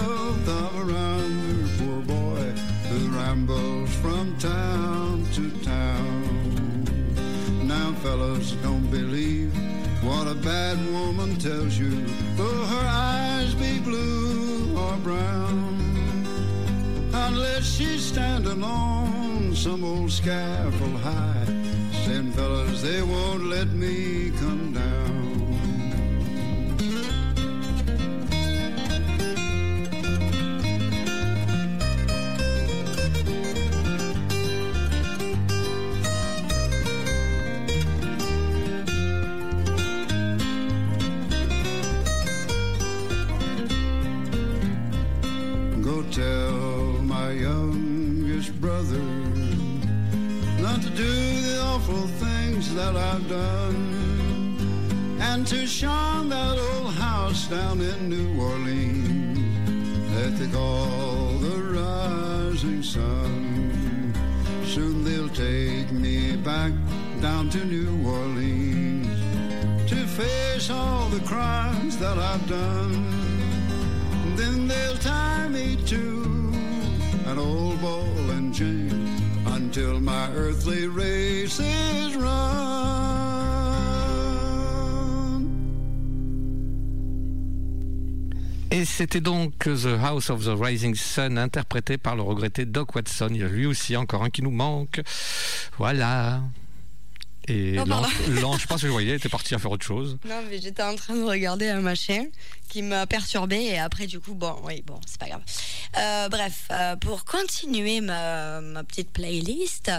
some 19.63 19.85
old 19.85 20.11
scaffold 20.11 20.97
high, 21.03 21.45
saying, 22.05 22.33
fellas, 22.33 22.83
they 22.83 23.01
won't 23.01 23.45
let 23.45 23.69
me 23.69 24.32
shun 55.83 56.29
that 56.29 56.57
old 56.71 56.95
house 56.95 57.49
down 57.49 57.81
in 57.81 58.09
New 58.09 58.41
Orleans 58.41 60.15
that 60.15 60.33
they 60.39 60.47
call 60.47 61.27
the 61.47 61.57
rising 61.77 62.85
sun. 62.85 64.15
Soon 64.65 65.03
they'll 65.03 65.29
take 65.31 65.91
me 65.91 66.37
back 66.37 66.71
down 67.21 67.51
to 67.51 67.65
New 67.65 67.93
Orleans 68.09 69.19
to 69.91 70.07
face 70.07 70.71
all 70.71 71.09
the 71.09 71.25
crimes 71.27 71.99
that 71.99 72.17
I've 72.17 72.47
done. 72.49 72.95
Then 74.37 74.69
they'll 74.69 74.99
tie 74.99 75.49
me 75.49 75.79
to 75.95 76.03
an 77.27 77.41
old 77.41 77.81
ball 77.83 78.31
and 78.37 78.55
chain 78.55 78.95
until 79.47 79.99
my 79.99 80.31
earthly 80.31 80.87
race 80.87 81.59
is 81.59 82.15
run. 82.15 83.02
Et 88.75 88.87
c'était 88.87 89.21
donc 89.21 89.53
The 89.59 89.99
House 90.03 90.31
of 90.31 90.47
the 90.47 90.59
Rising 90.59 90.95
Sun, 90.95 91.37
interprété 91.37 91.99
par 91.99 92.17
le 92.17 92.23
regretté 92.23 92.65
Doc 92.65 92.95
Watson. 92.95 93.29
Il 93.31 93.37
y 93.37 93.43
a 93.43 93.47
lui 93.47 93.67
aussi 93.67 93.99
encore 93.99 94.25
un 94.25 94.31
qui 94.31 94.41
nous 94.41 94.51
manque. 94.51 95.03
Voilà. 95.77 96.41
Et 97.49 97.77
Oh, 97.79 97.85
l'ange, 98.41 98.61
je 98.61 98.67
pense 98.67 98.81
que 98.81 98.87
je 98.87 98.93
voyais, 98.93 99.17
était 99.17 99.29
parti 99.29 99.55
à 99.55 99.59
faire 99.59 99.71
autre 99.71 99.85
chose. 99.85 100.19
Non, 100.29 100.43
mais 100.49 100.61
j'étais 100.61 100.83
en 100.83 100.95
train 100.95 101.15
de 101.17 101.23
regarder 101.25 101.69
un 101.69 101.81
machin 101.81 102.25
qui 102.69 102.81
m'a 102.81 103.07
perturbé 103.07 103.57
et 103.57 103.79
après, 103.79 104.07
du 104.07 104.19
coup, 104.19 104.33
bon, 104.35 104.55
oui, 104.65 104.83
bon, 104.87 104.99
c'est 105.07 105.19
pas 105.19 105.29
grave. 105.29 105.43
Euh, 105.99 106.29
bref, 106.31 106.69
euh, 106.71 106.97
pour 106.97 107.27
continuer 107.27 108.01
ma, 108.01 108.63
ma 108.63 108.83
petite 108.83 109.11
playlist, 109.11 109.91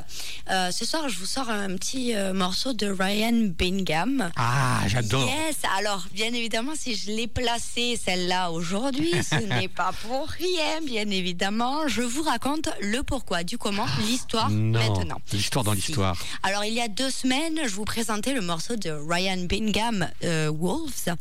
euh, 0.50 0.72
ce 0.72 0.84
soir, 0.84 1.08
je 1.08 1.20
vous 1.20 1.28
sors 1.28 1.52
un 1.52 1.76
petit 1.76 2.16
morceau 2.34 2.74
de 2.74 2.88
Ryan 2.88 3.52
Bingham. 3.58 4.32
Ah, 4.38 4.82
j'adore. 4.88 5.30
Yes, 5.30 5.58
alors 5.78 6.04
bien 6.14 6.34
évidemment, 6.34 6.72
si 6.76 6.96
je 6.96 7.12
l'ai 7.12 7.28
placée 7.28 8.00
celle-là 8.04 8.50
aujourd'hui, 8.50 9.12
ce 9.24 9.36
n'est 9.36 9.68
pas 9.68 9.91
pour 10.08 10.28
rien, 10.28 10.82
bien 10.84 11.08
évidemment. 11.12 11.88
Je 11.88 12.02
vous 12.02 12.24
raconte 12.24 12.70
le 12.82 13.04
pourquoi, 13.04 13.44
du 13.44 13.60
comment, 13.60 13.86
l'histoire 14.08 14.50
maintenant. 14.50 15.20
l'histoire 15.32 15.64
dans 15.64 15.74
l'histoire. 15.74 16.18
Alors, 16.41 16.66
il 16.66 16.74
y 16.74 16.82
a 16.82 16.88
deux 16.88 17.12
semaines, 17.12 17.32
je 17.41 17.75
vous 17.75 17.86
présentais 17.86 18.34
le 18.34 18.41
morceau 18.41 18.75
de 18.75 18.89
Ryan 18.91 19.38
Bingham, 19.38 20.07
euh, 20.23 20.51
Wolves. 20.51 21.15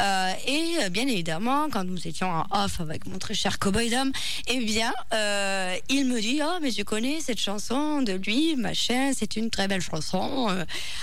Euh, 0.00 0.32
et 0.46 0.74
euh, 0.82 0.88
bien 0.88 1.06
évidemment, 1.06 1.68
quand 1.70 1.84
nous 1.84 2.08
étions 2.08 2.28
en 2.28 2.44
off 2.50 2.80
avec 2.80 3.06
mon 3.06 3.18
très 3.18 3.34
cher 3.34 3.58
Cowboy 3.58 3.90
Dom, 3.90 4.10
eh 4.48 4.64
bien, 4.64 4.92
euh, 5.12 5.76
il 5.88 6.06
me 6.06 6.20
dit 6.20 6.40
Oh, 6.42 6.58
mais 6.60 6.70
je 6.70 6.82
connais 6.82 7.20
cette 7.20 7.38
chanson 7.38 8.02
de 8.02 8.14
lui, 8.14 8.56
machin, 8.56 9.12
c'est 9.16 9.36
une 9.36 9.50
très 9.50 9.68
belle 9.68 9.82
chanson. 9.82 10.48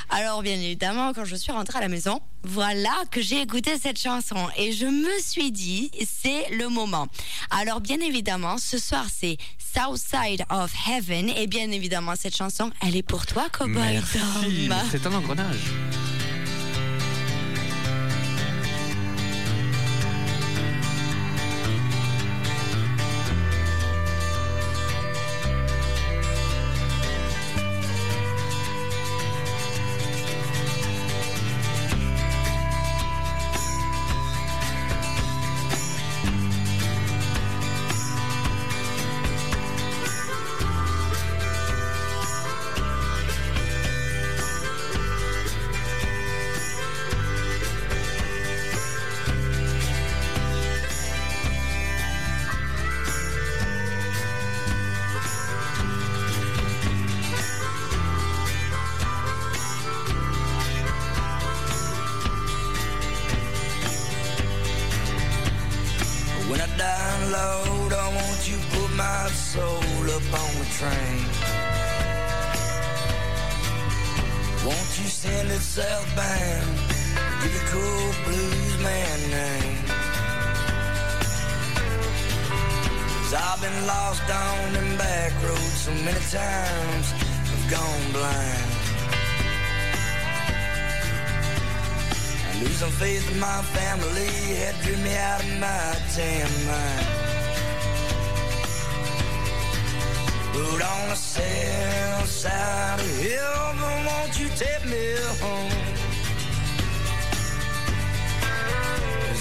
Alors, 0.09 0.41
bien 0.41 0.55
évidemment, 0.55 1.13
quand 1.13 1.25
je 1.25 1.35
suis 1.35 1.51
rentrée 1.51 1.77
à 1.77 1.81
la 1.81 1.87
maison, 1.87 2.19
voilà 2.43 2.93
que 3.11 3.21
j'ai 3.21 3.41
écouté 3.41 3.77
cette 3.81 3.99
chanson. 3.99 4.49
Et 4.57 4.73
je 4.73 4.85
me 4.85 5.21
suis 5.21 5.51
dit 5.51 5.91
C'est 6.05 6.49
le 6.49 6.67
moment. 6.67 7.07
Alors, 7.51 7.79
bien 7.79 7.99
évidemment, 8.01 8.57
ce 8.57 8.77
soir, 8.77 9.05
c'est 9.13 9.37
Southside 9.73 10.43
of 10.49 10.73
Heaven. 10.87 11.29
Et 11.29 11.47
bien 11.47 11.71
évidemment, 11.71 12.13
cette 12.17 12.35
chanson, 12.35 12.71
elle 12.81 12.95
est 12.95 13.03
pour 13.03 13.25
toi, 13.25 13.47
Cowboy 13.49 13.93
Merci, 13.93 14.19
Dom. 14.41 14.75
c'est 14.89 15.05
un 15.05 15.13
engrenage. 15.13 15.71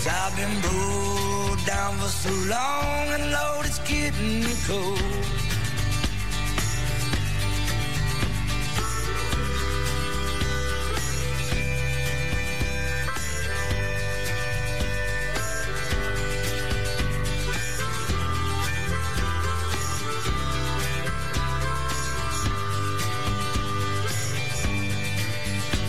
Cause 0.03 0.09
I've 0.09 0.35
been 0.35 0.61
broke 0.63 1.67
down 1.67 1.99
for 1.99 2.09
so 2.09 2.31
long, 2.49 3.09
and 3.13 3.33
Lord, 3.33 3.67
it's 3.67 3.79
getting 3.81 4.45
cold. 4.67 4.99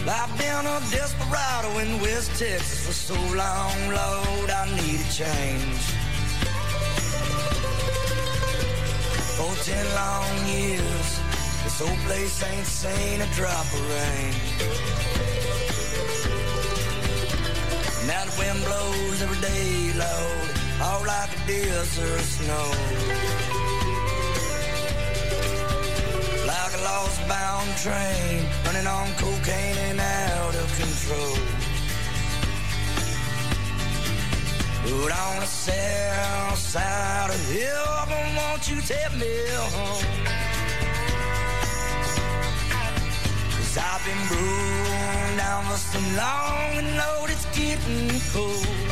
I've 0.05 0.37
been 0.37 0.65
a 0.65 0.81
desperado 1.31 1.79
in 1.79 2.01
West 2.01 2.31
Texas 2.37 2.85
for 2.85 2.93
so 2.93 3.13
long, 3.35 3.77
Lord, 3.89 4.49
I 4.49 4.65
need 4.75 4.99
a 4.99 5.11
change. 5.11 5.81
For 9.37 9.55
ten 9.63 9.85
long 9.95 10.47
years, 10.47 11.19
this 11.63 11.81
old 11.81 11.97
place 12.05 12.43
ain't 12.43 12.65
seen 12.65 13.21
a 13.21 13.27
drop 13.33 13.65
of 13.65 13.89
rain. 13.89 14.33
Now 18.07 18.25
the 18.25 18.35
wind 18.37 18.63
blows 18.65 19.21
every 19.21 19.41
day, 19.41 19.93
Lord, 19.97 20.51
all 20.81 21.05
like 21.05 21.29
a 21.31 21.47
desert 21.47 22.21
snow. 22.21 23.40
Lost 26.83 27.27
bound 27.27 27.69
train 27.77 28.45
running 28.65 28.87
on 28.87 29.07
cocaine 29.15 29.77
and 29.89 29.99
out 29.99 30.55
of 30.55 30.67
control. 30.81 31.37
But 34.83 35.11
on 35.11 35.39
the 35.39 35.45
south 35.45 36.57
side 36.57 37.29
of 37.29 37.41
heaven, 37.53 38.35
won't 38.35 38.63
you 38.69 38.81
take 38.81 39.13
me 39.21 39.33
home? 39.75 40.05
Cause 43.55 43.77
I've 43.77 44.03
been 44.05 44.21
broken 44.27 45.37
down 45.37 45.65
for 45.65 45.77
so 45.77 45.99
long 46.17 46.77
and 46.81 46.97
Lord, 46.97 47.29
it's 47.29 47.45
getting 47.57 48.19
cold. 48.33 48.90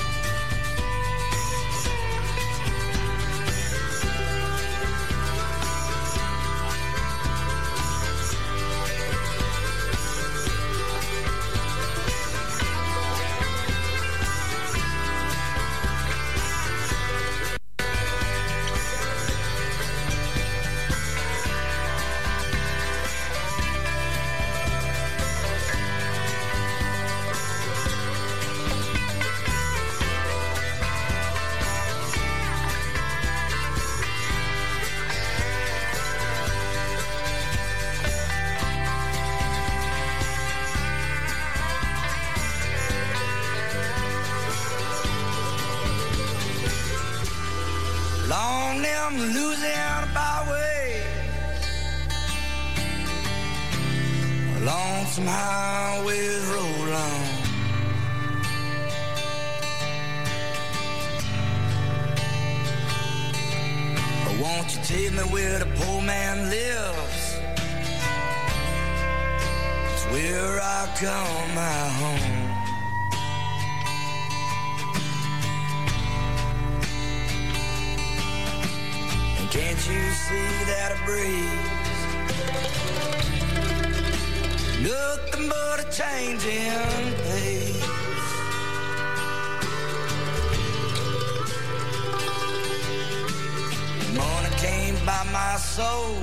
Soul. 95.79 96.15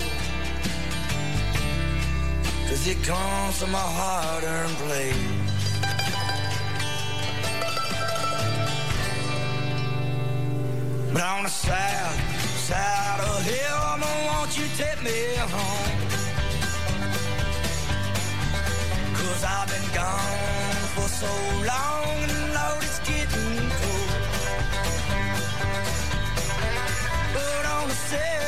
Cause 2.68 2.84
it 2.92 3.00
comes 3.10 3.54
from 3.60 3.72
a 3.84 3.86
hard-earned 3.98 4.76
place. 4.82 5.26
But 11.12 11.22
on 11.34 11.42
the 11.48 11.54
south 11.68 12.18
side 12.68 13.20
of 13.28 13.36
hill, 13.50 13.78
I'm 13.90 14.00
gonna 14.04 14.30
want 14.30 14.50
you 14.58 14.66
take 14.82 15.00
me 15.08 15.18
home. 15.54 15.94
Cause 19.18 19.42
I've 19.56 19.68
been 19.74 19.88
gone 20.00 20.80
for 20.94 21.08
so 21.22 21.32
long 21.70 22.04
and 22.26 22.36
Lord, 22.56 22.82
it's 22.88 23.00
getting 23.10 23.56
cold. 23.80 24.10
But 27.36 27.64
on 27.76 27.88
the 27.92 27.98
south 28.10 28.45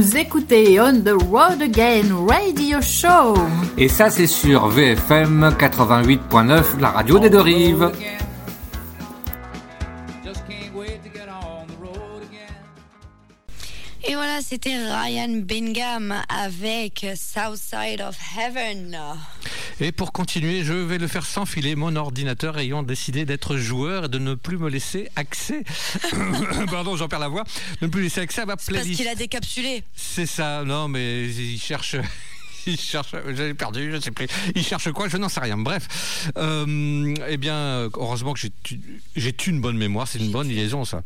Vous 0.00 0.16
écoutez 0.16 0.80
On 0.80 1.00
the 1.00 1.10
Road 1.28 1.60
Again 1.60 2.24
Radio 2.28 2.80
Show. 2.80 3.34
Et 3.76 3.88
ça, 3.88 4.10
c'est 4.10 4.28
sur 4.28 4.68
VFM 4.68 5.56
88.9, 5.58 6.78
la 6.78 6.90
radio 6.90 7.18
des 7.18 7.28
deux 7.28 7.40
rives. 7.40 7.90
Et 14.04 14.14
voilà, 14.14 14.38
c'était 14.40 14.76
Ryan 14.76 15.40
Bingham 15.42 16.14
avec 16.28 17.04
Southside 17.16 18.00
of 18.00 18.16
Heaven. 18.38 18.96
Et 19.80 19.92
pour 19.92 20.12
continuer, 20.12 20.64
je 20.64 20.72
vais 20.72 20.98
le 20.98 21.06
faire 21.06 21.24
sans 21.24 21.46
filer 21.46 21.76
mon 21.76 21.94
ordinateur 21.94 22.58
ayant 22.58 22.82
décidé 22.82 23.24
d'être 23.24 23.56
joueur 23.56 24.06
et 24.06 24.08
de 24.08 24.18
ne 24.18 24.34
plus 24.34 24.58
me 24.58 24.68
laisser 24.68 25.08
accès. 25.14 25.62
Pardon, 26.70 26.96
j'en 26.96 27.06
perds 27.08 27.20
la 27.20 27.28
voix. 27.28 27.44
De 27.80 27.86
ne 27.86 27.90
plus 27.90 28.02
laisser 28.02 28.20
accès 28.20 28.40
à 28.40 28.46
ma 28.46 28.56
Parce 28.56 28.66
playlist. 28.66 28.96
qu'il 29.00 29.06
a 29.08 29.14
décapsulé. 29.14 29.84
C'est 29.94 30.26
ça, 30.26 30.64
non, 30.64 30.88
mais 30.88 31.26
il 31.28 31.60
cherche. 31.60 31.94
Il 32.68 32.78
cherche, 32.78 33.14
j'ai 33.34 33.54
perdu, 33.54 33.92
je 33.94 33.98
sais 33.98 34.10
plus. 34.10 34.26
Il 34.54 34.62
cherche 34.62 34.92
quoi 34.92 35.08
Je 35.08 35.16
n'en 35.16 35.30
sais 35.30 35.40
rien. 35.40 35.56
Bref, 35.56 36.30
euh, 36.36 37.14
eh 37.26 37.38
bien, 37.38 37.88
heureusement 37.94 38.34
que 38.34 38.40
j'ai 39.16 39.34
une 39.46 39.60
bonne 39.62 39.78
mémoire. 39.78 40.06
C'est 40.06 40.18
une 40.18 40.30
bonne 40.30 40.48
liaison, 40.48 40.84
ça. 40.84 41.02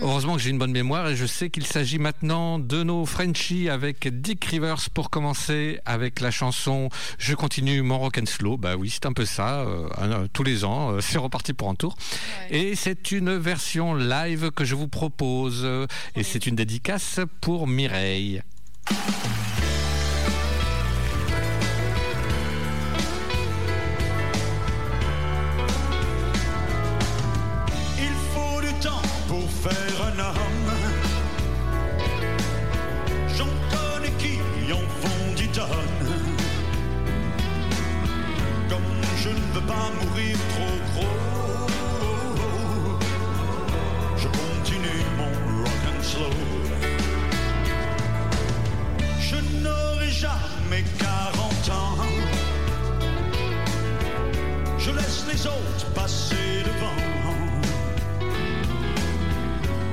Heureusement 0.00 0.36
que 0.36 0.40
j'ai 0.40 0.48
une 0.48 0.58
bonne 0.58 0.72
mémoire 0.72 1.08
et 1.08 1.16
je 1.16 1.26
sais 1.26 1.50
qu'il 1.50 1.66
s'agit 1.66 1.98
maintenant 1.98 2.58
de 2.58 2.82
nos 2.82 3.04
Frenchies 3.04 3.68
avec 3.68 4.08
Dick 4.22 4.42
Rivers 4.46 4.88
pour 4.94 5.10
commencer 5.10 5.80
avec 5.84 6.20
la 6.20 6.30
chanson 6.30 6.88
Je 7.18 7.34
continue 7.34 7.82
mon 7.82 7.98
rock 7.98 8.18
and 8.18 8.26
slow. 8.26 8.56
Bah 8.56 8.76
oui, 8.76 8.88
c'est 8.90 9.04
un 9.04 9.12
peu 9.12 9.26
ça. 9.26 9.60
euh, 9.60 10.26
tous 10.32 10.44
les 10.44 10.64
ans, 10.64 10.92
euh, 10.92 11.00
c'est 11.02 11.18
reparti 11.18 11.52
pour 11.52 11.68
un 11.68 11.74
tour. 11.74 11.94
Et 12.50 12.74
c'est 12.74 13.12
une 13.12 13.36
version 13.36 13.94
live 13.94 14.50
que 14.50 14.64
je 14.64 14.74
vous 14.74 14.88
propose 14.88 15.68
et 16.16 16.22
c'est 16.22 16.46
une 16.46 16.56
dédicace 16.56 17.20
pour 17.42 17.66
Mireille. 17.66 18.42
Mourir 39.90 40.36
trop 40.50 40.76
gros, 40.94 41.66
je 44.16 44.28
continue 44.28 45.04
mon 45.18 45.32
rock 45.62 45.82
and 45.90 46.02
slow. 46.02 46.34
Je 49.20 49.36
n'aurai 49.62 50.10
jamais 50.10 50.84
40 50.98 51.68
ans. 51.70 51.96
Je 54.78 54.90
laisse 54.90 55.24
les 55.32 55.46
autres 55.46 55.86
passer 55.94 56.62
devant. 56.64 57.00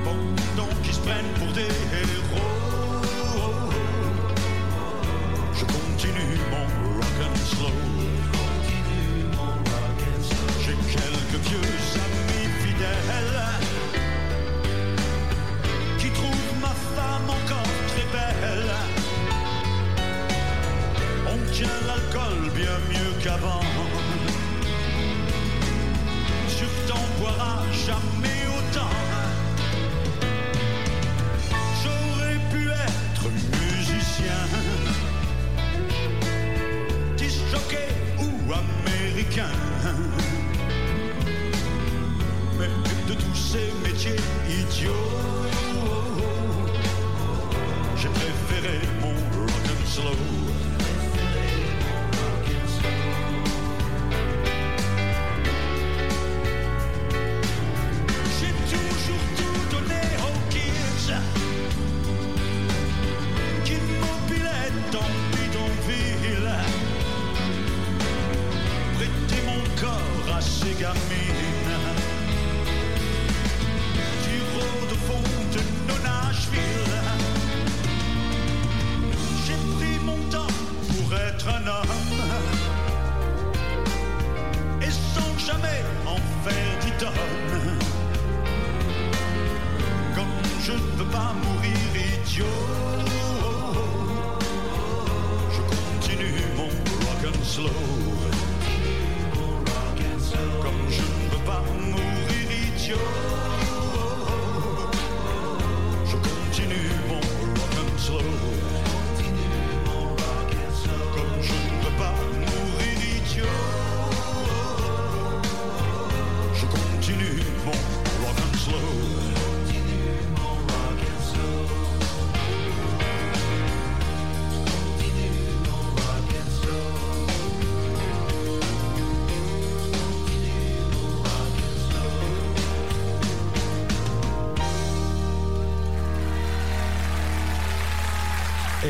Pendant 0.04 0.72
qu'ils 0.82 0.94
se 0.94 1.00
prennent 1.00 1.34
pour 1.38 1.52
des 1.52 1.62
héros. 1.62 2.19
Mieux 22.90 23.12
qu'avant. 23.22 23.60
Que 26.60 26.66
t'en 26.86 27.00
boiras 27.18 27.62
jamais 27.86 28.44
autant. 28.58 28.94
J'aurais 31.82 32.38
pu 32.52 32.68
être 32.68 33.24
musicien, 33.62 34.40
disc 37.16 37.40
jockey 37.50 37.88
ou 38.18 38.52
américain. 38.52 39.54
Mais 42.58 42.68
de 43.08 43.14
tous 43.14 43.34
ces 43.34 43.72
métiers 43.82 44.20
idiots, 44.46 44.92
j'ai 47.96 48.08
préféré 48.08 48.80
mon 49.00 49.14
rock 49.40 49.64
and 49.64 49.86
slow. 49.86 50.39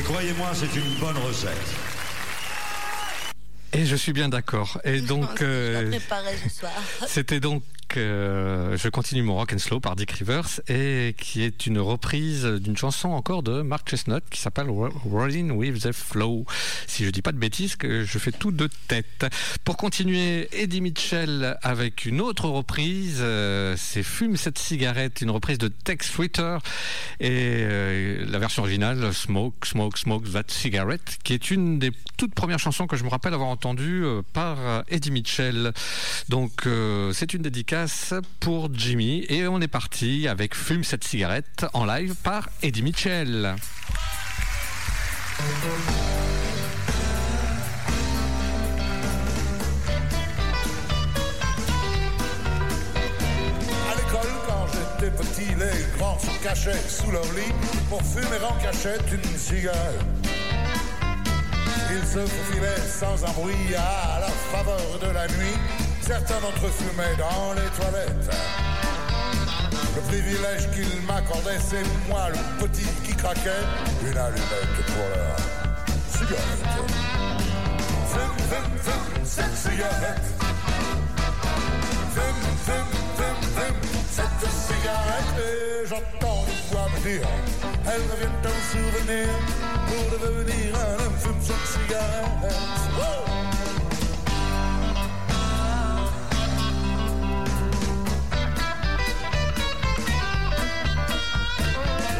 Et 0.00 0.02
croyez-moi, 0.02 0.48
c'est 0.54 0.74
une 0.76 0.98
bonne 0.98 1.18
recette. 1.18 1.52
Et 3.74 3.84
je 3.84 3.94
suis 3.94 4.14
bien 4.14 4.30
d'accord. 4.30 4.80
Et 4.82 5.02
donc, 5.02 5.42
euh, 5.42 5.90
préparé 5.90 6.38
ce 6.42 6.48
soir. 6.48 6.72
c'était 7.06 7.38
donc 7.38 7.62
euh, 7.96 8.76
Je 8.76 8.88
continue 8.88 9.22
mon 9.22 9.34
rock 9.34 9.52
and 9.52 9.58
slow 9.58 9.80
par 9.80 9.96
Dick 9.96 10.10
Rivers 10.12 10.60
et 10.68 11.14
qui 11.18 11.42
est 11.42 11.66
une 11.66 11.78
reprise 11.78 12.44
d'une 12.44 12.76
chanson 12.76 13.10
encore 13.10 13.42
de 13.42 13.62
Mark 13.62 13.88
Chestnut 13.88 14.22
qui 14.30 14.40
s'appelle 14.40 14.68
Ro- 14.68 14.90
Rolling 15.04 15.50
with 15.52 15.82
the 15.82 15.92
Flow. 15.92 16.44
Si 16.86 17.04
je 17.04 17.10
dis 17.10 17.22
pas 17.22 17.32
de 17.32 17.38
bêtises, 17.38 17.76
que 17.76 18.04
je 18.04 18.18
fais 18.18 18.32
tout 18.32 18.50
de 18.52 18.68
tête. 18.88 19.26
Pour 19.64 19.76
continuer, 19.76 20.48
Eddie 20.52 20.80
Mitchell 20.80 21.56
avec 21.62 22.04
une 22.06 22.20
autre 22.20 22.48
reprise, 22.48 23.18
euh, 23.20 23.74
c'est 23.76 24.02
Fume 24.02 24.36
cette 24.36 24.58
cigarette, 24.58 25.20
une 25.20 25.30
reprise 25.30 25.58
de 25.58 25.68
Tex 25.68 26.08
Fritter 26.08 26.58
et 27.20 27.28
euh, 27.62 28.24
la 28.28 28.38
version 28.38 28.62
originale 28.62 29.12
Smoke, 29.12 29.66
Smoke, 29.66 29.98
Smoke 29.98 30.28
That 30.32 30.44
Cigarette, 30.48 31.18
qui 31.24 31.32
est 31.34 31.50
une 31.50 31.78
des 31.78 31.92
toutes 32.16 32.34
premières 32.34 32.58
chansons 32.58 32.86
que 32.86 32.96
je 32.96 33.04
me 33.04 33.08
rappelle 33.08 33.32
avoir 33.34 33.48
entendue 33.48 34.04
euh, 34.04 34.22
par 34.32 34.84
Eddie 34.88 35.10
Mitchell. 35.10 35.72
Donc 36.28 36.68
c'est 37.12 37.34
une 37.34 37.42
dédicace 37.42 37.79
pour 38.40 38.68
Jimmy 38.74 39.24
et 39.30 39.48
on 39.48 39.58
est 39.60 39.68
parti 39.68 40.28
avec 40.28 40.54
Fume 40.54 40.84
cette 40.84 41.04
cigarette 41.04 41.64
en 41.72 41.86
live 41.86 42.14
par 42.22 42.50
Eddie 42.62 42.82
Mitchell. 42.82 43.46
À 43.46 43.54
l'école, 53.96 54.30
quand 54.46 54.66
j'étais 54.66 55.10
petit, 55.16 55.54
les 55.54 55.98
grands 55.98 56.18
se 56.18 56.42
cachaient 56.42 56.72
sous 56.86 57.10
leur 57.10 57.22
pour 57.88 58.02
fumer 58.02 58.44
en 58.46 58.62
cachette 58.62 59.04
une 59.10 59.38
cigarette. 59.38 60.04
Ils 61.90 62.06
se 62.06 62.26
faufilaient 62.26 62.88
sans 62.88 63.24
un 63.24 63.32
bruit 63.32 63.74
à 63.74 64.20
la 64.20 64.28
faveur 64.28 64.98
de 65.00 65.14
la 65.14 65.26
nuit. 65.28 65.89
Certains 66.02 66.40
d'entre 66.40 66.66
eux 66.66 66.72
fumaient 66.76 67.16
dans 67.16 67.52
les 67.54 67.68
toilettes. 67.76 68.30
Le 69.94 70.02
privilège 70.02 70.70
qu'ils 70.74 71.02
m'accordaient, 71.06 71.58
c'est 71.60 71.84
moi 72.08 72.28
le 72.30 72.66
petit 72.66 72.88
qui 73.04 73.14
craquait 73.14 73.64
une 74.02 74.16
allumette 74.16 74.84
pour 74.86 75.06
leur 75.14 75.36
cigarette. 76.10 76.64
Fume, 78.10 78.38
fume, 78.48 78.78
fume, 78.82 79.24
cette 79.24 79.56
cigarette. 79.56 80.26
Cette 84.10 84.50
cigarette. 84.50 85.34
Et 85.38 85.86
j'entends 85.86 86.44
une 86.46 86.62
voix 86.72 86.88
me 86.94 86.98
dire, 87.08 87.28
elle 87.86 88.04
revient 88.10 88.36
en 88.44 88.58
souvenir 88.70 89.28
pour 89.86 90.04
devenir 90.18 90.74
un 90.74 91.04
homme. 91.04 91.16
Fume 91.18 91.40
cette 91.40 91.66
cigarette. 91.66 92.30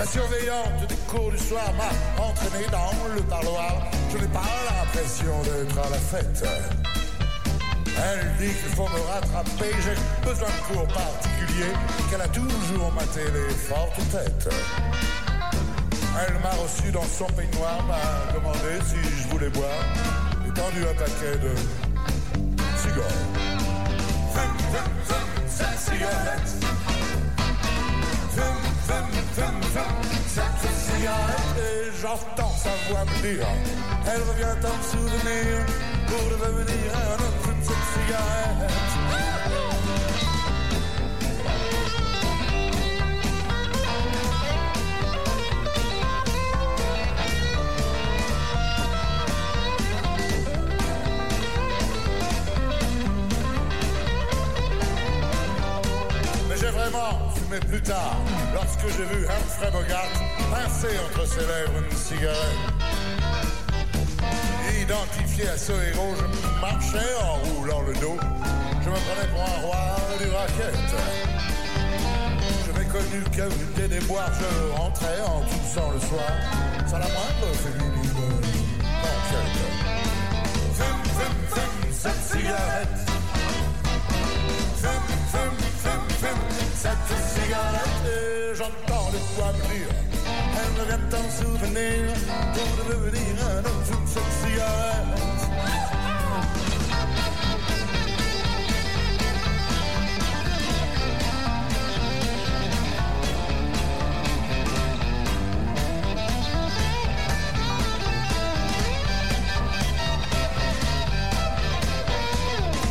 La 0.00 0.06
surveillante 0.06 0.88
des 0.88 0.96
cours 1.06 1.30
du 1.30 1.36
soir 1.36 1.62
m'a 1.76 2.24
entraîné 2.24 2.64
dans 2.72 3.14
le 3.14 3.20
parloir. 3.20 3.82
Je 4.10 4.16
n'ai 4.16 4.28
pas 4.28 4.40
l'impression 4.70 5.42
d'être 5.42 5.78
à 5.78 5.90
la 5.90 5.98
fête. 5.98 6.42
Elle 7.84 8.32
dit 8.38 8.54
qu'il 8.54 8.74
faut 8.74 8.88
me 8.88 9.12
rattraper, 9.12 9.70
j'ai 9.84 10.26
besoin 10.26 10.48
de 10.48 10.72
cours 10.72 10.88
particuliers, 10.88 11.74
qu'elle 12.08 12.22
a 12.22 12.28
toujours 12.28 12.90
maté 12.94 13.20
les 13.30 13.54
fortes 13.54 14.00
têtes. 14.10 14.48
Elle 16.18 16.40
m'a 16.40 16.62
reçu 16.62 16.90
dans 16.90 17.04
son 17.04 17.26
peignoir, 17.34 17.84
m'a 17.84 18.32
demandé 18.32 18.82
si 18.86 18.96
je 18.96 19.28
voulais 19.28 19.50
boire, 19.50 19.84
et 20.48 20.50
tendu 20.54 20.80
un 20.80 20.94
paquet 20.94 21.36
de 21.42 21.54
cigares. 22.78 23.50
Et 31.58 31.90
j'entends 32.00 32.54
sa 32.56 32.70
voix 32.88 33.04
me 33.04 33.22
dire, 33.22 33.46
elle 34.06 34.22
revient 34.22 34.66
en 34.66 34.82
souvenir 34.82 35.66
pour 36.06 36.38
devenir 36.38 36.94
un 36.94 37.14
homme. 37.14 37.30
Mais 56.48 56.56
j'ai 56.56 56.70
vraiment 56.70 57.29
fumé 57.50 57.60
plus 57.60 57.80
tard, 57.82 58.16
lorsque 58.54 58.86
j'ai 58.96 59.04
vu 59.04 59.26
Humphrey 59.26 59.70
Bogart 59.70 60.08
pincer 60.50 60.98
entre 61.06 61.26
ses 61.26 61.40
lèvres 61.40 61.72
une 61.78 61.96
cigarette. 61.96 62.38
Identifié 64.80 65.48
à 65.48 65.56
ce 65.56 65.72
héros, 65.72 66.14
je 66.16 66.60
marchais 66.60 67.14
en 67.22 67.36
roulant 67.48 67.82
le 67.82 67.94
dos. 67.94 68.18
Je 68.82 68.88
me 68.88 68.94
prenais 68.94 69.28
pour 69.32 69.42
un 69.42 69.60
roi 69.66 69.96
du 70.18 70.30
racket. 70.30 70.74
Je 72.66 72.72
connu 72.90 73.22
que 73.32 73.80
des 73.80 73.88
déboires, 73.88 74.32
je 74.34 74.76
rentrais 74.76 75.20
en 75.20 75.42
toussant 75.42 75.90
le 75.92 76.00
soir, 76.00 76.30
sans 76.86 76.98
la 76.98 77.06
moindre 77.06 77.54
féminine. 77.62 77.90
Fume, 80.74 82.12
fume. 82.28 83.09
Cigarette. 87.50 88.06
Et 88.06 88.54
j'entends 88.54 89.10
les 89.12 89.18
voix 89.36 89.52
me 89.52 89.62
dire, 89.74 89.88
elle 90.56 90.80
revient 90.80 91.14
en 91.14 91.30
souvenir 91.30 92.14
pour 92.54 92.70
devenir 92.94 93.44
un 93.44 93.58
homme. 93.58 93.84
Fume 93.84 94.06
cette 94.06 94.22
cigarette. 94.42 95.06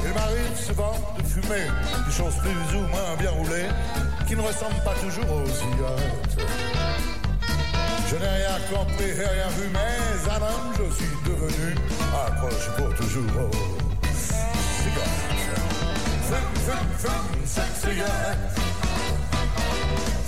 Il 0.06 0.14
m'arrive 0.14 0.57
souvent 0.57 0.95
de 1.18 1.23
fumer 1.23 1.68
des 2.06 2.11
choses 2.11 2.36
plus 2.41 2.77
ou 2.77 2.81
moins 2.88 3.15
bien 3.18 3.31
roulées 3.31 3.69
qui 4.30 4.35
ne 4.35 4.41
ressemblent 4.43 4.84
pas 4.85 4.93
toujours 4.93 5.26
aux 5.26 5.47
cigarettes. 5.47 6.38
Je 8.10 8.15
n'ai 8.15 8.27
rien 8.27 8.60
compris 8.69 9.11
rien 9.11 9.49
vu, 9.57 9.68
mais 9.73 10.30
un 10.30 10.41
homme 10.41 10.69
je 10.77 10.95
suis 10.97 11.15
devenu 11.26 11.76
accroche 12.14 12.69
pour 12.77 12.93
toujours 12.93 13.34
aux 13.41 13.51
cigarettes. 14.84 15.39
Fume, 16.30 17.26
cigarette. 17.81 18.38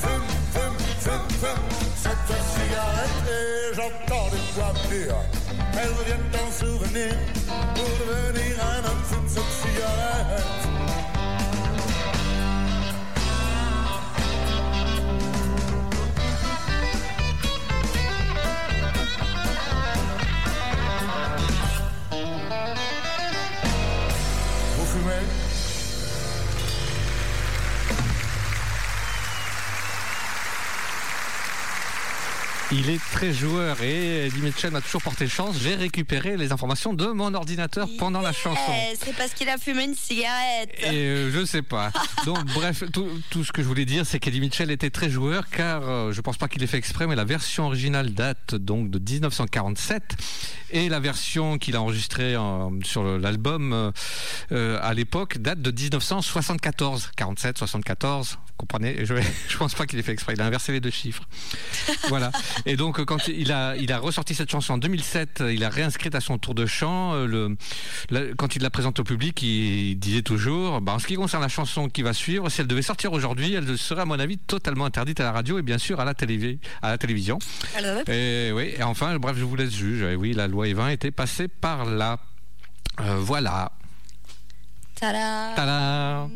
Fume, 0.01 0.29
fume, 0.51 0.79
fume, 0.99 1.27
fume 1.39 1.65
cette 1.95 2.33
cigarette 2.55 3.21
et 3.29 3.75
j'entends 3.75 4.29
des 4.31 4.43
voix 4.55 4.73
dire. 4.89 5.15
Elles 5.79 5.93
reviennent 5.99 6.31
en 6.43 6.51
souvenir 6.51 7.13
pour 7.75 7.91
devenir 8.07 8.53
un 8.65 8.79
homme. 8.79 9.03
Fume 9.05 9.27
cette 9.27 9.51
cigarette. 9.61 10.90
Il 32.73 32.89
est 32.89 33.01
très 33.11 33.33
joueur 33.33 33.81
et 33.83 34.27
Eddie 34.27 34.39
Mitchell 34.39 34.71
m'a 34.71 34.79
toujours 34.79 35.01
porté 35.01 35.27
chance. 35.27 35.57
J'ai 35.61 35.75
récupéré 35.75 36.37
les 36.37 36.53
informations 36.53 36.93
de 36.93 37.07
mon 37.07 37.33
ordinateur 37.33 37.89
pendant 37.99 38.21
la 38.21 38.31
chanson. 38.31 38.59
Eh, 38.71 38.95
c'est 38.97 39.13
parce 39.15 39.33
qu'il 39.33 39.49
a 39.49 39.57
fumé 39.57 39.83
une 39.83 39.95
cigarette. 39.95 40.69
Et 40.83 40.87
euh, 40.95 41.31
je 41.33 41.43
sais 41.45 41.63
pas. 41.63 41.91
Donc 42.25 42.41
bref, 42.53 42.83
tout, 42.93 43.09
tout 43.29 43.43
ce 43.43 43.51
que 43.51 43.61
je 43.61 43.67
voulais 43.67 43.83
dire, 43.83 44.05
c'est 44.05 44.19
qu'Eddie 44.19 44.39
Mitchell 44.39 44.71
était 44.71 44.89
très 44.89 45.09
joueur, 45.09 45.49
car 45.49 45.81
euh, 45.87 46.11
je 46.13 46.21
pense 46.21 46.37
pas 46.37 46.47
qu'il 46.47 46.63
ait 46.63 46.67
fait 46.67 46.77
exprès, 46.77 47.07
mais 47.07 47.15
la 47.15 47.25
version 47.25 47.65
originale 47.65 48.13
date 48.13 48.55
donc 48.55 48.89
de 48.89 48.99
1947 48.99 50.15
et 50.71 50.87
la 50.87 51.01
version 51.01 51.57
qu'il 51.57 51.75
a 51.75 51.81
enregistrée 51.81 52.37
en- 52.37 52.71
sur 52.85 53.03
le- 53.03 53.17
l'album 53.17 53.73
euh, 53.73 53.91
euh, 54.53 54.79
à 54.81 54.93
l'époque 54.93 55.39
date 55.39 55.61
de 55.61 55.71
1974, 55.71 57.11
47, 57.17 57.57
74. 57.57 58.29
Vous 58.31 58.37
comprenez? 58.55 59.05
Je, 59.05 59.15
je 59.49 59.57
pense 59.57 59.73
pas 59.73 59.85
qu'il 59.85 59.99
ait 59.99 60.03
fait 60.03 60.13
exprès. 60.13 60.33
Il 60.35 60.41
a 60.41 60.45
inversé 60.45 60.71
les 60.71 60.79
deux 60.79 60.89
chiffres. 60.89 61.23
Voilà. 62.07 62.31
Et 62.65 62.75
donc 62.75 62.99
euh, 62.99 63.05
quand 63.05 63.27
il 63.27 63.51
a 63.51 63.75
il 63.77 63.91
a 63.91 63.97
ressorti 63.99 64.35
cette 64.35 64.51
chanson 64.51 64.73
en 64.73 64.77
2007, 64.77 65.41
euh, 65.41 65.53
il 65.53 65.63
a 65.63 65.69
réinscrite 65.69 66.13
à 66.15 66.21
son 66.21 66.37
tour 66.37 66.53
de 66.55 66.65
chant. 66.65 67.13
euh, 67.13 67.25
Le, 67.25 67.57
la- 68.09 68.33
quand 68.37 68.55
il 68.55 68.61
la 68.61 68.69
présente 68.69 68.99
au 68.99 69.03
public, 69.03 69.41
il 69.41 69.95
disait 69.99 70.21
toujours, 70.21 70.79
bah, 70.81 70.93
en 70.93 70.99
ce 70.99 71.07
qui 71.07 71.15
concerne 71.15 71.41
la 71.41 71.49
chanson 71.49 71.89
qui 71.89 72.01
va 72.03 72.13
suivre, 72.13 72.49
si 72.49 72.61
elle 72.61 72.67
devait 72.67 72.81
sortir 72.81 73.11
aujourd'hui, 73.13 73.53
elle 73.53 73.77
serait 73.77 74.01
à 74.01 74.05
mon 74.05 74.19
avis 74.19 74.37
totalement 74.37 74.85
interdite 74.85 75.19
à 75.19 75.23
la 75.23 75.31
radio 75.31 75.57
et 75.59 75.61
bien 75.61 75.77
sûr 75.77 75.99
à 75.99 76.05
la, 76.05 76.13
télévi- 76.13 76.59
à 76.81 76.89
la 76.89 76.97
télévision. 76.97 77.39
Et 78.07 78.51
oui. 78.53 78.73
Et 78.77 78.83
enfin, 78.83 79.17
bref, 79.17 79.35
je 79.37 79.43
vous 79.43 79.55
laisse 79.55 79.73
juger. 79.73 80.11
Et 80.11 80.15
oui, 80.15 80.33
la 80.33 80.47
loi 80.47 80.67
Evin 80.67 80.89
était 80.89 81.11
passée 81.11 81.47
par 81.47 81.85
là. 81.85 82.19
Euh, 82.99 83.15
voilà. 83.19 83.71
Tada. 84.95 85.53
Tada. 85.55 86.27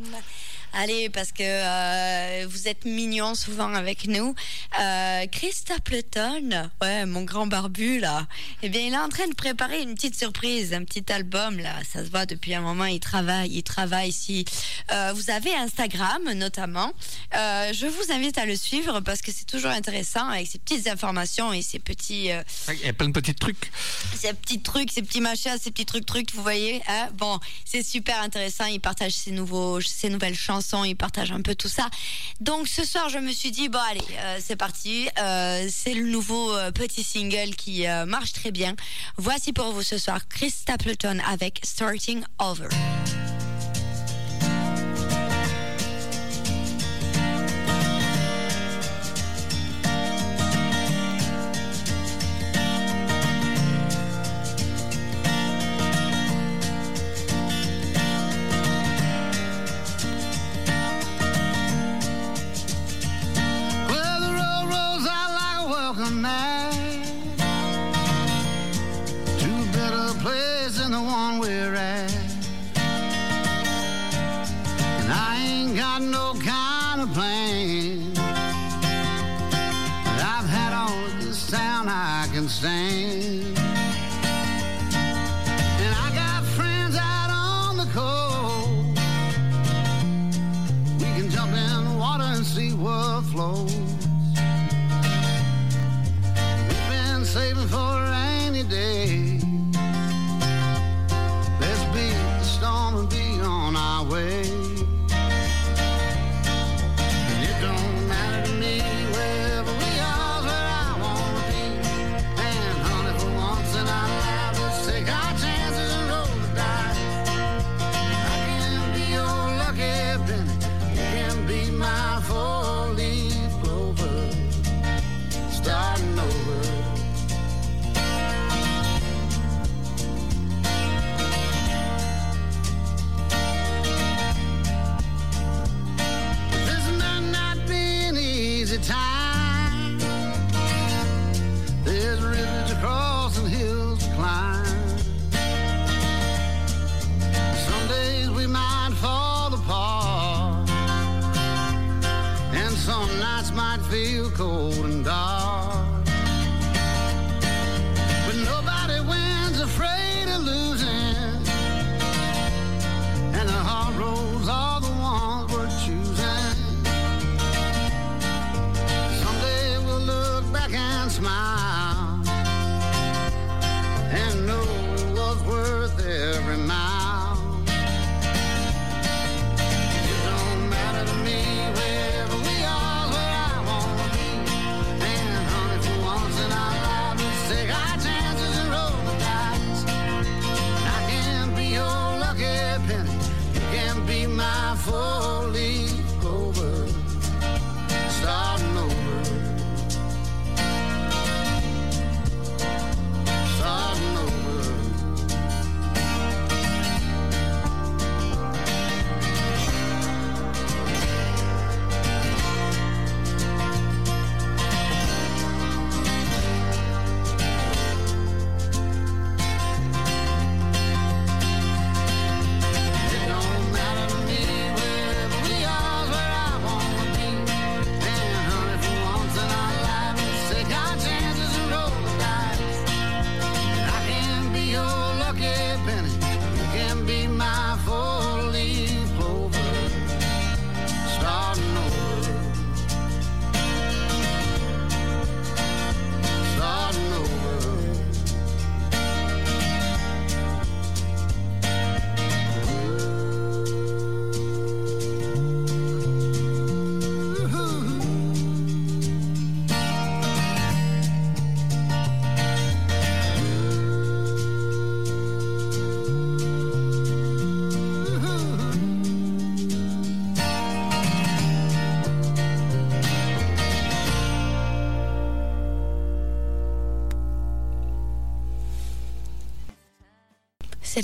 Allez, 0.78 1.10
parce 1.10 1.32
que 1.32 1.42
euh, 1.42 2.46
vous 2.50 2.68
êtes 2.68 2.84
mignons 2.84 3.34
souvent 3.34 3.74
avec 3.74 4.10
nous. 4.10 4.36
Euh, 4.78 5.26
Chris 5.32 5.54
Stapleton, 5.54 6.70
ouais, 6.82 7.06
mon 7.06 7.24
grand 7.24 7.48
barbu 7.48 8.00
là, 8.00 8.28
eh 8.62 8.68
bien, 8.68 8.82
il 8.82 8.94
est 8.94 8.98
en 8.98 9.08
train 9.08 9.26
de 9.30 9.36
préparer 9.36 9.82
une 9.82 9.96
petite 9.96 10.18
surprise, 10.20 10.74
un 10.74 10.84
petit 10.84 11.10
album 11.14 11.60
là. 11.60 11.76
Ça 11.90 12.04
se 12.04 12.10
voit 12.10 12.26
depuis 12.26 12.54
un 12.54 12.60
moment, 12.60 12.84
il 12.84 13.00
travaille, 13.00 13.52
il 13.52 13.64
travaille 13.64 14.10
ici. 14.10 14.44
Euh, 14.92 15.14
vous 15.16 15.30
avez 15.30 15.56
Instagram 15.56 16.34
notamment. 16.34 16.92
Euh, 17.38 17.72
je 17.72 17.86
vous 17.88 18.12
invite 18.12 18.38
à 18.38 18.46
le 18.46 18.58
suivre 18.58 19.00
parce 19.00 19.22
que 19.22 19.32
c'est 19.32 19.46
toujours 19.46 19.72
intéressant 19.72 20.28
avec 20.28 20.46
ces 20.48 20.60
petites 20.60 20.88
informations 20.90 21.54
et 21.54 21.62
ces 21.62 21.80
petits. 21.80 22.32
Il 22.68 22.80
y 22.84 22.90
a 22.90 22.94
plein 22.94 23.08
de 23.08 23.14
petits 23.14 23.34
trucs. 23.34 23.72
ces 24.14 24.34
petits 24.34 24.60
trucs, 24.60 24.92
ces 24.92 25.04
petits 25.04 25.22
machins, 25.22 25.56
ces 25.58 25.72
petits 25.72 25.86
trucs, 25.86 26.06
trucs, 26.06 26.34
vous 26.34 26.44
voyez. 26.44 26.82
hein 26.90 27.08
bon, 27.14 27.40
c'est 27.64 27.82
super 27.82 28.22
intéressant. 28.22 28.66
Il 28.66 28.82
partage 28.82 29.14
ses 29.14 29.32
nouveaux, 29.32 29.80
ses 29.80 30.10
nouvelles 30.10 30.36
chansons. 30.36 30.65
Il 30.86 30.96
partage 30.96 31.32
un 31.32 31.42
peu 31.42 31.56
tout 31.56 31.68
ça. 31.68 31.90
Donc 32.40 32.68
ce 32.68 32.84
soir, 32.84 33.10
je 33.10 33.20
me 33.20 33.32
suis 33.32 33.52
dit 33.52 33.70
bon 33.70 33.80
allez, 33.90 34.02
euh, 34.18 34.40
c'est 34.42 34.56
parti. 34.56 35.08
Euh, 35.20 35.68
c'est 35.70 35.94
le 35.94 36.08
nouveau 36.08 36.56
euh, 36.56 36.72
petit 36.72 37.04
single 37.04 37.56
qui 37.56 37.86
marche 38.08 38.34
très 38.34 38.52
bien. 38.52 38.76
Voici 39.18 39.54
pour 39.54 39.72
vous 39.72 39.84
ce 39.84 39.98
soir 39.98 40.28
Chris 40.28 40.52
Stapleton 40.52 41.20
avec 41.28 41.62
Starting 41.64 42.24
Over. 42.40 42.70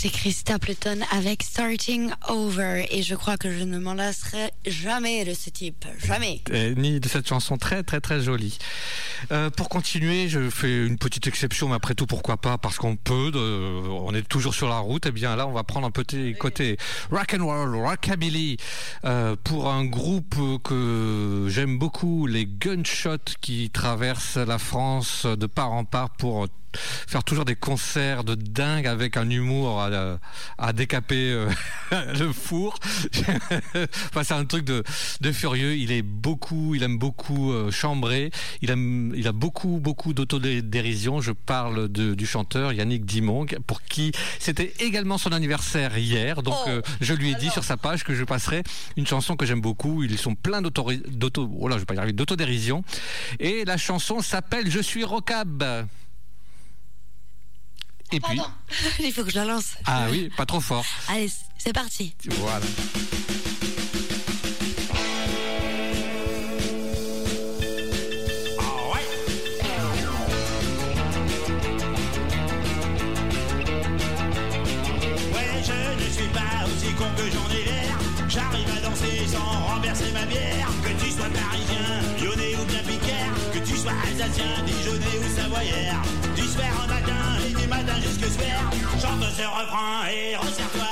C'était 0.01 0.17
Chris 0.17 0.31
Stapleton 0.31 1.01
avec 1.11 1.43
Starting 1.43 2.09
Over 2.27 2.87
et 2.89 3.03
je 3.03 3.13
crois 3.13 3.37
que 3.37 3.51
je 3.51 3.63
ne 3.63 3.77
m'en 3.77 3.93
lasserai 3.93 4.49
jamais 4.65 5.23
de 5.25 5.35
ce 5.35 5.51
type. 5.51 5.85
Jamais. 6.03 6.41
Ni 6.75 6.99
de 6.99 7.07
cette 7.07 7.27
chanson 7.27 7.57
très 7.57 7.83
très 7.83 8.01
très 8.01 8.19
jolie. 8.19 8.57
Euh, 9.31 9.49
pour 9.49 9.69
continuer, 9.69 10.27
je 10.29 10.49
fais 10.49 10.85
une 10.85 10.97
petite 10.97 11.27
exception, 11.27 11.69
mais 11.69 11.75
après 11.75 11.93
tout, 11.95 12.05
pourquoi 12.07 12.37
pas? 12.37 12.57
Parce 12.57 12.77
qu'on 12.77 12.95
peut, 12.95 13.31
de- 13.31 13.87
on 13.89 14.13
est 14.13 14.27
toujours 14.27 14.53
sur 14.53 14.67
la 14.69 14.77
route. 14.79 15.05
Et 15.05 15.11
bien 15.11 15.35
là, 15.35 15.47
on 15.47 15.51
va 15.53 15.63
prendre 15.63 15.87
un 15.87 15.91
petit 15.91 16.33
côté 16.39 16.77
rock 17.11 17.35
and 17.39 17.45
roll, 17.45 17.75
rockabilly, 17.75 18.57
euh, 19.05 19.35
pour 19.43 19.69
un 19.71 19.85
groupe 19.85 20.35
que 20.63 21.45
j'aime 21.49 21.77
beaucoup, 21.77 22.25
les 22.27 22.45
Gunshots, 22.45 23.35
qui 23.41 23.69
traversent 23.69 24.37
la 24.37 24.57
France 24.57 25.25
de 25.25 25.45
part 25.45 25.71
en 25.71 25.85
part 25.85 26.09
pour 26.11 26.47
faire 26.73 27.25
toujours 27.25 27.43
des 27.43 27.57
concerts 27.57 28.23
de 28.23 28.33
dingue 28.33 28.87
avec 28.87 29.17
un 29.17 29.29
humour 29.29 29.81
à, 29.81 29.89
à 30.57 30.71
décaper 30.71 31.29
euh, 31.33 31.49
le 32.17 32.31
four. 32.31 32.79
enfin, 34.09 34.23
c'est 34.23 34.33
un 34.33 34.45
truc 34.45 34.63
de, 34.63 34.81
de 35.19 35.31
furieux. 35.33 35.75
Il 35.75 35.91
est 35.91 36.01
beaucoup, 36.01 36.73
il 36.73 36.83
aime 36.83 36.97
beaucoup 36.97 37.51
euh, 37.51 37.71
chambrer. 37.71 38.31
Il 38.61 38.69
aime, 38.71 39.10
il 39.15 39.27
a 39.27 39.31
beaucoup, 39.31 39.79
beaucoup 39.81 40.13
d'autodérision. 40.13 41.21
Je 41.21 41.31
parle 41.31 41.87
de, 41.89 42.13
du 42.13 42.25
chanteur 42.25 42.73
Yannick 42.73 43.05
Dimong, 43.05 43.57
pour 43.67 43.81
qui 43.83 44.11
c'était 44.39 44.73
également 44.79 45.17
son 45.17 45.31
anniversaire 45.31 45.97
hier. 45.97 46.43
Donc, 46.43 46.55
Oh, 46.65 46.69
euh, 46.69 46.81
je 46.99 47.13
lui 47.13 47.31
ai 47.31 47.35
dit 47.35 47.49
sur 47.49 47.63
sa 47.63 47.77
page 47.77 48.03
que 48.03 48.13
je 48.13 48.23
passerai 48.23 48.63
une 48.97 49.07
chanson 49.07 49.35
que 49.35 49.45
j'aime 49.45 49.61
beaucoup. 49.61 50.03
Ils 50.03 50.17
sont 50.17 50.35
pleins 50.35 50.61
d'auto, 50.61 51.49
oh 51.59 51.67
là, 51.67 51.75
je 51.75 51.79
vais 51.79 51.85
pas 51.85 51.95
y 51.95 51.97
arriver, 51.97 52.13
d'autodérision. 52.13 52.83
Et 53.39 53.65
la 53.65 53.77
chanson 53.77 54.21
s'appelle 54.21 54.69
Je 54.69 54.79
suis 54.79 55.03
Rocab. 55.03 55.63
Et 58.11 58.19
puis, 58.19 58.39
Il 58.99 59.11
faut 59.13 59.23
que 59.23 59.31
je 59.31 59.35
la 59.37 59.45
lance. 59.45 59.75
ah 59.85 60.07
oui, 60.11 60.29
pas 60.35 60.45
trop 60.45 60.59
fort. 60.59 60.85
Allez, 61.07 61.31
c'est 61.57 61.73
parti. 61.73 62.13
Voilà. 62.27 62.65
Que 77.17 77.25
j'en 77.31 77.47
ai 77.49 77.63
l'air. 77.63 77.95
J'arrive 78.27 78.69
à 78.77 78.79
danser 78.81 79.27
sans 79.27 79.73
renverser 79.73 80.11
ma 80.13 80.25
bière. 80.25 80.67
Que 80.83 80.93
tu 81.03 81.11
sois 81.11 81.29
parisien, 81.29 81.87
lyonnais 82.21 82.55
ou 82.59 82.65
bien 82.65 82.83
piquaire. 82.87 83.33
Que 83.53 83.59
tu 83.59 83.75
sois 83.77 83.97
alsacien, 84.07 84.51
dijonnais 84.65 85.17
ou 85.19 85.29
savoyard. 85.35 86.03
Du 86.35 86.43
soir 86.43 86.73
au 86.83 86.87
matin 86.87 87.23
et 87.45 87.53
du 87.53 87.67
matin 87.67 87.97
jusque 88.01 88.29
soir. 88.37 88.61
Chante 89.01 89.25
ce 89.37 89.43
refrain 89.43 90.07
et 90.11 90.35
resserre-toi 90.35 90.90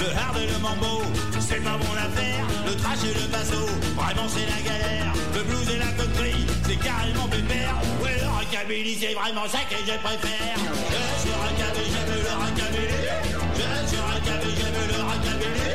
Le 0.00 0.06
hard 0.16 0.38
et 0.38 0.46
le 0.46 0.58
mambo, 0.58 1.02
c'est 1.38 1.62
pas 1.62 1.76
mon 1.76 1.92
affaire. 1.92 2.46
Le 2.64 2.74
trash 2.74 3.04
et 3.04 3.12
le 3.12 3.26
basso, 3.28 3.68
vraiment 3.94 4.26
c'est 4.32 4.48
la 4.48 4.60
galère. 4.64 5.12
Le 5.34 5.42
blues 5.42 5.68
et 5.68 5.76
la 5.76 5.92
country, 5.92 6.46
c'est 6.64 6.76
carrément 6.76 7.28
pépère. 7.28 7.76
Ouais, 8.02 8.16
le 8.16 8.28
rockabilly, 8.32 8.96
c'est 8.96 9.12
vraiment 9.12 9.44
ça 9.46 9.58
que 9.68 9.76
je 9.76 9.92
préfère. 10.00 10.56
Je 10.56 11.20
suis 11.20 11.36
rockabilly, 11.36 12.00
veux 12.08 12.22
le 12.24 12.32
rockabilly. 12.32 12.96
Je 13.60 13.68
suis 13.88 14.00
rockabilly, 14.00 14.64
veux 14.72 14.88
le 14.88 15.00
rockabilly. 15.04 15.68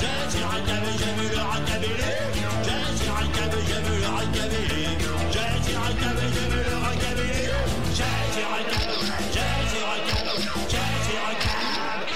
Je 0.00 0.32
suis 0.32 0.44
rockabilly, 0.48 1.12
veux 1.20 1.36
le 1.36 1.44
rockabilly. 1.44 2.16
Je 2.64 2.80
suis 2.96 3.12
rockabilly, 3.12 3.76
veux 3.84 4.00
le 4.00 4.08
rockabilly. 4.16 4.88
Je 5.36 5.44
suis 5.60 5.76
rockabilly, 5.76 6.48
veux 6.48 6.64
le 6.64 6.76
rockabilly. 6.80 7.44
Je 7.92 8.08
suis 8.32 8.40
je 9.28 9.44
suis 9.52 9.84
rockabilly. 11.20 12.15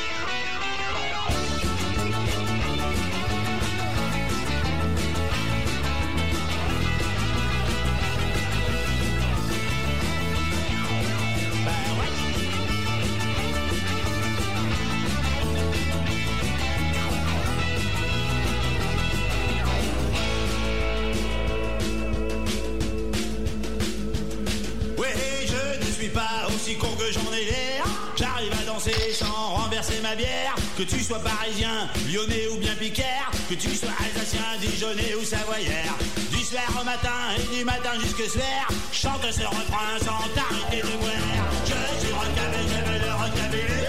Aussi 26.70 26.78
con 26.78 26.88
que 26.96 27.12
j'en 27.12 27.32
ai 27.32 27.44
l'air. 27.44 27.84
J'arrive 28.16 28.52
à 28.52 28.64
danser 28.64 29.12
sans 29.12 29.54
renverser 29.54 30.00
ma 30.02 30.14
bière. 30.14 30.54
Que 30.76 30.82
tu 30.82 31.02
sois 31.02 31.18
parisien, 31.18 31.88
lyonnais 32.08 32.48
ou 32.52 32.56
bien 32.56 32.74
piquaire. 32.74 33.30
Que 33.48 33.54
tu 33.54 33.74
sois 33.74 33.90
alsacien, 33.98 34.44
dijonnais 34.60 35.14
ou 35.14 35.24
savoyard. 35.24 35.96
Du 36.30 36.44
soir 36.44 36.68
au 36.80 36.84
matin 36.84 37.34
et 37.38 37.56
du 37.56 37.64
matin 37.64 37.92
jusque 38.00 38.28
soir. 38.30 38.68
Chante 38.92 39.26
ce 39.30 39.42
refrain 39.42 39.98
sans 39.98 40.28
t'arrêter 40.34 40.82
de 40.82 40.96
boire. 40.98 41.48
Je 41.64 41.80
suis 42.00 42.12
rockabilly, 42.12 42.78
veux 42.86 43.00
le 43.04 43.12
rockabilly. 43.20 43.80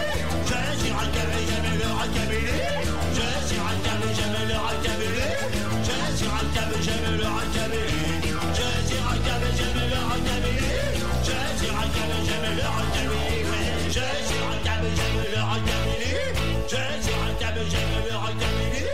Je 0.46 0.60
suis 0.80 0.92
rockabilly, 0.92 1.56
veux 1.64 1.78
le 1.82 1.90
rockabilly. 2.00 2.58
Je 3.18 3.28
suis 3.48 3.60
rockabilly, 3.60 4.26
veux 4.34 4.48
le 4.48 4.58
rockabilly. 4.66 5.28
Je 5.88 5.98
suis 6.18 6.28
rockabilly, 6.28 6.96
veux 7.06 7.18
le 7.18 7.30
rockabilly. 7.36 8.02
Je 8.58 8.68
suis 8.88 9.02
rockabilly, 9.02 9.68
veux 9.76 9.90
le 9.90 10.02
rockabilly. 10.10 10.61
Le 12.56 12.62
rockabilly. 12.62 13.44
Ouais, 13.50 13.88
je 13.88 13.92
suis 13.92 14.40
rockabilly, 14.40 14.96
je 14.96 15.18
veux 15.18 15.36
le 15.36 15.42
rockabilly. 15.42 16.14
Je 16.68 17.04
suis 17.04 17.14
rockabilly, 17.14 17.70
je 17.70 17.76
veux 17.76 18.10
le 18.10 18.18
rockabilly. 18.18 18.86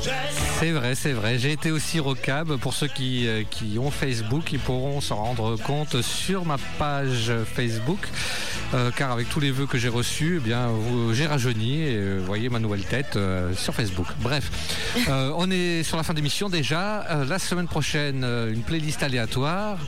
Je 0.00 0.08
suis 0.08 0.58
C'est 0.60 0.72
vrai, 0.72 0.94
c'est 0.94 1.12
vrai. 1.12 1.38
J'ai 1.38 1.52
été 1.52 1.70
aussi 1.70 2.00
rocab. 2.00 2.56
Pour 2.56 2.74
ceux 2.74 2.88
qui, 2.88 3.26
euh, 3.26 3.44
qui 3.48 3.78
ont 3.78 3.90
Facebook, 3.90 4.52
ils 4.52 4.58
pourront 4.58 5.00
s'en 5.00 5.16
rendre 5.16 5.56
compte 5.56 6.02
sur 6.02 6.44
ma 6.44 6.56
page 6.78 7.32
Facebook. 7.54 8.08
Euh, 8.74 8.90
car 8.94 9.12
avec 9.12 9.30
tous 9.30 9.40
les 9.40 9.50
vœux 9.50 9.66
que 9.66 9.78
j'ai 9.78 9.88
reçus, 9.88 10.34
eh 10.36 10.40
bien, 10.40 10.68
j'ai 11.12 11.26
rajeuni 11.26 11.80
et 11.80 11.96
euh, 11.96 12.18
vous 12.18 12.26
voyez 12.26 12.50
ma 12.50 12.58
nouvelle 12.58 12.84
tête 12.84 13.16
euh, 13.16 13.54
sur 13.54 13.74
Facebook. 13.74 14.06
Bref, 14.20 14.50
on 15.08 15.50
est 15.50 15.82
sur 15.82 15.96
la 15.96 16.02
fin 16.02 16.12
d'émission 16.12 16.48
déjà. 16.50 17.24
La 17.26 17.38
semaine 17.38 17.66
prochaine, 17.66 18.24
une 18.24 18.62
playlist 18.62 19.02
aléatoire. 19.02 19.78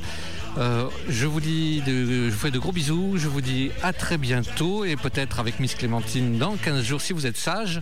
Euh, 0.59 0.89
je 1.09 1.27
vous 1.27 1.41
dis, 1.41 1.81
de, 1.83 2.29
je 2.29 2.31
vous 2.31 2.39
fais 2.39 2.51
de 2.51 2.59
gros 2.59 2.73
bisous. 2.73 3.15
Je 3.17 3.29
vous 3.29 3.41
dis 3.41 3.71
à 3.83 3.93
très 3.93 4.19
bientôt 4.19 4.85
et 4.85 4.97
peut-être 4.97 5.39
avec 5.39 5.61
Miss 5.61 5.75
Clémentine 5.75 6.39
dans 6.39 6.57
15 6.57 6.83
jours 6.85 7.01
si 7.01 7.13
vous 7.13 7.27
êtes 7.27 7.37
sage. 7.37 7.81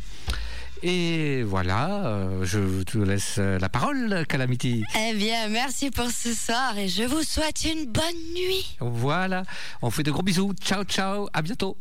Et 0.82 1.42
voilà, 1.42 2.06
euh, 2.06 2.44
je 2.44 2.82
te 2.84 2.98
laisse 2.98 3.38
la 3.38 3.68
parole, 3.68 4.24
Calamity. 4.28 4.84
Eh 4.96 5.14
bien, 5.14 5.48
merci 5.48 5.90
pour 5.90 6.08
ce 6.10 6.32
soir 6.32 6.78
et 6.78 6.88
je 6.88 7.02
vous 7.02 7.22
souhaite 7.22 7.64
une 7.64 7.86
bonne 7.86 8.04
nuit. 8.34 8.76
Voilà, 8.78 9.42
on 9.82 9.90
fait 9.90 10.04
de 10.04 10.12
gros 10.12 10.22
bisous. 10.22 10.52
Ciao, 10.62 10.84
ciao, 10.84 11.28
à 11.32 11.42
bientôt. 11.42 11.76